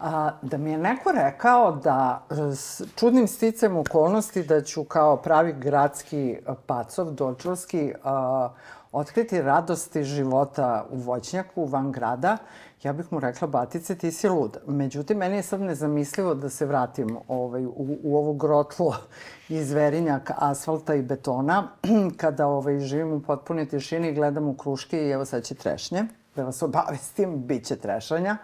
a, 0.05 0.31
da 0.43 0.57
mi 0.57 0.71
je 0.71 0.79
neko 0.79 1.13
rekao 1.13 1.73
da 1.73 2.27
s 2.55 2.83
čudnim 2.97 3.29
sticem 3.29 3.77
okolnosti 3.77 4.43
da 4.43 4.63
ću 4.63 4.85
kao 4.85 5.17
pravi 5.17 5.53
gradski 5.53 6.39
pacov, 6.67 7.11
dočelski, 7.11 7.93
a, 8.05 8.49
otkriti 8.93 9.43
radosti 9.43 10.05
života 10.05 10.87
u 10.91 10.97
voćnjaku, 10.97 11.65
van 11.65 11.93
grada, 11.93 12.37
ja 12.83 12.93
bih 12.93 13.13
mu 13.13 13.21
rekla, 13.21 13.49
Batice, 13.49 13.95
ti 13.95 14.13
si 14.13 14.29
lud. 14.29 14.59
Međutim, 14.67 15.19
meni 15.19 15.37
je 15.37 15.43
sad 15.43 15.61
nezamislivo 15.61 16.35
da 16.35 16.49
se 16.49 16.67
vratim 16.67 17.19
ovaj, 17.29 17.67
u, 17.67 17.99
u 18.03 18.17
ovo 18.17 18.33
grotlo 18.33 18.97
iz 19.49 19.73
verinjak 19.73 20.31
asfalta 20.37 20.95
i 20.95 21.03
betona, 21.03 21.69
kada 22.21 22.47
ovaj, 22.47 22.81
živim 22.81 23.13
u 23.13 23.23
potpunoj 23.23 23.69
tišini, 23.69 24.13
gledam 24.15 24.49
u 24.49 24.55
kruške 24.55 25.07
i 25.07 25.11
evo 25.11 25.25
sad 25.25 25.43
će 25.43 25.55
trešnje 25.55 26.05
da 26.37 26.45
vas 26.45 26.62
obavestim, 26.62 27.37
bit 27.49 27.66
će 27.66 27.76
trešanja, 27.76 28.37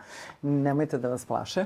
nemojte 0.43 0.99
da 0.99 1.09
vas 1.09 1.25
plaše. 1.25 1.65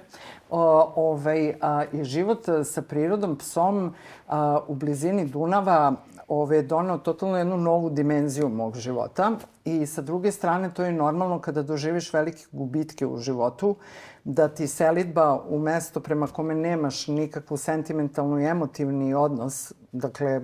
O, 0.50 0.92
ovaj, 0.96 1.54
a, 1.60 1.84
I 1.92 2.04
život 2.04 2.46
sa 2.64 2.82
prirodom, 2.82 3.36
psom 3.36 3.94
a, 4.28 4.60
u 4.68 4.74
blizini 4.74 5.26
Dunava 5.26 5.94
ove, 6.28 6.62
donao 6.62 6.98
totalno 6.98 7.38
jednu 7.38 7.56
novu 7.56 7.90
dimenziju 7.90 8.48
mog 8.48 8.76
života 8.76 9.32
i 9.64 9.86
sa 9.86 10.02
druge 10.02 10.32
strane 10.32 10.74
to 10.74 10.84
je 10.84 10.92
normalno 10.92 11.38
kada 11.38 11.62
doživiš 11.62 12.12
velike 12.12 12.44
gubitke 12.52 13.06
u 13.06 13.16
životu, 13.16 13.76
da 14.24 14.48
ti 14.48 14.66
selitba 14.66 15.42
u 15.48 15.58
mesto 15.58 16.00
prema 16.00 16.26
kome 16.26 16.54
nemaš 16.54 17.08
nikakvu 17.08 17.56
sentimentalnu 17.56 18.40
i 18.40 18.44
emotivni 18.44 19.14
odnos, 19.14 19.72
dakle, 19.92 20.40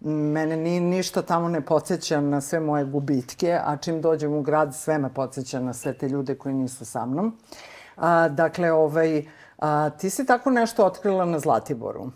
mene 0.00 0.56
ni, 0.56 0.80
ništa 0.80 1.22
tamo 1.22 1.48
ne 1.48 1.60
podsjeća 1.60 2.20
na 2.20 2.40
sve 2.40 2.60
moje 2.60 2.84
gubitke, 2.84 3.58
a 3.64 3.76
čim 3.76 4.00
dođem 4.00 4.32
u 4.32 4.42
grad 4.42 4.74
sve 4.74 4.98
me 4.98 5.14
podsjeća 5.14 5.60
na 5.60 5.72
sve 5.72 5.92
te 5.92 6.08
ljude 6.08 6.34
koji 6.34 6.54
nisu 6.54 6.84
sa 6.84 7.06
mnom. 7.06 7.36
A, 7.96 8.28
dakle, 8.28 8.72
ovaj, 8.72 9.24
a, 9.58 9.90
ti 9.90 10.10
si 10.10 10.26
tako 10.26 10.50
nešto 10.50 10.86
otkrila 10.86 11.24
na 11.24 11.38
Zlatiboru. 11.38 12.10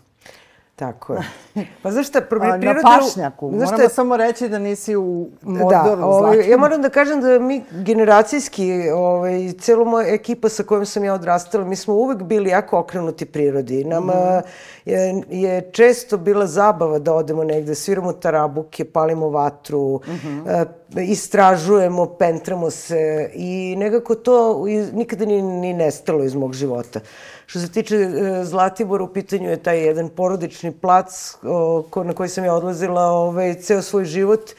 Tako 0.75 1.13
je. 1.13 1.21
Pa 1.83 1.91
znaš 1.91 2.07
šta, 2.07 2.21
priroda... 2.21 2.57
Na 2.57 2.99
pašnjaku. 2.99 3.51
Znaš 3.55 3.71
Moramo 3.71 3.89
samo 3.89 4.17
reći 4.17 4.49
da 4.49 4.59
nisi 4.59 4.95
u 4.95 5.29
Mordoru. 5.41 6.01
Da, 6.01 6.05
ovaj, 6.05 6.49
ja 6.49 6.57
moram 6.57 6.81
da 6.81 6.89
kažem 6.89 7.21
da 7.21 7.39
mi 7.39 7.63
generacijski, 7.71 8.89
ovaj, 8.93 9.51
celo 9.59 9.85
moja 9.85 10.13
ekipa 10.13 10.49
sa 10.49 10.63
kojom 10.63 10.85
sam 10.85 11.03
ja 11.03 11.13
odrastala, 11.13 11.65
mi 11.65 11.75
smo 11.75 11.93
uvek 11.93 12.23
bili 12.23 12.49
jako 12.49 12.79
okrenuti 12.79 13.25
prirodi. 13.25 13.83
Nama 13.83 14.13
mm. 14.13 14.89
je, 14.89 15.23
je 15.29 15.69
često 15.71 16.17
bila 16.17 16.47
zabava 16.47 16.99
da 16.99 17.13
odemo 17.13 17.43
negde, 17.43 17.75
sviramo 17.75 18.13
tarabuke, 18.13 18.85
palimo 18.85 19.29
vatru, 19.29 20.01
mm 20.07 20.11
-hmm. 20.11 20.65
Istražujemo, 21.01 22.05
pentramo 22.05 22.69
se 22.69 23.29
i 23.33 23.75
nekako 23.77 24.15
to 24.15 24.65
nikada 24.93 25.25
ni, 25.25 25.41
ni 25.41 25.73
nestalo 25.73 26.23
iz 26.23 26.35
mog 26.35 26.53
života. 26.53 26.99
Što 27.45 27.59
se 27.59 27.71
tiče 27.71 27.95
e, 27.95 28.43
Zlatibora, 28.43 29.03
u 29.03 29.13
pitanju 29.13 29.49
je 29.49 29.63
taj 29.63 29.85
jedan 29.85 30.09
porodični 30.09 30.71
plac 30.71 31.37
na 32.05 32.13
koji 32.13 32.29
sam 32.29 32.45
ja 32.45 32.53
odlazila 32.53 33.01
ovaj, 33.01 33.53
ceo 33.53 33.81
svoj 33.81 34.05
život 34.05 34.51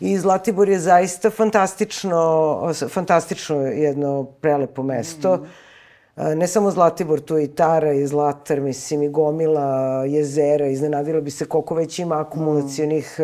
i 0.00 0.18
Zlatibor 0.18 0.68
je 0.68 0.78
zaista 0.78 1.30
fantastično, 1.30 2.72
fantastično 2.88 3.56
jedno 3.56 4.24
prelepo 4.24 4.82
mesto. 4.82 5.36
Mm 5.36 5.40
-hmm. 5.40 6.34
Ne 6.34 6.46
samo 6.46 6.70
Zlatibor, 6.70 7.20
tu 7.20 7.36
je 7.36 7.44
i 7.44 7.48
Tara 7.48 7.92
i 7.92 8.06
Zlatar, 8.06 8.60
mislim 8.60 9.02
i 9.02 9.08
gomila 9.08 10.04
jezera, 10.04 10.66
iznenadilo 10.66 11.20
bi 11.20 11.30
se 11.30 11.44
koliko 11.44 11.74
već 11.74 11.98
ima 11.98 12.20
akumulacijonih 12.20 13.20
mm. 13.20 13.22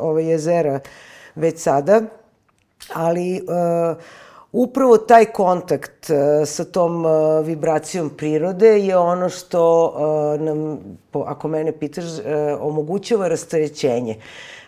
ove 0.00 0.24
jezera 0.24 0.80
već 1.34 1.58
sada. 1.58 2.02
ali 2.94 3.40
uh, 3.42 3.96
upravo 4.52 4.96
taj 4.96 5.24
kontakt 5.24 6.10
uh, 6.10 6.48
sa 6.48 6.64
tom 6.64 7.04
uh, 7.04 7.46
vibracijom 7.46 8.10
prirode 8.10 8.78
je 8.78 8.96
ono 8.96 9.28
što 9.28 9.84
uh, 9.84 10.40
nam, 10.40 10.78
ako 11.26 11.48
mene 11.48 11.72
pitaš, 11.72 12.04
uh, 12.04 12.20
omogućava 12.60 13.28
rastarećenje. 13.28 14.16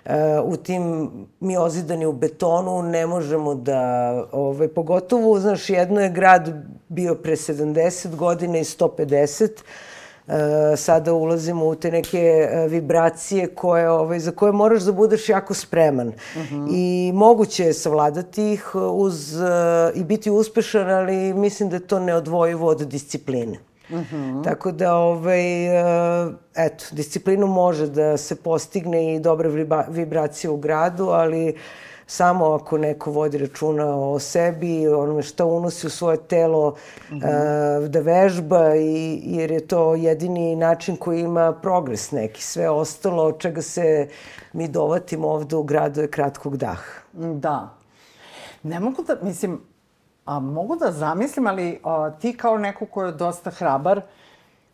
Uh, 0.05 0.13
u 0.45 0.57
tim 0.57 1.11
mi 1.41 1.57
ozidani 1.57 2.07
u 2.07 2.13
betonu 2.13 2.83
ne 2.83 3.07
možemo 3.07 3.55
da, 3.55 4.13
ovaj, 4.33 4.69
pogotovo, 4.69 5.41
znaš, 5.41 5.71
jedno 5.71 6.01
je 6.01 6.11
grad 6.11 6.53
bio 6.89 7.15
pre 7.15 7.37
70 7.37 8.17
godina 8.17 8.59
i 8.59 8.65
150, 8.65 9.49
E, 9.49 9.92
sada 10.77 11.13
ulazimo 11.13 11.67
u 11.67 11.75
te 11.75 11.91
neke 11.91 12.19
e, 12.19 12.69
vibracije 12.69 13.47
koje, 13.47 13.91
ovaj, 13.91 14.21
za 14.21 14.31
koje 14.31 14.53
moraš 14.53 14.83
da 14.83 14.93
budeš 14.93 15.29
jako 15.29 15.55
spreman. 15.55 16.09
Uh 16.09 16.15
-huh. 16.35 16.69
I 16.71 17.13
moguće 17.15 17.65
je 17.65 17.73
savladati 17.73 18.53
ih 18.53 18.75
uz, 18.75 19.35
uh, 19.35 19.49
i 19.95 20.05
biti 20.05 20.31
uspešan, 20.31 20.91
ali 20.91 21.35
mislim 21.35 21.69
da 21.69 21.77
je 21.77 21.87
to 21.87 22.01
neodvojivo 22.01 22.67
od 22.67 22.81
discipline. 22.81 23.59
Uh 23.91 23.99
-huh. 24.13 24.45
Tako 24.45 24.73
da, 24.73 24.95
ovaj, 24.95 25.67
eto, 26.55 26.85
disciplinu 26.93 27.47
može 27.47 27.87
da 27.87 28.17
se 28.17 28.37
postigne 28.37 29.15
i 29.15 29.21
dobra 29.21 29.49
vibracija 29.89 30.51
u 30.51 30.57
gradu, 30.57 31.09
ali 31.09 31.49
uh, 31.49 31.57
samo 32.07 32.53
ako 32.53 32.79
neko 32.79 33.11
vodi 33.11 33.39
računa 33.39 33.97
o 33.97 34.19
sebi, 34.19 34.89
onome 34.89 35.23
šta 35.23 35.45
unosi 35.45 35.87
u 35.87 35.91
svoje 35.91 36.17
telo, 36.17 36.75
mm 37.11 37.15
-hmm. 37.15 37.89
da 37.89 38.01
vežba, 38.01 38.77
i, 38.77 39.21
jer 39.25 39.51
je 39.51 39.67
to 39.67 39.95
jedini 39.95 40.57
način 40.57 40.97
koji 40.97 41.21
ima 41.21 41.53
progres 41.53 42.11
neki. 42.11 42.43
Sve 42.43 42.71
ostalo 42.71 43.25
od 43.25 43.39
čega 43.39 43.63
se 43.63 44.09
mi 44.53 44.69
dovatimo 44.69 45.29
ovde 45.29 45.57
u 45.57 45.63
gradu 45.63 46.01
je 46.01 46.11
kratkog 46.11 46.57
daha. 46.57 46.83
Da. 47.13 47.75
Ne 48.63 48.81
mogu 48.81 49.03
da, 49.03 49.17
mislim, 49.23 49.61
a, 50.25 50.41
mogu 50.41 50.77
da 50.77 50.93
zamislim, 50.93 51.47
ali 51.47 51.81
a, 51.85 52.11
ti 52.11 52.37
kao 52.37 52.59
neko 52.59 52.87
ko 52.87 53.05
je 53.05 53.13
dosta 53.13 53.51
hrabar, 53.51 54.01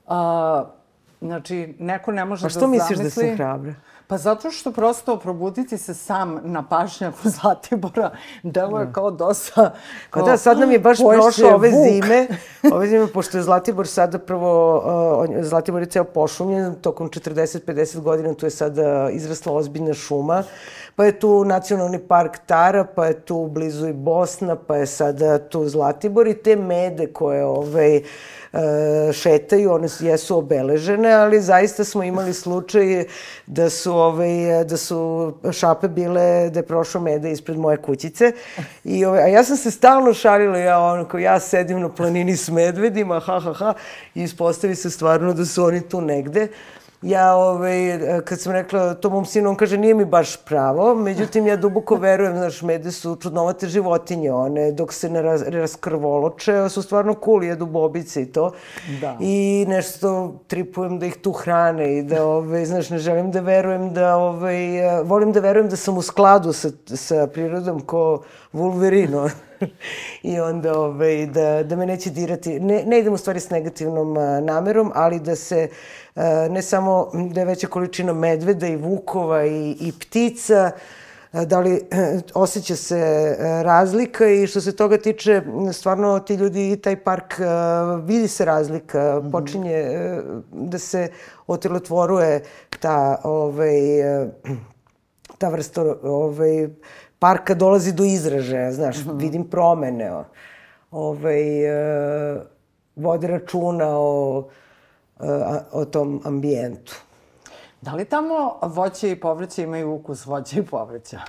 a, 0.06 0.64
znači, 1.20 1.74
neko 1.78 2.12
ne 2.12 2.24
može 2.24 2.42
da 2.42 2.48
zamisli... 2.48 2.78
Pa 2.78 2.84
što 2.84 2.94
misliš 2.94 3.14
da 3.14 3.22
sam 3.22 3.36
hrabra? 3.36 3.74
Pa 4.08 4.18
zato 4.18 4.50
što 4.50 4.72
prosto 4.72 5.18
probuditi 5.18 5.78
se 5.78 5.94
sam 5.94 6.40
na 6.42 6.68
pašnjaku 6.68 7.18
Zlatibora 7.40 8.10
deluje 8.42 8.84
mm. 8.84 8.92
kao 8.92 9.10
dosta... 9.10 9.74
Kao, 10.10 10.24
pa 10.24 10.30
da, 10.30 10.36
sad 10.36 10.58
nam 10.58 10.70
je 10.70 10.78
baš 10.78 10.98
prošlo 10.98 11.48
ove 11.48 11.70
vuk. 11.70 11.86
zime, 11.88 12.26
ove 12.74 12.86
zime, 12.88 13.06
pošto 13.06 13.36
je 13.38 13.42
Zlatibor 13.42 13.86
sada 13.86 14.18
prvo, 14.18 14.76
uh, 15.28 15.44
Zlatibor 15.44 15.82
je 15.82 15.86
ceo 15.86 16.04
pošumljen, 16.04 16.74
tokom 16.74 17.10
40-50 17.10 18.00
godina 18.00 18.34
tu 18.34 18.46
je 18.46 18.50
sada 18.50 19.10
izrasla 19.10 19.52
ozbiljna 19.52 19.94
šuma, 19.94 20.42
pa 20.98 21.04
je 21.04 21.12
tu 21.18 21.44
nacionalni 21.44 21.98
park 21.98 22.38
Tara, 22.46 22.84
pa 22.84 23.06
je 23.06 23.20
tu 23.20 23.46
blizu 23.46 23.86
i 23.88 23.92
Bosna, 23.92 24.56
pa 24.56 24.76
je 24.76 24.86
sada 24.86 25.38
tu 25.38 25.68
Zlatibor 25.68 26.26
i 26.26 26.34
te 26.34 26.56
mede 26.56 27.06
koje 27.06 27.44
ovaj, 27.44 27.96
e, 27.96 28.02
šetaju, 29.12 29.72
one 29.72 29.88
jesu 30.00 30.38
obeležene, 30.38 31.12
ali 31.12 31.40
zaista 31.40 31.84
smo 31.84 32.02
imali 32.02 32.34
slučaj 32.34 33.04
da 33.46 33.70
su, 33.70 33.92
ovaj, 33.94 34.64
da 34.64 34.76
su 34.76 35.32
šape 35.52 35.88
bile, 35.88 36.50
da 36.50 36.58
je 36.58 36.66
prošao 36.66 37.02
meda 37.02 37.28
ispred 37.28 37.58
moje 37.58 37.76
kućice. 37.76 38.32
I, 38.84 39.04
ovaj, 39.04 39.22
a 39.22 39.26
ja 39.26 39.44
sam 39.44 39.56
se 39.56 39.70
stalno 39.70 40.14
šalila, 40.14 40.58
ja, 40.58 40.80
onako, 40.80 41.18
ja 41.18 41.40
sedim 41.40 41.80
na 41.80 41.88
planini 41.88 42.36
s 42.36 42.48
medvedima, 42.48 43.20
ha, 43.20 43.40
ha, 43.40 43.52
ha, 43.52 43.74
i 44.14 44.22
ispostavi 44.22 44.74
se 44.74 44.90
stvarno 44.90 45.32
da 45.32 45.44
su 45.44 45.64
oni 45.64 45.80
tu 45.80 46.00
negde 46.00 46.48
ja, 47.02 47.34
ovaj, 47.36 47.98
kad 48.24 48.40
sam 48.40 48.52
rekla 48.52 48.94
to 48.94 49.10
mom 49.10 49.24
sinu, 49.24 49.50
on 49.50 49.56
kaže 49.56 49.78
nije 49.78 49.94
mi 49.94 50.04
baš 50.04 50.36
pravo, 50.36 50.94
međutim 50.94 51.46
ja 51.46 51.56
duboko 51.56 51.94
verujem, 51.94 52.36
znaš, 52.36 52.62
mede 52.62 52.92
su 52.92 53.16
čudnovate 53.22 53.68
životinje, 53.68 54.32
one 54.32 54.72
dok 54.72 54.92
se 54.92 55.10
ne 55.10 55.22
raz, 55.22 55.42
raskrvoloče, 55.46 56.68
su 56.68 56.82
stvarno 56.82 57.14
cool, 57.24 57.44
jedu 57.44 57.66
bobice 57.66 58.22
i 58.22 58.26
to. 58.26 58.50
Da. 59.00 59.16
I 59.20 59.64
nešto 59.68 60.34
tripujem 60.46 60.98
da 60.98 61.06
ih 61.06 61.16
tu 61.16 61.32
hrane 61.32 61.98
i 61.98 62.02
da, 62.02 62.26
ovaj, 62.26 62.64
znaš, 62.64 62.90
ne 62.90 62.98
želim 62.98 63.30
da 63.30 63.40
verujem 63.40 63.94
da, 63.94 64.16
ovaj, 64.16 64.58
volim 65.04 65.32
da 65.32 65.40
verujem 65.40 65.68
da 65.68 65.76
sam 65.76 65.98
u 65.98 66.02
skladu 66.02 66.52
sa, 66.52 66.68
sa 66.86 67.26
prirodom 67.26 67.80
ko 67.80 68.22
Wolverine. 68.52 69.30
I 70.22 70.40
onda 70.40 70.78
ovaj, 70.78 71.26
da, 71.26 71.62
da 71.62 71.76
me 71.76 71.86
neće 71.86 72.10
dirati. 72.10 72.60
Ne, 72.60 72.84
ne 72.86 72.98
idem 72.98 73.12
u 73.12 73.18
stvari 73.18 73.40
s 73.40 73.50
negativnom 73.50 74.16
a, 74.16 74.40
namerom, 74.40 74.92
ali 74.94 75.20
da 75.20 75.36
se 75.36 75.68
a, 76.14 76.48
ne 76.50 76.62
samo 76.62 77.10
da 77.32 77.40
je 77.40 77.46
veća 77.46 77.66
količina 77.66 78.12
medveda 78.12 78.66
i 78.66 78.76
vukova 78.76 79.46
i, 79.46 79.76
i 79.80 79.92
ptica, 80.00 80.70
da 81.32 81.60
li 81.60 81.82
osjeća 82.34 82.76
se 82.76 83.36
razlika 83.62 84.28
i 84.28 84.46
što 84.46 84.60
se 84.60 84.76
toga 84.76 84.98
tiče, 84.98 85.42
stvarno 85.72 86.18
ti 86.18 86.34
ljudi 86.34 86.72
i 86.72 86.76
taj 86.76 86.96
park, 86.96 87.34
vidi 88.04 88.28
se 88.28 88.44
razlika, 88.44 88.98
mm 88.98 89.26
-hmm. 89.26 89.32
počinje 89.32 89.84
da 90.52 90.78
se 90.78 91.08
otelotvoruje 91.46 92.42
ta, 92.80 93.20
ovaj, 93.24 93.80
ta 95.38 95.48
vrsta 95.48 95.94
ovaj, 96.02 96.68
parka 97.18 97.54
dolazi 97.54 97.92
do 97.92 98.04
izražaja, 98.04 98.72
znaš, 98.72 98.96
uh 98.96 99.06
mhm. 99.06 99.10
-huh. 99.10 99.20
vidim 99.20 99.50
promene, 99.50 100.12
o, 100.12 100.24
ovaj, 100.90 101.64
e, 101.64 102.40
vode 102.96 103.26
računa 103.26 103.86
o, 103.88 104.48
e, 105.20 105.24
o 105.72 105.84
tom 105.84 106.20
ambijentu. 106.24 106.96
Da 107.80 107.94
li 107.94 108.04
tamo 108.04 108.58
voće 108.62 109.10
i 109.10 109.20
povrće 109.20 109.62
imaju 109.62 109.94
ukus 109.94 110.26
voća 110.26 110.60
i 110.60 110.62
povrća? 110.62 111.20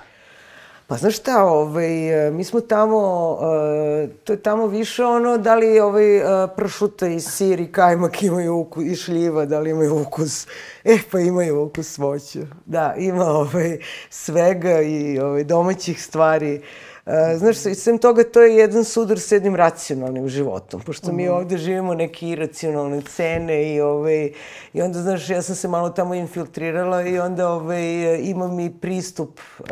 Pa 0.90 0.96
znaš 0.96 1.16
šta, 1.16 1.44
ovaj, 1.44 2.26
e, 2.26 2.30
mi 2.30 2.44
smo 2.44 2.60
tamo, 2.60 2.98
uh, 3.32 4.10
to 4.24 4.32
je 4.32 4.42
tamo 4.42 4.66
više 4.66 5.04
ono, 5.04 5.38
da 5.38 5.54
li 5.54 5.80
ovaj, 5.80 6.18
uh, 6.18 6.50
pršuta 6.56 7.06
i 7.06 7.20
sir 7.20 7.60
i 7.60 7.72
kajmak 7.72 8.22
imaju 8.22 8.56
ukus, 8.56 8.84
i 8.84 8.96
šljiva, 8.96 9.44
da 9.44 9.58
li 9.58 9.70
imaju 9.70 10.00
ukus, 10.02 10.46
e 10.84 10.98
pa 11.10 11.20
imaju 11.20 11.62
ukus 11.62 11.98
voća. 11.98 12.40
Da, 12.66 12.94
ima 12.98 13.24
ovaj, 13.24 13.78
svega 14.10 14.80
i 14.80 15.18
ovaj, 15.18 15.44
domaćih 15.44 16.02
stvari. 16.02 16.56
Uh, 16.56 16.89
znaš, 17.36 17.56
sem 17.56 17.98
toga, 17.98 18.24
to 18.24 18.42
je 18.42 18.56
jedan 18.56 18.84
sudar 18.84 19.18
s 19.18 19.32
jednim 19.32 19.56
racionalnim 19.56 20.28
životom, 20.28 20.80
pošto 20.80 21.12
mi 21.12 21.24
mhm. 21.24 21.32
ovde 21.32 21.58
živimo 21.58 21.94
neke 21.94 22.28
iracionalne 22.28 23.02
cene 23.02 23.74
i, 23.74 23.80
ovaj, 23.80 24.32
i 24.72 24.82
onda, 24.82 24.98
znaš, 24.98 25.30
ja 25.30 25.42
sam 25.42 25.56
se 25.56 25.68
malo 25.68 25.90
tamo 25.90 26.14
infiltrirala 26.14 27.02
i 27.02 27.18
onda 27.18 27.48
ovaj, 27.48 28.18
imam 28.22 28.60
i 28.60 28.70
pristup 28.80 29.40
uh, 29.58 29.66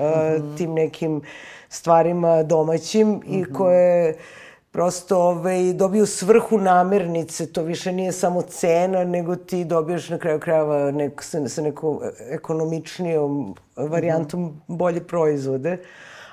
tim 0.56 0.74
nekim 0.74 1.22
stvarima 1.68 2.42
domaćim 2.42 3.20
i 3.26 3.42
mhm. 3.42 3.54
koje 3.54 4.16
prosto 4.70 5.18
ovaj, 5.18 5.72
dobiju 5.72 6.06
svrhu 6.06 6.58
namirnice, 6.58 7.52
to 7.52 7.62
više 7.62 7.92
nije 7.92 8.12
samo 8.12 8.42
cena, 8.42 9.04
nego 9.04 9.36
ti 9.36 9.64
dobiješ 9.64 10.08
na 10.08 10.18
kraju 10.18 10.40
krajeva 10.40 10.90
nek, 10.90 11.22
sa, 11.22 11.48
sa 11.48 11.62
nekom 11.62 12.00
ekonomičnijom 12.30 13.54
varijantom 13.76 14.60
bolje 14.66 15.06
proizvode. 15.06 15.72
Uh, 15.72 15.78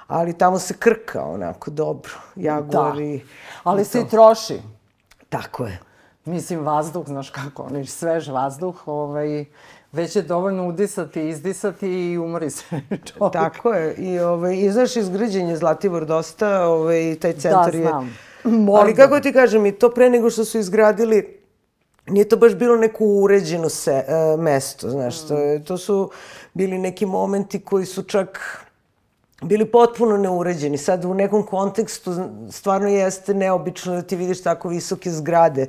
ali 0.07 0.37
tamo 0.37 0.59
se 0.59 0.73
krka 0.79 1.23
onako 1.23 1.71
dobro, 1.71 2.11
jagor 2.35 2.95
da. 2.95 3.03
i... 3.03 3.21
Ali 3.63 3.85
se 3.85 4.01
i 4.01 4.07
troši. 4.09 4.61
Tako 5.29 5.65
je. 5.65 5.79
Mislim, 6.25 6.65
vazduh, 6.65 7.07
znaš 7.07 7.29
kako, 7.29 7.63
onaj 7.63 7.85
svež 7.85 8.27
vazduh, 8.27 8.87
ovaj, 8.87 9.45
već 9.91 10.15
je 10.15 10.21
dovoljno 10.21 10.67
udisati, 10.67 11.29
izdisati 11.29 11.87
i 11.87 12.17
umori 12.17 12.49
se 12.49 12.65
čovjek. 13.05 13.33
Tako 13.33 13.73
je. 13.73 13.95
I, 13.95 14.19
ovaj, 14.19 14.55
i 14.57 14.71
znaš, 14.71 14.95
izgrađen 14.95 15.49
je 15.49 15.57
Zlatibor 15.57 16.05
dosta, 16.05 16.67
ovaj, 16.67 17.15
taj 17.21 17.33
centar 17.33 17.71
da, 17.71 17.77
znam. 17.77 18.05
je... 18.05 18.51
Morda. 18.65 18.81
Ali 18.81 18.95
kako 18.95 19.19
ti 19.19 19.33
kažem, 19.33 19.65
i 19.65 19.71
to 19.71 19.89
pre 19.89 20.09
nego 20.09 20.29
što 20.29 20.45
su 20.45 20.59
izgradili, 20.59 21.39
nije 22.07 22.29
to 22.29 22.37
baš 22.37 22.55
bilo 22.55 22.75
neko 22.75 23.05
uređeno 23.05 23.69
se, 23.69 24.03
uh, 24.07 24.39
mesto, 24.39 24.89
znaš, 24.89 25.23
mm. 25.23 25.27
to, 25.27 25.35
to 25.67 25.77
su 25.77 26.11
bili 26.53 26.77
neki 26.77 27.05
momenti 27.05 27.59
koji 27.59 27.85
su 27.85 28.03
čak 28.03 28.39
bili 29.45 29.65
potpuno 29.65 30.17
neuređeni. 30.17 30.77
Sad 30.77 31.05
u 31.05 31.13
nekom 31.13 31.43
kontekstu 31.43 32.15
stvarno 32.51 32.87
jeste 32.87 33.33
neobično 33.33 33.95
da 33.95 34.01
ti 34.01 34.15
vidiš 34.15 34.43
tako 34.43 34.69
visoke 34.69 35.11
zgrade. 35.11 35.67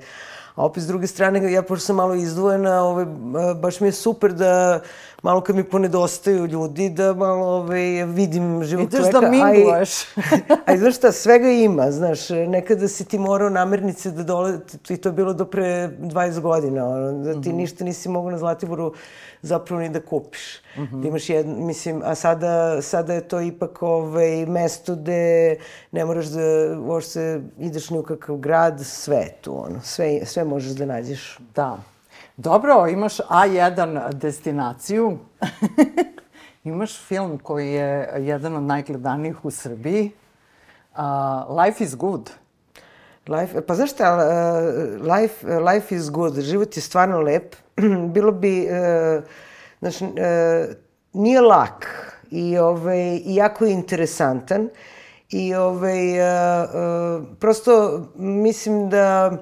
A 0.54 0.64
opet 0.64 0.82
s 0.82 0.86
druge 0.86 1.06
strane, 1.06 1.52
ja 1.52 1.62
pošto 1.62 1.86
sam 1.86 1.96
malo 1.96 2.14
izdvojena, 2.14 2.82
ove, 2.82 3.06
baš 3.54 3.80
mi 3.80 3.88
je 3.88 3.92
super 3.92 4.32
da 4.32 4.80
malo 5.26 5.40
kad 5.40 5.56
mi 5.56 5.64
ponedostaju 5.64 6.46
ljudi, 6.46 6.90
da 6.90 7.14
malo 7.14 7.46
ove, 7.46 8.04
vidim 8.04 8.64
živog 8.64 8.90
čoveka. 8.90 9.08
Ideš 9.08 9.20
da 9.20 9.30
minglaš. 9.30 9.90
A, 10.66 10.74
i 10.74 10.78
znaš 10.78 10.96
šta, 10.96 11.12
svega 11.12 11.48
ima, 11.48 11.90
znaš, 11.90 12.28
nekada 12.28 12.88
si 12.88 13.04
ti 13.04 13.18
morao 13.18 13.50
namirnice 13.50 14.10
da 14.10 14.22
dole, 14.22 14.58
i 14.88 14.96
to 14.96 15.08
je 15.08 15.12
bilo 15.12 15.32
do 15.34 15.44
pre 15.44 15.90
20 15.98 16.40
godina, 16.40 16.88
ono, 16.88 17.12
da 17.12 17.32
ti 17.32 17.38
mm 17.38 17.42
-hmm. 17.42 17.56
ništa 17.56 17.84
nisi 17.84 18.08
mogu 18.08 18.30
na 18.30 18.38
Zlatiboru 18.38 18.94
zapravo 19.42 19.82
ni 19.82 19.88
da 19.88 20.00
kupiš. 20.00 20.60
Mm 20.76 20.82
-hmm. 20.82 21.02
Da 21.02 21.08
imaš 21.08 21.30
jedno, 21.30 21.66
mislim, 21.66 22.02
a 22.04 22.14
sada, 22.14 22.82
sada 22.82 23.14
je 23.14 23.28
to 23.28 23.40
ipak 23.40 23.82
ovaj, 23.82 24.46
mesto 24.46 24.94
gde 24.94 25.56
ne 25.92 26.04
moraš 26.04 26.26
da 26.26 26.42
uopšte 26.80 27.40
ideš 27.58 27.90
ni 27.90 27.98
u 27.98 28.02
kakav 28.02 28.36
grad, 28.36 28.80
sve 28.84 29.28
tu, 29.40 29.64
ono, 29.64 29.80
sve, 29.82 30.20
sve 30.24 30.44
možeš 30.44 30.72
da 30.72 30.86
nađeš. 30.86 31.38
Da. 31.54 31.95
Dobro, 32.36 32.86
imaš 32.88 33.16
A1 33.16 34.12
destinaciju. 34.12 35.18
imaš 36.64 36.98
film 36.98 37.38
koji 37.38 37.72
je 37.72 38.14
jedan 38.18 38.56
od 38.56 38.62
najgledanijih 38.62 39.44
u 39.44 39.50
Srbiji. 39.50 40.10
Uh, 40.92 41.00
life 41.64 41.84
is 41.84 41.96
good. 41.96 42.30
Life, 43.26 43.60
pa 43.66 43.74
znaš 43.74 43.90
šta, 43.90 44.16
uh, 44.16 45.06
life, 45.14 45.58
life 45.58 45.94
is 45.94 46.10
good, 46.10 46.40
život 46.40 46.76
je 46.76 46.82
stvarno 46.82 47.20
lep. 47.20 47.56
Bilo 48.14 48.32
bi, 48.32 48.68
uh, 48.70 49.24
znaš, 49.80 50.02
uh, 50.02 50.08
nije 51.12 51.40
lak 51.40 51.86
i, 52.30 52.58
ovaj, 52.58 53.20
jako 53.24 53.64
je 53.64 53.72
interesantan. 53.72 54.68
I 55.30 55.54
ovaj, 55.54 56.20
uh, 56.20 56.68
uh, 56.68 57.26
prosto 57.40 58.06
mislim 58.16 58.90
da 58.90 59.32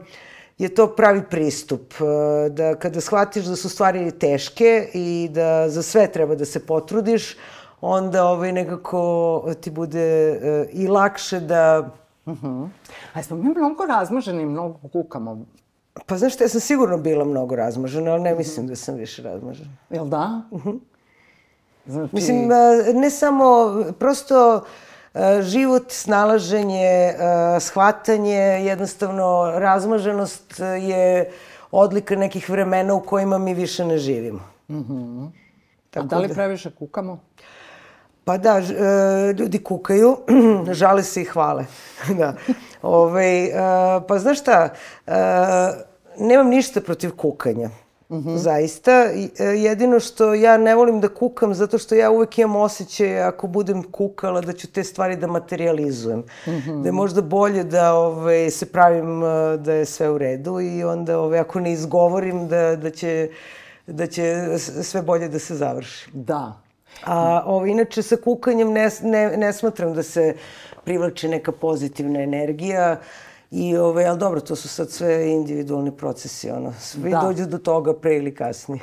je 0.58 0.74
to 0.74 0.86
pravi 0.86 1.22
pristup. 1.30 1.94
Uh, 2.00 2.52
da 2.52 2.74
kada 2.74 3.00
shvatiš 3.00 3.44
da 3.44 3.56
su 3.56 3.68
stvari 3.68 4.18
teške 4.18 4.88
i 4.94 5.30
da 5.32 5.68
za 5.68 5.82
sve 5.82 6.12
treba 6.12 6.34
da 6.34 6.44
se 6.44 6.66
potrudiš, 6.66 7.36
onda 7.80 8.24
ovaj, 8.24 8.52
nekako 8.52 9.54
ti 9.60 9.70
bude 9.70 10.30
uh, 10.30 10.80
i 10.80 10.88
lakše 10.88 11.40
da 11.40 11.90
Uh 12.26 12.42
-huh. 12.42 12.68
A 13.12 13.22
smo 13.22 13.36
mi 13.36 13.48
mnogo 13.48 13.86
razmoženi, 13.86 14.46
mnogo 14.46 14.78
kukamo. 14.92 15.44
Pa 16.06 16.16
znaš 16.16 16.34
šta, 16.34 16.44
ja 16.44 16.48
sam 16.48 16.60
sigurno 16.60 16.98
bila 16.98 17.24
mnogo 17.24 17.56
razmožena, 17.56 18.10
ali 18.10 18.22
ne 18.22 18.34
mislim 18.34 18.66
da 18.66 18.76
sam 18.76 18.94
više 18.94 19.22
razmožena. 19.22 19.70
Jel 19.90 20.06
da? 20.06 20.42
Uh 20.50 20.64
-huh. 20.64 20.78
Znači... 21.86 22.14
Mislim, 22.14 22.48
ne 22.94 23.10
samo, 23.10 23.44
prosto 23.98 24.64
život, 25.40 25.92
snalaženje, 25.92 27.14
shvatanje, 27.60 28.40
jednostavno 28.66 29.52
razmoženost 29.54 30.60
je 30.80 31.30
odlika 31.70 32.16
nekih 32.16 32.50
vremena 32.50 32.94
u 32.94 33.00
kojima 33.00 33.38
mi 33.38 33.54
više 33.54 33.84
ne 33.84 33.98
živimo. 33.98 34.40
Uh 34.68 34.76
-huh. 34.76 35.30
Tako 35.90 36.04
A 36.04 36.08
da 36.08 36.18
li 36.18 36.28
da... 36.28 36.34
previše 36.34 36.70
kukamo? 36.70 37.18
Pa 38.24 38.38
da, 38.38 38.58
e, 38.58 39.32
ljudi 39.38 39.58
kukaju, 39.58 40.16
žale 40.80 41.02
se 41.02 41.22
i 41.22 41.24
hvale. 41.24 41.64
da. 42.18 42.34
Ove, 42.82 43.50
ovaj, 43.58 44.06
pa 44.08 44.18
znaš 44.18 44.40
šta, 44.40 44.68
e, 45.06 45.12
nemam 46.18 46.48
ništa 46.48 46.80
protiv 46.80 47.16
kukanja. 47.16 47.70
Mm 48.08 48.16
-hmm. 48.16 48.36
Zaista. 48.36 48.92
E, 49.38 49.44
jedino 49.44 50.00
što 50.00 50.34
ja 50.34 50.56
ne 50.56 50.74
volim 50.74 51.00
da 51.00 51.08
kukam 51.08 51.54
zato 51.54 51.78
što 51.78 51.94
ja 51.94 52.10
uvek 52.10 52.38
imam 52.38 52.56
osjećaj 52.56 53.22
ako 53.22 53.46
budem 53.46 53.82
kukala 53.82 54.40
da 54.40 54.52
ću 54.52 54.72
te 54.72 54.84
stvari 54.84 55.16
da 55.16 55.26
materializujem. 55.26 56.18
Mm 56.18 56.50
-hmm. 56.50 56.82
Da 56.82 56.88
je 56.88 56.92
možda 56.92 57.22
bolje 57.22 57.64
da 57.64 57.94
ove, 57.94 58.16
ovaj, 58.16 58.50
se 58.50 58.66
pravim 58.66 59.20
da 59.58 59.72
je 59.72 59.84
sve 59.84 60.10
u 60.10 60.18
redu 60.18 60.60
i 60.60 60.84
onda 60.84 61.18
ove, 61.18 61.26
ovaj, 61.26 61.38
ako 61.38 61.60
ne 61.60 61.72
izgovorim 61.72 62.48
da, 62.48 62.76
da, 62.76 62.90
će, 62.90 63.28
da 63.86 64.06
će 64.06 64.58
sve 64.58 65.02
bolje 65.02 65.28
da 65.28 65.38
se 65.38 65.54
završi. 65.54 66.10
Da, 66.12 66.64
A 67.02 67.42
ovo, 67.46 67.66
inače 67.66 68.02
sa 68.02 68.16
kukanjem 68.16 68.72
ne, 68.72 68.90
ne, 69.02 69.36
ne 69.36 69.52
smatram 69.52 69.94
da 69.94 70.02
se 70.02 70.34
privlači 70.84 71.28
neka 71.28 71.52
pozitivna 71.52 72.20
energija. 72.20 73.00
I, 73.50 73.76
ove, 73.76 74.04
ali 74.04 74.18
dobro, 74.18 74.40
to 74.40 74.56
su 74.56 74.68
sad 74.68 74.90
sve 74.90 75.30
individualni 75.30 75.96
procesi, 75.96 76.50
ono. 76.50 76.72
Svi 76.78 77.10
da. 77.10 77.20
dođu 77.20 77.46
do 77.46 77.58
toga 77.58 77.94
pre 77.94 78.16
ili 78.16 78.34
kasnije. 78.34 78.80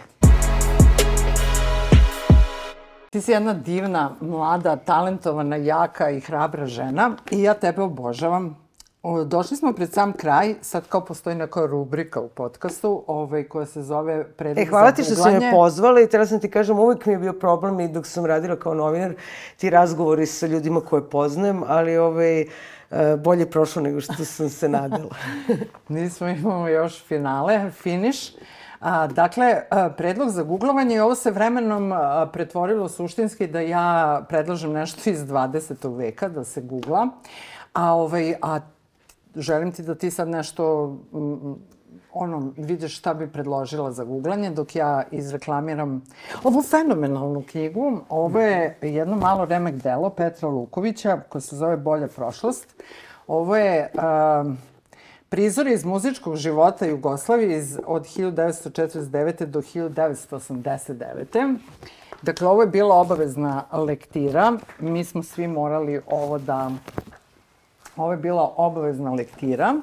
Ti 3.09 3.21
si 3.21 3.31
jedna 3.31 3.53
divna, 3.53 4.15
mlada, 4.21 4.75
talentovana, 4.75 5.55
jaka 5.55 6.09
i 6.09 6.19
hrabra 6.19 6.65
žena 6.65 7.15
i 7.31 7.41
ja 7.41 7.53
tebe 7.53 7.81
obožavam. 7.81 8.60
Došli 9.25 9.57
smo 9.57 9.73
pred 9.73 9.93
sam 9.93 10.13
kraj, 10.13 10.55
sad 10.61 10.87
kao 10.87 11.05
postoji 11.05 11.35
neka 11.35 11.65
rubrika 11.65 12.19
u 12.19 12.27
podcastu 12.27 13.03
ovaj, 13.07 13.43
koja 13.43 13.65
se 13.65 13.81
zove 13.81 14.23
Predlog 14.31 14.67
e, 14.67 14.69
hvala 14.69 14.91
ti 14.91 15.03
što 15.03 15.15
si 15.15 15.29
me 15.29 15.51
pozvala 15.51 16.01
i 16.01 16.09
treba 16.09 16.25
sam 16.25 16.39
ti 16.39 16.51
kažem, 16.51 16.79
uvek 16.79 17.05
mi 17.05 17.13
je 17.13 17.19
bio 17.19 17.33
problem 17.33 17.79
i 17.79 17.87
dok 17.87 18.07
sam 18.07 18.25
radila 18.25 18.55
kao 18.55 18.73
novinar, 18.73 19.13
ti 19.57 19.69
razgovori 19.69 20.25
sa 20.25 20.47
ljudima 20.47 20.81
koje 20.81 21.09
poznajem, 21.09 21.63
ali 21.67 21.97
ovaj, 21.97 22.41
e, 22.41 22.45
bolje 23.17 23.49
prošlo 23.49 23.81
nego 23.81 24.01
što 24.01 24.25
sam 24.25 24.49
se 24.49 24.69
nadala. 24.69 25.15
Nismo 25.89 26.27
imamo 26.27 26.67
još 26.67 27.05
finale, 27.05 27.71
finiš. 27.71 28.31
A, 28.79 29.07
dakle, 29.07 29.61
a, 29.69 29.89
predlog 29.89 30.29
za 30.29 30.43
googlovanje 30.43 30.95
i 30.95 30.99
ovo 30.99 31.15
se 31.15 31.31
vremenom 31.31 31.91
a, 31.91 32.29
pretvorilo 32.33 32.89
suštinski 32.89 33.47
da 33.47 33.59
ja 33.59 34.21
predlažem 34.29 34.71
nešto 34.71 35.09
iz 35.09 35.19
20. 35.19 35.97
veka 35.97 36.29
da 36.29 36.43
se 36.43 36.61
googla. 36.61 37.07
A, 37.73 37.93
ovaj, 37.93 38.35
a 38.41 38.59
želim 39.35 39.71
ti 39.71 39.83
da 39.83 39.95
ti 39.95 40.11
sad 40.11 40.27
nešto 40.27 40.87
mm, 41.13 41.53
ono, 42.13 42.51
vidiš 42.57 42.97
šta 42.97 43.13
bi 43.13 43.31
predložila 43.31 43.91
za 43.91 44.03
googlanje, 44.03 44.49
dok 44.49 44.75
ja 44.75 45.03
izreklamiram 45.11 46.03
ovu 46.43 46.61
fenomenalnu 46.61 47.43
knjigu. 47.51 48.01
Ovo 48.09 48.39
je 48.39 48.77
jedno 48.81 49.15
malo 49.15 49.45
remek 49.45 49.75
delo 49.75 50.09
Petra 50.09 50.49
Lukovića, 50.49 51.21
koje 51.29 51.41
se 51.41 51.55
zove 51.55 51.77
Bolja 51.77 52.07
prošlost. 52.07 52.83
Ovo 53.27 53.57
je 53.57 53.91
uh, 53.93 54.01
prizor 55.29 55.67
iz 55.67 55.85
muzičkog 55.85 56.35
života 56.35 56.85
Jugoslavije 56.85 57.57
iz, 57.57 57.79
od 57.87 58.05
1949. 58.05 59.45
do 59.45 59.61
1989. 59.61 61.57
Dakle, 62.21 62.47
ovo 62.47 62.61
je 62.61 62.67
bila 62.67 62.95
obavezna 62.95 63.63
lektira. 63.71 64.57
Mi 64.79 65.03
smo 65.03 65.23
svi 65.23 65.47
morali 65.47 66.01
ovo 66.07 66.37
da 66.37 66.71
Ovo 68.01 68.11
je 68.11 68.17
bila 68.17 68.53
obavezna 68.57 69.13
lektira. 69.13 69.75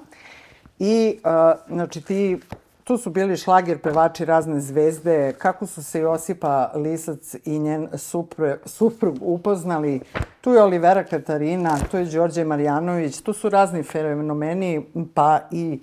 I, 0.79 1.19
uh, 1.25 1.75
znači, 1.75 2.01
ti, 2.01 2.41
tu 2.85 2.97
su 2.97 3.11
bili 3.11 3.37
šlager 3.37 3.79
pevači 3.79 4.25
razne 4.25 4.61
zvezde, 4.61 5.33
kako 5.39 5.67
su 5.67 5.83
se 5.83 6.01
Josipa 6.01 6.71
Lisac 6.75 7.35
i 7.45 7.59
njen 7.59 7.89
supre, 7.95 8.59
suprug 8.65 9.17
upoznali. 9.21 10.01
Tu 10.41 10.51
je 10.51 10.63
Olivera 10.63 11.05
Katarina, 11.05 11.79
tu 11.91 11.97
je 11.97 12.05
Đorđe 12.05 12.45
Marjanović, 12.45 13.21
tu 13.21 13.33
su 13.33 13.49
razni 13.49 13.83
fenomeni, 13.83 14.87
pa 15.15 15.41
i 15.51 15.81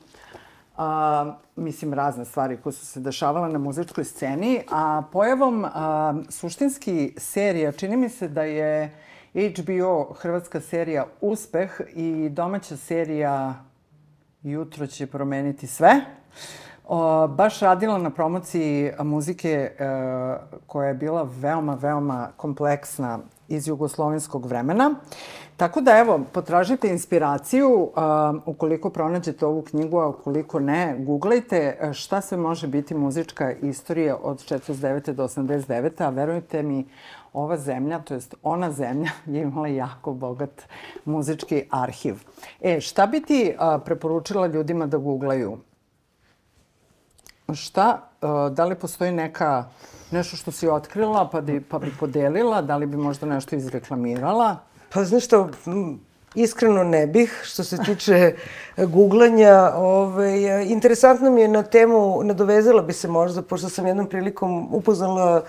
a, 0.78 1.36
mislim, 1.56 1.94
razne 1.94 2.26
stvari 2.26 2.58
koje 2.58 2.74
su 2.74 2.86
se 2.86 3.00
dešavale 3.00 3.50
na 3.50 3.60
muzičkoj 3.60 4.04
sceni, 4.04 4.62
a 4.72 5.04
pojavom 5.12 5.66
a, 5.66 6.14
suštinski 6.30 7.14
serija, 7.18 7.72
čini 7.72 7.98
mi 7.98 8.10
se 8.10 8.28
da 8.28 8.44
je 8.44 8.92
HBO, 9.36 10.14
hrvatska 10.14 10.62
serija 10.62 11.06
Uspeh 11.22 11.82
i 11.94 12.30
domaća 12.30 12.78
serija 12.78 13.64
Jutro 14.44 14.88
će 14.88 15.08
promeniti 15.08 15.68
sve. 15.68 16.02
O, 16.88 17.28
baš 17.28 17.60
radila 17.60 17.98
na 17.98 18.10
promociji 18.10 18.92
muzike 19.00 19.52
e, 19.52 19.86
koja 20.68 20.88
je 20.88 20.94
bila 20.94 21.28
veoma, 21.40 21.74
veoma 21.74 22.30
kompleksna 22.38 23.20
iz 23.48 23.68
jugoslovenskog 23.68 24.46
vremena. 24.46 24.96
Tako 25.58 25.82
da, 25.82 25.98
evo, 25.98 26.20
potražite 26.32 26.90
inspiraciju, 26.90 27.70
uh, 27.70 27.92
ukoliko 28.46 28.90
pronađete 28.90 29.46
ovu 29.46 29.62
knjigu, 29.62 30.00
a 30.00 30.08
ukoliko 30.08 30.60
ne, 30.60 30.96
googlajte 31.00 31.90
šta 31.94 32.22
sve 32.22 32.38
može 32.38 32.68
biti 32.68 32.96
muzička 32.96 33.52
istorija 33.52 34.18
od 34.24 34.38
49. 34.38 35.14
do 35.14 35.24
89. 35.24 36.04
A 36.04 36.10
verujte 36.10 36.64
mi, 36.64 36.86
ova 37.36 37.58
zemlja, 37.58 38.00
to 38.00 38.14
jest 38.14 38.36
ona 38.44 38.72
zemlja, 38.72 39.12
je 39.34 39.42
imala 39.42 39.68
jako 39.68 40.14
bogat 40.14 40.62
muzički 41.06 41.66
arhiv. 41.70 42.16
E, 42.62 42.82
šta 42.82 43.08
bi 43.08 43.22
ti 43.22 43.56
a, 43.58 43.80
preporučila 43.80 44.48
ljudima 44.48 44.88
da 44.88 44.98
googlaju? 44.98 45.58
Šta, 47.54 48.10
a, 48.22 48.50
da 48.50 48.66
li 48.66 48.76
postoji 48.76 49.12
neka, 49.12 49.66
nešto 50.12 50.38
što 50.38 50.52
si 50.52 50.68
otkrila 50.68 51.30
pa, 51.32 51.42
di, 51.42 51.62
pa 51.62 51.80
bi 51.80 51.92
podelila, 52.00 52.62
da 52.62 52.78
li 52.78 52.86
bi 52.86 52.98
možda 52.98 53.26
nešto 53.26 53.56
izreklamirala? 53.56 54.58
Pa 54.94 55.04
znaš 55.04 55.26
što, 55.26 55.50
Iskreno 56.36 56.84
ne 56.84 57.08
bih, 57.08 57.42
što 57.44 57.64
se 57.64 57.78
tiče 57.78 58.36
googlanja. 58.78 59.72
Ovaj, 59.76 60.66
interesantno 60.66 61.32
mi 61.32 61.42
je 61.42 61.48
na 61.48 61.64
temu, 61.64 62.24
nadovezala 62.24 62.82
bi 62.82 62.94
se 62.94 63.08
možda, 63.08 63.42
pošto 63.42 63.70
sam 63.70 63.88
jednom 63.88 64.10
prilikom 64.10 64.68
upoznala 64.74 65.44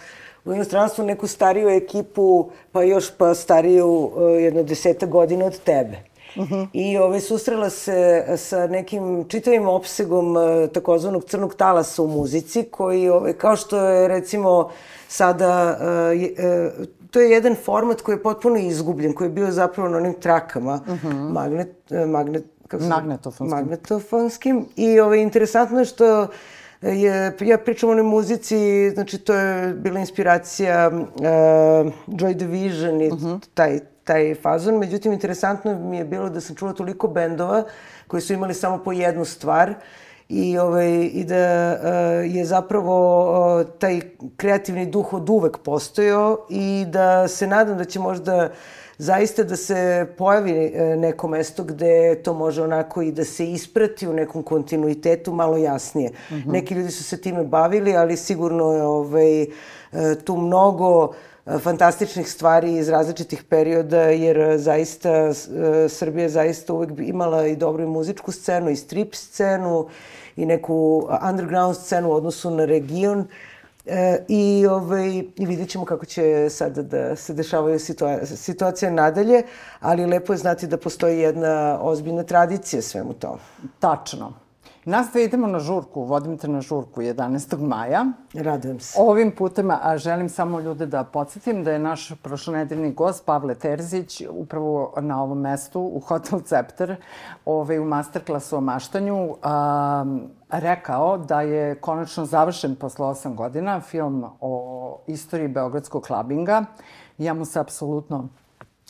u 0.47 0.53
inostranstvu 0.53 1.05
neku 1.05 1.27
stariju 1.27 1.69
ekipu, 1.69 2.51
pa 2.73 2.83
još 2.83 3.11
pa 3.19 3.35
stariju 3.35 3.89
uh, 3.89 4.43
jedno 4.43 4.63
deseta 4.63 5.07
godina 5.07 5.45
od 5.45 5.59
tebe. 5.59 5.97
Uh 6.37 6.43
mhm. 6.43 6.55
-huh. 6.55 6.69
I 6.73 6.99
ovaj, 6.99 7.21
susrela 7.21 7.71
se 7.71 8.25
sa 8.37 8.67
nekim 8.67 9.25
čitavim 9.29 9.69
opsegom 9.69 10.37
uh, 10.37 10.43
takozvanog 10.73 11.25
crnog 11.25 11.55
talasa 11.55 12.03
u 12.03 12.07
muzici, 12.07 12.63
koji, 12.63 13.09
ovaj, 13.09 13.33
kao 13.33 13.57
što 13.57 13.79
je 13.79 14.09
recimo 14.09 14.71
sada, 15.09 15.79
je, 16.15 16.35
uh, 16.79 16.87
to 17.11 17.21
je 17.21 17.31
jedan 17.31 17.55
format 17.65 18.01
koji 18.01 18.17
je 18.17 18.23
potpuno 18.23 18.57
izgubljen, 18.57 19.13
koji 19.13 19.27
je 19.27 19.33
bio 19.33 19.51
zapravo 19.51 19.89
na 19.89 19.97
onim 19.97 20.15
trakama, 20.15 20.81
uh 20.87 20.95
mhm. 20.95 21.09
-huh. 21.09 21.33
magnet, 21.33 21.91
magnet, 22.07 22.45
kako 22.69 22.85
magnetofonskim. 22.85 23.59
magnetofonskim. 23.59 24.67
I 24.77 25.01
ovaj, 25.01 25.19
interesantno 25.19 25.79
je 25.79 25.85
što 25.85 26.27
je, 26.83 27.37
ja 27.41 27.59
pričam 27.59 27.89
o 27.89 27.93
onoj 27.93 28.05
muzici, 28.05 28.91
znači 28.91 29.19
to 29.19 29.35
je 29.35 29.75
bila 29.75 30.01
inspiracija 30.01 30.91
uh, 30.93 31.03
Joy 32.07 32.35
Division 32.35 33.01
i 33.01 33.09
uh 33.09 33.19
mhm. 33.19 33.27
-huh. 33.27 33.47
taj, 33.55 33.81
taj 34.05 34.35
fazon. 34.35 34.79
Međutim, 34.79 35.13
interesantno 35.13 35.79
mi 35.79 35.97
je 35.97 36.05
bilo 36.05 36.29
da 36.29 36.41
sam 36.41 36.57
čula 36.57 36.73
toliko 36.73 37.09
bendova 37.09 37.65
koji 38.07 38.21
su 38.21 38.33
imali 38.33 38.55
samo 38.55 38.79
po 38.79 38.93
jednu 38.93 39.25
stvar 39.25 39.75
i, 40.29 40.59
ovaj, 40.59 41.11
i 41.13 41.25
da 41.25 41.77
uh, 41.77 42.35
je 42.37 42.45
zapravo 42.45 43.61
uh, 43.61 43.67
taj 43.79 44.01
kreativni 44.37 44.87
duh 44.87 45.13
od 45.13 45.31
uvek 45.31 45.59
postojao 45.59 46.47
i 46.51 46.85
da 46.89 47.29
se 47.29 47.47
nadam 47.47 47.79
da 47.79 47.85
će 47.85 48.01
možda 48.01 48.51
zaista 48.99 49.45
da 49.45 49.57
se 49.57 50.07
pojavi 50.19 50.73
e, 50.75 50.97
neko 50.97 51.29
mesto 51.29 51.65
gde 51.65 52.23
to 52.23 52.35
može 52.35 52.63
onako 52.63 53.03
i 53.03 53.13
da 53.13 53.25
se 53.25 53.53
isprati 53.53 54.09
u 54.09 54.13
nekom 54.13 54.43
kontinuitetu 54.43 55.33
malo 55.33 55.57
jasnije. 55.57 56.11
Mm 56.11 56.35
-hmm. 56.35 56.53
Neki 56.53 56.75
ljudi 56.75 56.91
su 56.91 57.05
se 57.05 57.21
time 57.21 57.45
bavili, 57.45 57.97
ali 57.97 58.17
sigurno 58.17 58.73
je 58.73 58.83
ovaj, 58.83 59.43
e, 59.43 59.47
tu 60.25 60.37
mnogo 60.37 61.13
e, 61.47 61.59
fantastičnih 61.59 62.31
stvari 62.31 62.77
iz 62.77 62.89
različitih 62.89 63.45
perioda, 63.45 64.01
jer 64.01 64.59
zaista 64.59 65.35
Srbija 65.89 66.29
zaista 66.29 66.73
uvek 66.73 66.91
imala 66.99 67.47
i 67.47 67.57
dobru 67.57 67.83
i 67.83 67.87
muzičku 67.87 68.33
scenu, 68.33 68.71
i 68.71 68.77
strip 68.77 69.15
scenu, 69.15 69.87
i 70.37 70.47
neku 70.47 71.09
underground 71.31 71.77
scenu 71.77 72.09
u 72.09 72.13
odnosu 72.13 72.51
na 72.51 72.65
region. 72.65 73.19
Uh, 73.19 73.27
E, 73.87 74.25
I, 74.29 74.67
ovaj, 74.71 75.19
I 75.37 75.47
vidjet 75.47 75.69
ćemo 75.69 75.85
kako 75.85 76.07
će 76.07 76.51
sada 76.51 76.83
da 76.83 77.17
se 77.17 77.35
dešavaju 77.35 77.79
situa 77.79 78.27
situacije 78.27 78.91
nadalje, 78.91 79.43
ali 79.81 80.07
lepo 80.07 80.33
je 80.33 80.37
znati 80.37 80.67
da 80.67 80.77
postoji 80.77 81.19
jedna 81.19 81.79
ozbiljna 81.81 82.23
tradicija 82.23 82.83
svemu 82.83 83.13
to. 83.13 83.39
Tačno. 83.79 84.33
Nas 84.87 85.07
da 85.13 85.21
idemo 85.21 85.47
na 85.47 85.59
žurku, 85.59 86.03
vodim 86.03 86.39
te 86.39 86.49
na 86.49 86.61
žurku 86.61 87.03
11. 87.03 87.59
maja. 87.59 88.05
Radujem 88.35 88.81
se. 88.81 88.99
Ovim 89.01 89.31
putem 89.31 89.71
a, 89.71 89.99
želim 89.99 90.29
samo 90.29 90.61
ljude 90.61 90.87
da 90.87 91.05
podsjetim 91.05 91.65
da 91.65 91.73
je 91.73 91.79
naš 91.79 92.13
prošlonedeljni 92.23 92.93
gost 92.93 93.25
Pavle 93.25 93.55
Terzić 93.55 94.23
upravo 94.31 94.95
na 95.01 95.23
ovom 95.23 95.41
mestu 95.41 95.81
u 95.81 96.01
Hotel 96.01 96.41
Cepter 96.41 96.97
ovaj, 97.45 97.79
u 97.79 97.85
masterklasu 97.85 98.57
o 98.57 98.61
maštanju 98.61 99.37
a, 99.43 100.05
rekao 100.51 101.19
da 101.19 101.41
je 101.41 101.75
konačno 101.75 102.25
završen 102.25 102.77
posle 102.77 103.07
8 103.07 103.35
godina 103.35 103.81
film 103.81 104.25
o 104.41 104.99
istoriji 105.07 105.49
Beogradskog 105.49 106.03
klabinga. 106.03 106.65
Ja 107.19 107.35
mu 107.35 107.45
se 107.45 107.61
apsolutno 107.61 108.29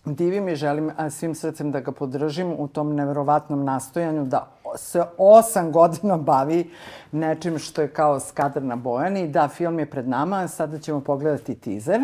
divim 0.05 0.49
i 0.49 0.57
želim 0.57 0.91
svim 1.11 1.35
srcem 1.35 1.73
da 1.73 1.81
ga 1.81 1.93
podržim 1.93 2.55
u 2.59 2.69
tom 2.69 2.95
neverovatnom 2.95 3.65
nastojanju 3.65 4.25
da 4.25 4.49
se 4.77 5.05
osam 5.19 5.73
godina 5.73 6.17
bavi 6.17 6.71
nečim 7.13 7.59
što 7.59 7.83
je 7.83 7.93
kao 7.93 8.21
skadar 8.21 8.63
na 8.63 8.77
Bojani. 8.77 9.29
Da, 9.29 9.49
film 9.49 9.79
je 9.79 9.91
pred 9.91 10.09
nama, 10.09 10.49
sada 10.49 10.79
ćemo 10.79 11.01
pogledati 11.01 11.55
teaser. 11.55 12.01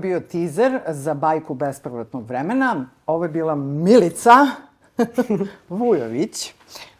Bio 0.00 0.20
teaser 0.20 0.80
za 0.88 1.14
bajku 1.14 1.54
bespovratnog 1.54 2.26
vremena. 2.26 2.86
Ovo 3.06 3.24
je 3.24 3.28
bila 3.28 3.54
Milica 3.54 4.46
Vujović. 5.68 6.52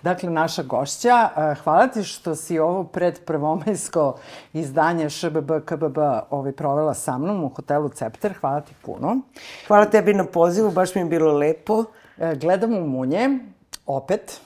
Dakle, 0.02 0.30
naša 0.30 0.62
gošća, 0.62 1.28
e, 1.36 1.54
hvala 1.54 1.86
ti 1.86 2.02
što 2.02 2.34
si 2.34 2.58
ovo 2.58 2.84
pred 2.84 3.24
prvomajsko 3.24 4.18
izdanje 4.52 5.10
ŠBB 5.10 5.50
KBB 5.64 5.98
ovaj, 6.30 6.52
provela 6.52 6.94
sa 6.94 7.18
mnom 7.18 7.44
u 7.44 7.48
hotelu 7.48 7.88
Cepter. 7.88 8.34
Hvala 8.40 8.60
ti 8.60 8.72
puno. 8.82 9.16
Hvala 9.66 9.86
tebi 9.86 10.14
na 10.14 10.24
pozivu, 10.24 10.70
baš 10.70 10.94
mi 10.94 11.00
je 11.00 11.04
bilo 11.04 11.32
lepo. 11.32 11.84
E, 12.18 12.34
gledam 12.34 12.72
u 12.72 12.86
munje, 12.86 13.38
opet. 13.96 14.40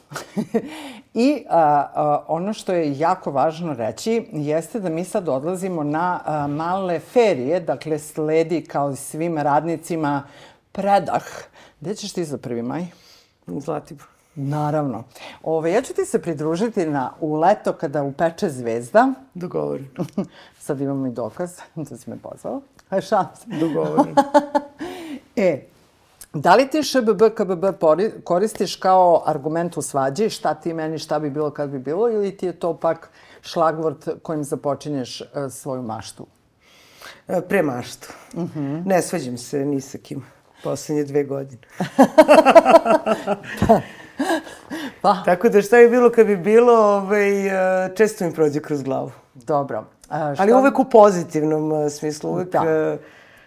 I 1.14 1.45
a, 1.49 1.88
a, 1.95 2.24
ono 2.28 2.53
što 2.53 2.72
je 2.72 2.99
jako 2.99 3.30
važno 3.30 3.74
reći 3.74 4.28
jeste 4.32 4.80
da 4.80 4.88
mi 4.88 5.05
sad 5.05 5.28
odlazimo 5.28 5.84
na 5.84 6.20
a, 6.24 6.47
male 6.47 7.01
ferije, 7.01 7.61
dakle 7.61 7.99
sledi 7.99 8.64
kao 8.64 8.90
i 8.90 8.97
svim 8.97 9.38
radnicima 9.38 10.22
predah. 10.72 11.24
Gde 11.80 11.95
ćeš 11.95 12.12
ti 12.12 12.24
za 12.24 12.38
prvi 12.38 12.62
maj? 12.62 12.86
Zlatibor. 13.47 14.07
Naravno. 14.34 15.05
Ove, 15.42 15.72
ja 15.72 15.82
ću 15.82 15.95
ti 15.95 16.05
se 16.05 16.22
pridružiti 16.22 16.86
na, 16.86 17.11
u 17.20 17.34
leto 17.34 17.72
kada 17.72 18.03
upeče 18.03 18.49
zvezda. 18.51 19.12
Dogovorim. 19.34 19.90
Sad 20.64 20.80
imamo 20.80 21.07
i 21.07 21.11
dokaz 21.11 21.59
da 21.90 21.97
si 21.97 22.11
me 22.11 22.16
pozvao. 22.18 22.61
Šans. 22.90 23.47
Dogovorim. 23.61 24.14
e, 25.36 25.74
Da 26.35 26.55
li 26.55 26.68
ti 26.68 26.82
ŠBB, 26.82 27.22
KBB 27.35 27.64
koristiš 28.24 28.76
kao 28.76 29.22
argument 29.26 29.76
u 29.76 29.82
svađi, 29.82 30.30
šta 30.30 30.55
ti 30.55 30.72
meni, 30.72 30.99
šta 30.99 31.18
bi 31.18 31.30
bilo, 31.30 31.51
kad 31.51 31.70
bi 31.70 31.78
bilo, 31.78 32.11
ili 32.11 32.37
ti 32.37 32.47
je 32.47 32.53
to 32.53 32.76
pak 32.76 33.11
šlagvort 33.43 34.09
kojim 34.22 34.45
započinješ 34.45 35.20
uh, 35.20 35.26
svoju 35.51 35.82
maštu? 35.82 36.26
E, 37.28 37.41
pre 37.41 37.62
maštu. 37.62 38.09
Uh 38.35 38.43
mhm. 38.43 38.61
-huh. 38.61 38.87
Ne 38.87 39.03
svađam 39.03 39.37
se 39.37 39.64
ni 39.64 39.80
sa 39.80 39.99
kim 39.99 40.24
poslednje 40.64 41.05
dve 41.05 41.24
godine. 41.24 41.62
pa. 43.61 43.80
pa. 45.03 45.22
Tako 45.24 45.49
da 45.49 45.62
šta 45.62 45.76
bi 45.76 45.89
bilo 45.89 46.11
kad 46.11 46.26
bi 46.26 46.37
bilo, 46.37 46.72
ovaj, 46.72 47.47
e, 47.47 47.95
često 47.95 48.24
mi 48.24 48.35
prođe 48.35 48.61
kroz 48.61 48.82
glavu. 48.82 49.12
Dobro. 49.35 49.85
A, 50.09 50.35
šta... 50.35 50.43
Ali 50.43 50.53
uvek 50.53 50.78
u 50.78 50.85
pozitivnom 50.85 51.91
smislu, 51.91 52.30
uvek... 52.30 52.53
Da 52.53 52.97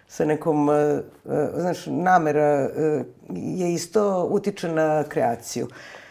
sa 0.07 0.25
nekom, 0.25 0.69
uh, 0.69 0.75
znaš, 1.55 1.85
namera 1.85 2.69
uh, 2.69 3.05
je 3.29 3.73
isto 3.73 4.27
utiče 4.31 4.69
na 4.69 5.03
kreaciju. 5.03 5.67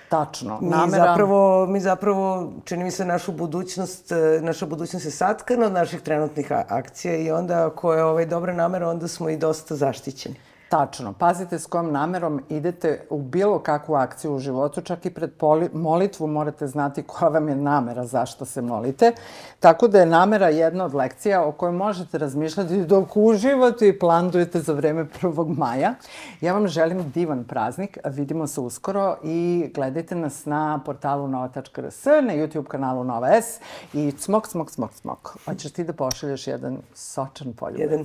Tačno. 0.09 0.59
Mi 0.61 0.69
namera... 0.69 1.05
zapravo, 1.05 1.67
mi 1.67 1.81
zapravo, 1.81 2.53
čini 2.65 2.85
mi 2.85 2.91
se, 2.91 3.05
našu 3.05 3.33
budućnost, 3.33 4.13
naša 4.41 4.67
budućnost 4.67 5.05
je 5.05 5.11
satkana 5.11 5.67
od 5.67 5.73
naših 5.73 6.01
trenutnih 6.01 6.47
akcija 6.51 7.17
i 7.17 7.31
onda 7.31 7.67
ako 7.67 7.95
je 7.95 8.05
ovaj 8.05 8.27
dobra 8.27 8.53
namera, 8.53 8.89
onda 8.89 9.09
smo 9.09 9.29
i 9.29 9.37
dosta 9.37 9.75
zaštićeni. 9.75 10.37
Tačno. 10.69 11.13
Pazite 11.13 11.59
s 11.59 11.67
kojom 11.67 11.93
namerom 11.93 12.41
idete 12.49 13.07
u 13.11 13.23
bilo 13.23 13.59
kakvu 13.59 13.95
akciju 13.95 14.35
u 14.35 14.39
životu, 14.39 14.81
čak 14.81 15.07
i 15.07 15.11
pred 15.11 15.31
molitvu 15.73 16.27
morate 16.27 16.67
znati 16.67 17.03
koja 17.03 17.29
vam 17.29 17.49
je 17.49 17.57
namera 17.57 18.05
zašto 18.07 18.45
se 18.45 18.63
molite. 18.63 19.13
Tako 19.61 19.89
da 19.89 20.01
je 20.01 20.07
namera 20.07 20.49
jedna 20.49 20.85
od 20.85 20.95
lekcija 20.95 21.45
o 21.45 21.53
kojoj 21.53 21.73
možete 21.73 22.19
razmišljati 22.19 22.85
dok 22.85 23.17
uživate 23.17 23.89
i 23.89 23.99
plandujete 23.99 24.61
za 24.61 24.73
vreme 24.73 25.07
1. 25.23 25.57
maja. 25.57 25.95
Ja 26.41 26.53
vam 26.53 26.69
želim 26.69 27.11
divan 27.11 27.45
praznik, 27.45 27.99
vidimo 28.05 28.47
se 28.47 28.61
uskoro 28.61 29.17
i 29.23 29.71
gledajte 29.75 30.15
nas 30.15 30.47
na 30.47 30.81
portalu 30.85 31.29
nova.rs, 31.29 32.05
na 32.05 32.35
YouTube 32.35 32.67
kanalu 32.67 33.05
Nova 33.05 33.29
S 33.29 33.61
i 33.93 34.13
cmok, 34.13 34.49
cmok, 34.49 34.71
cmok, 34.71 34.95
cmok. 34.95 35.37
Hoćeš 35.45 35.73
ti 35.73 35.85
da 35.85 35.93
pošalješ 35.93 36.47
jedan 36.47 36.79
sočan 36.95 37.53
poljubac? 37.53 37.91
Jedan 37.91 38.05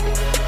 Bye. 0.00 0.39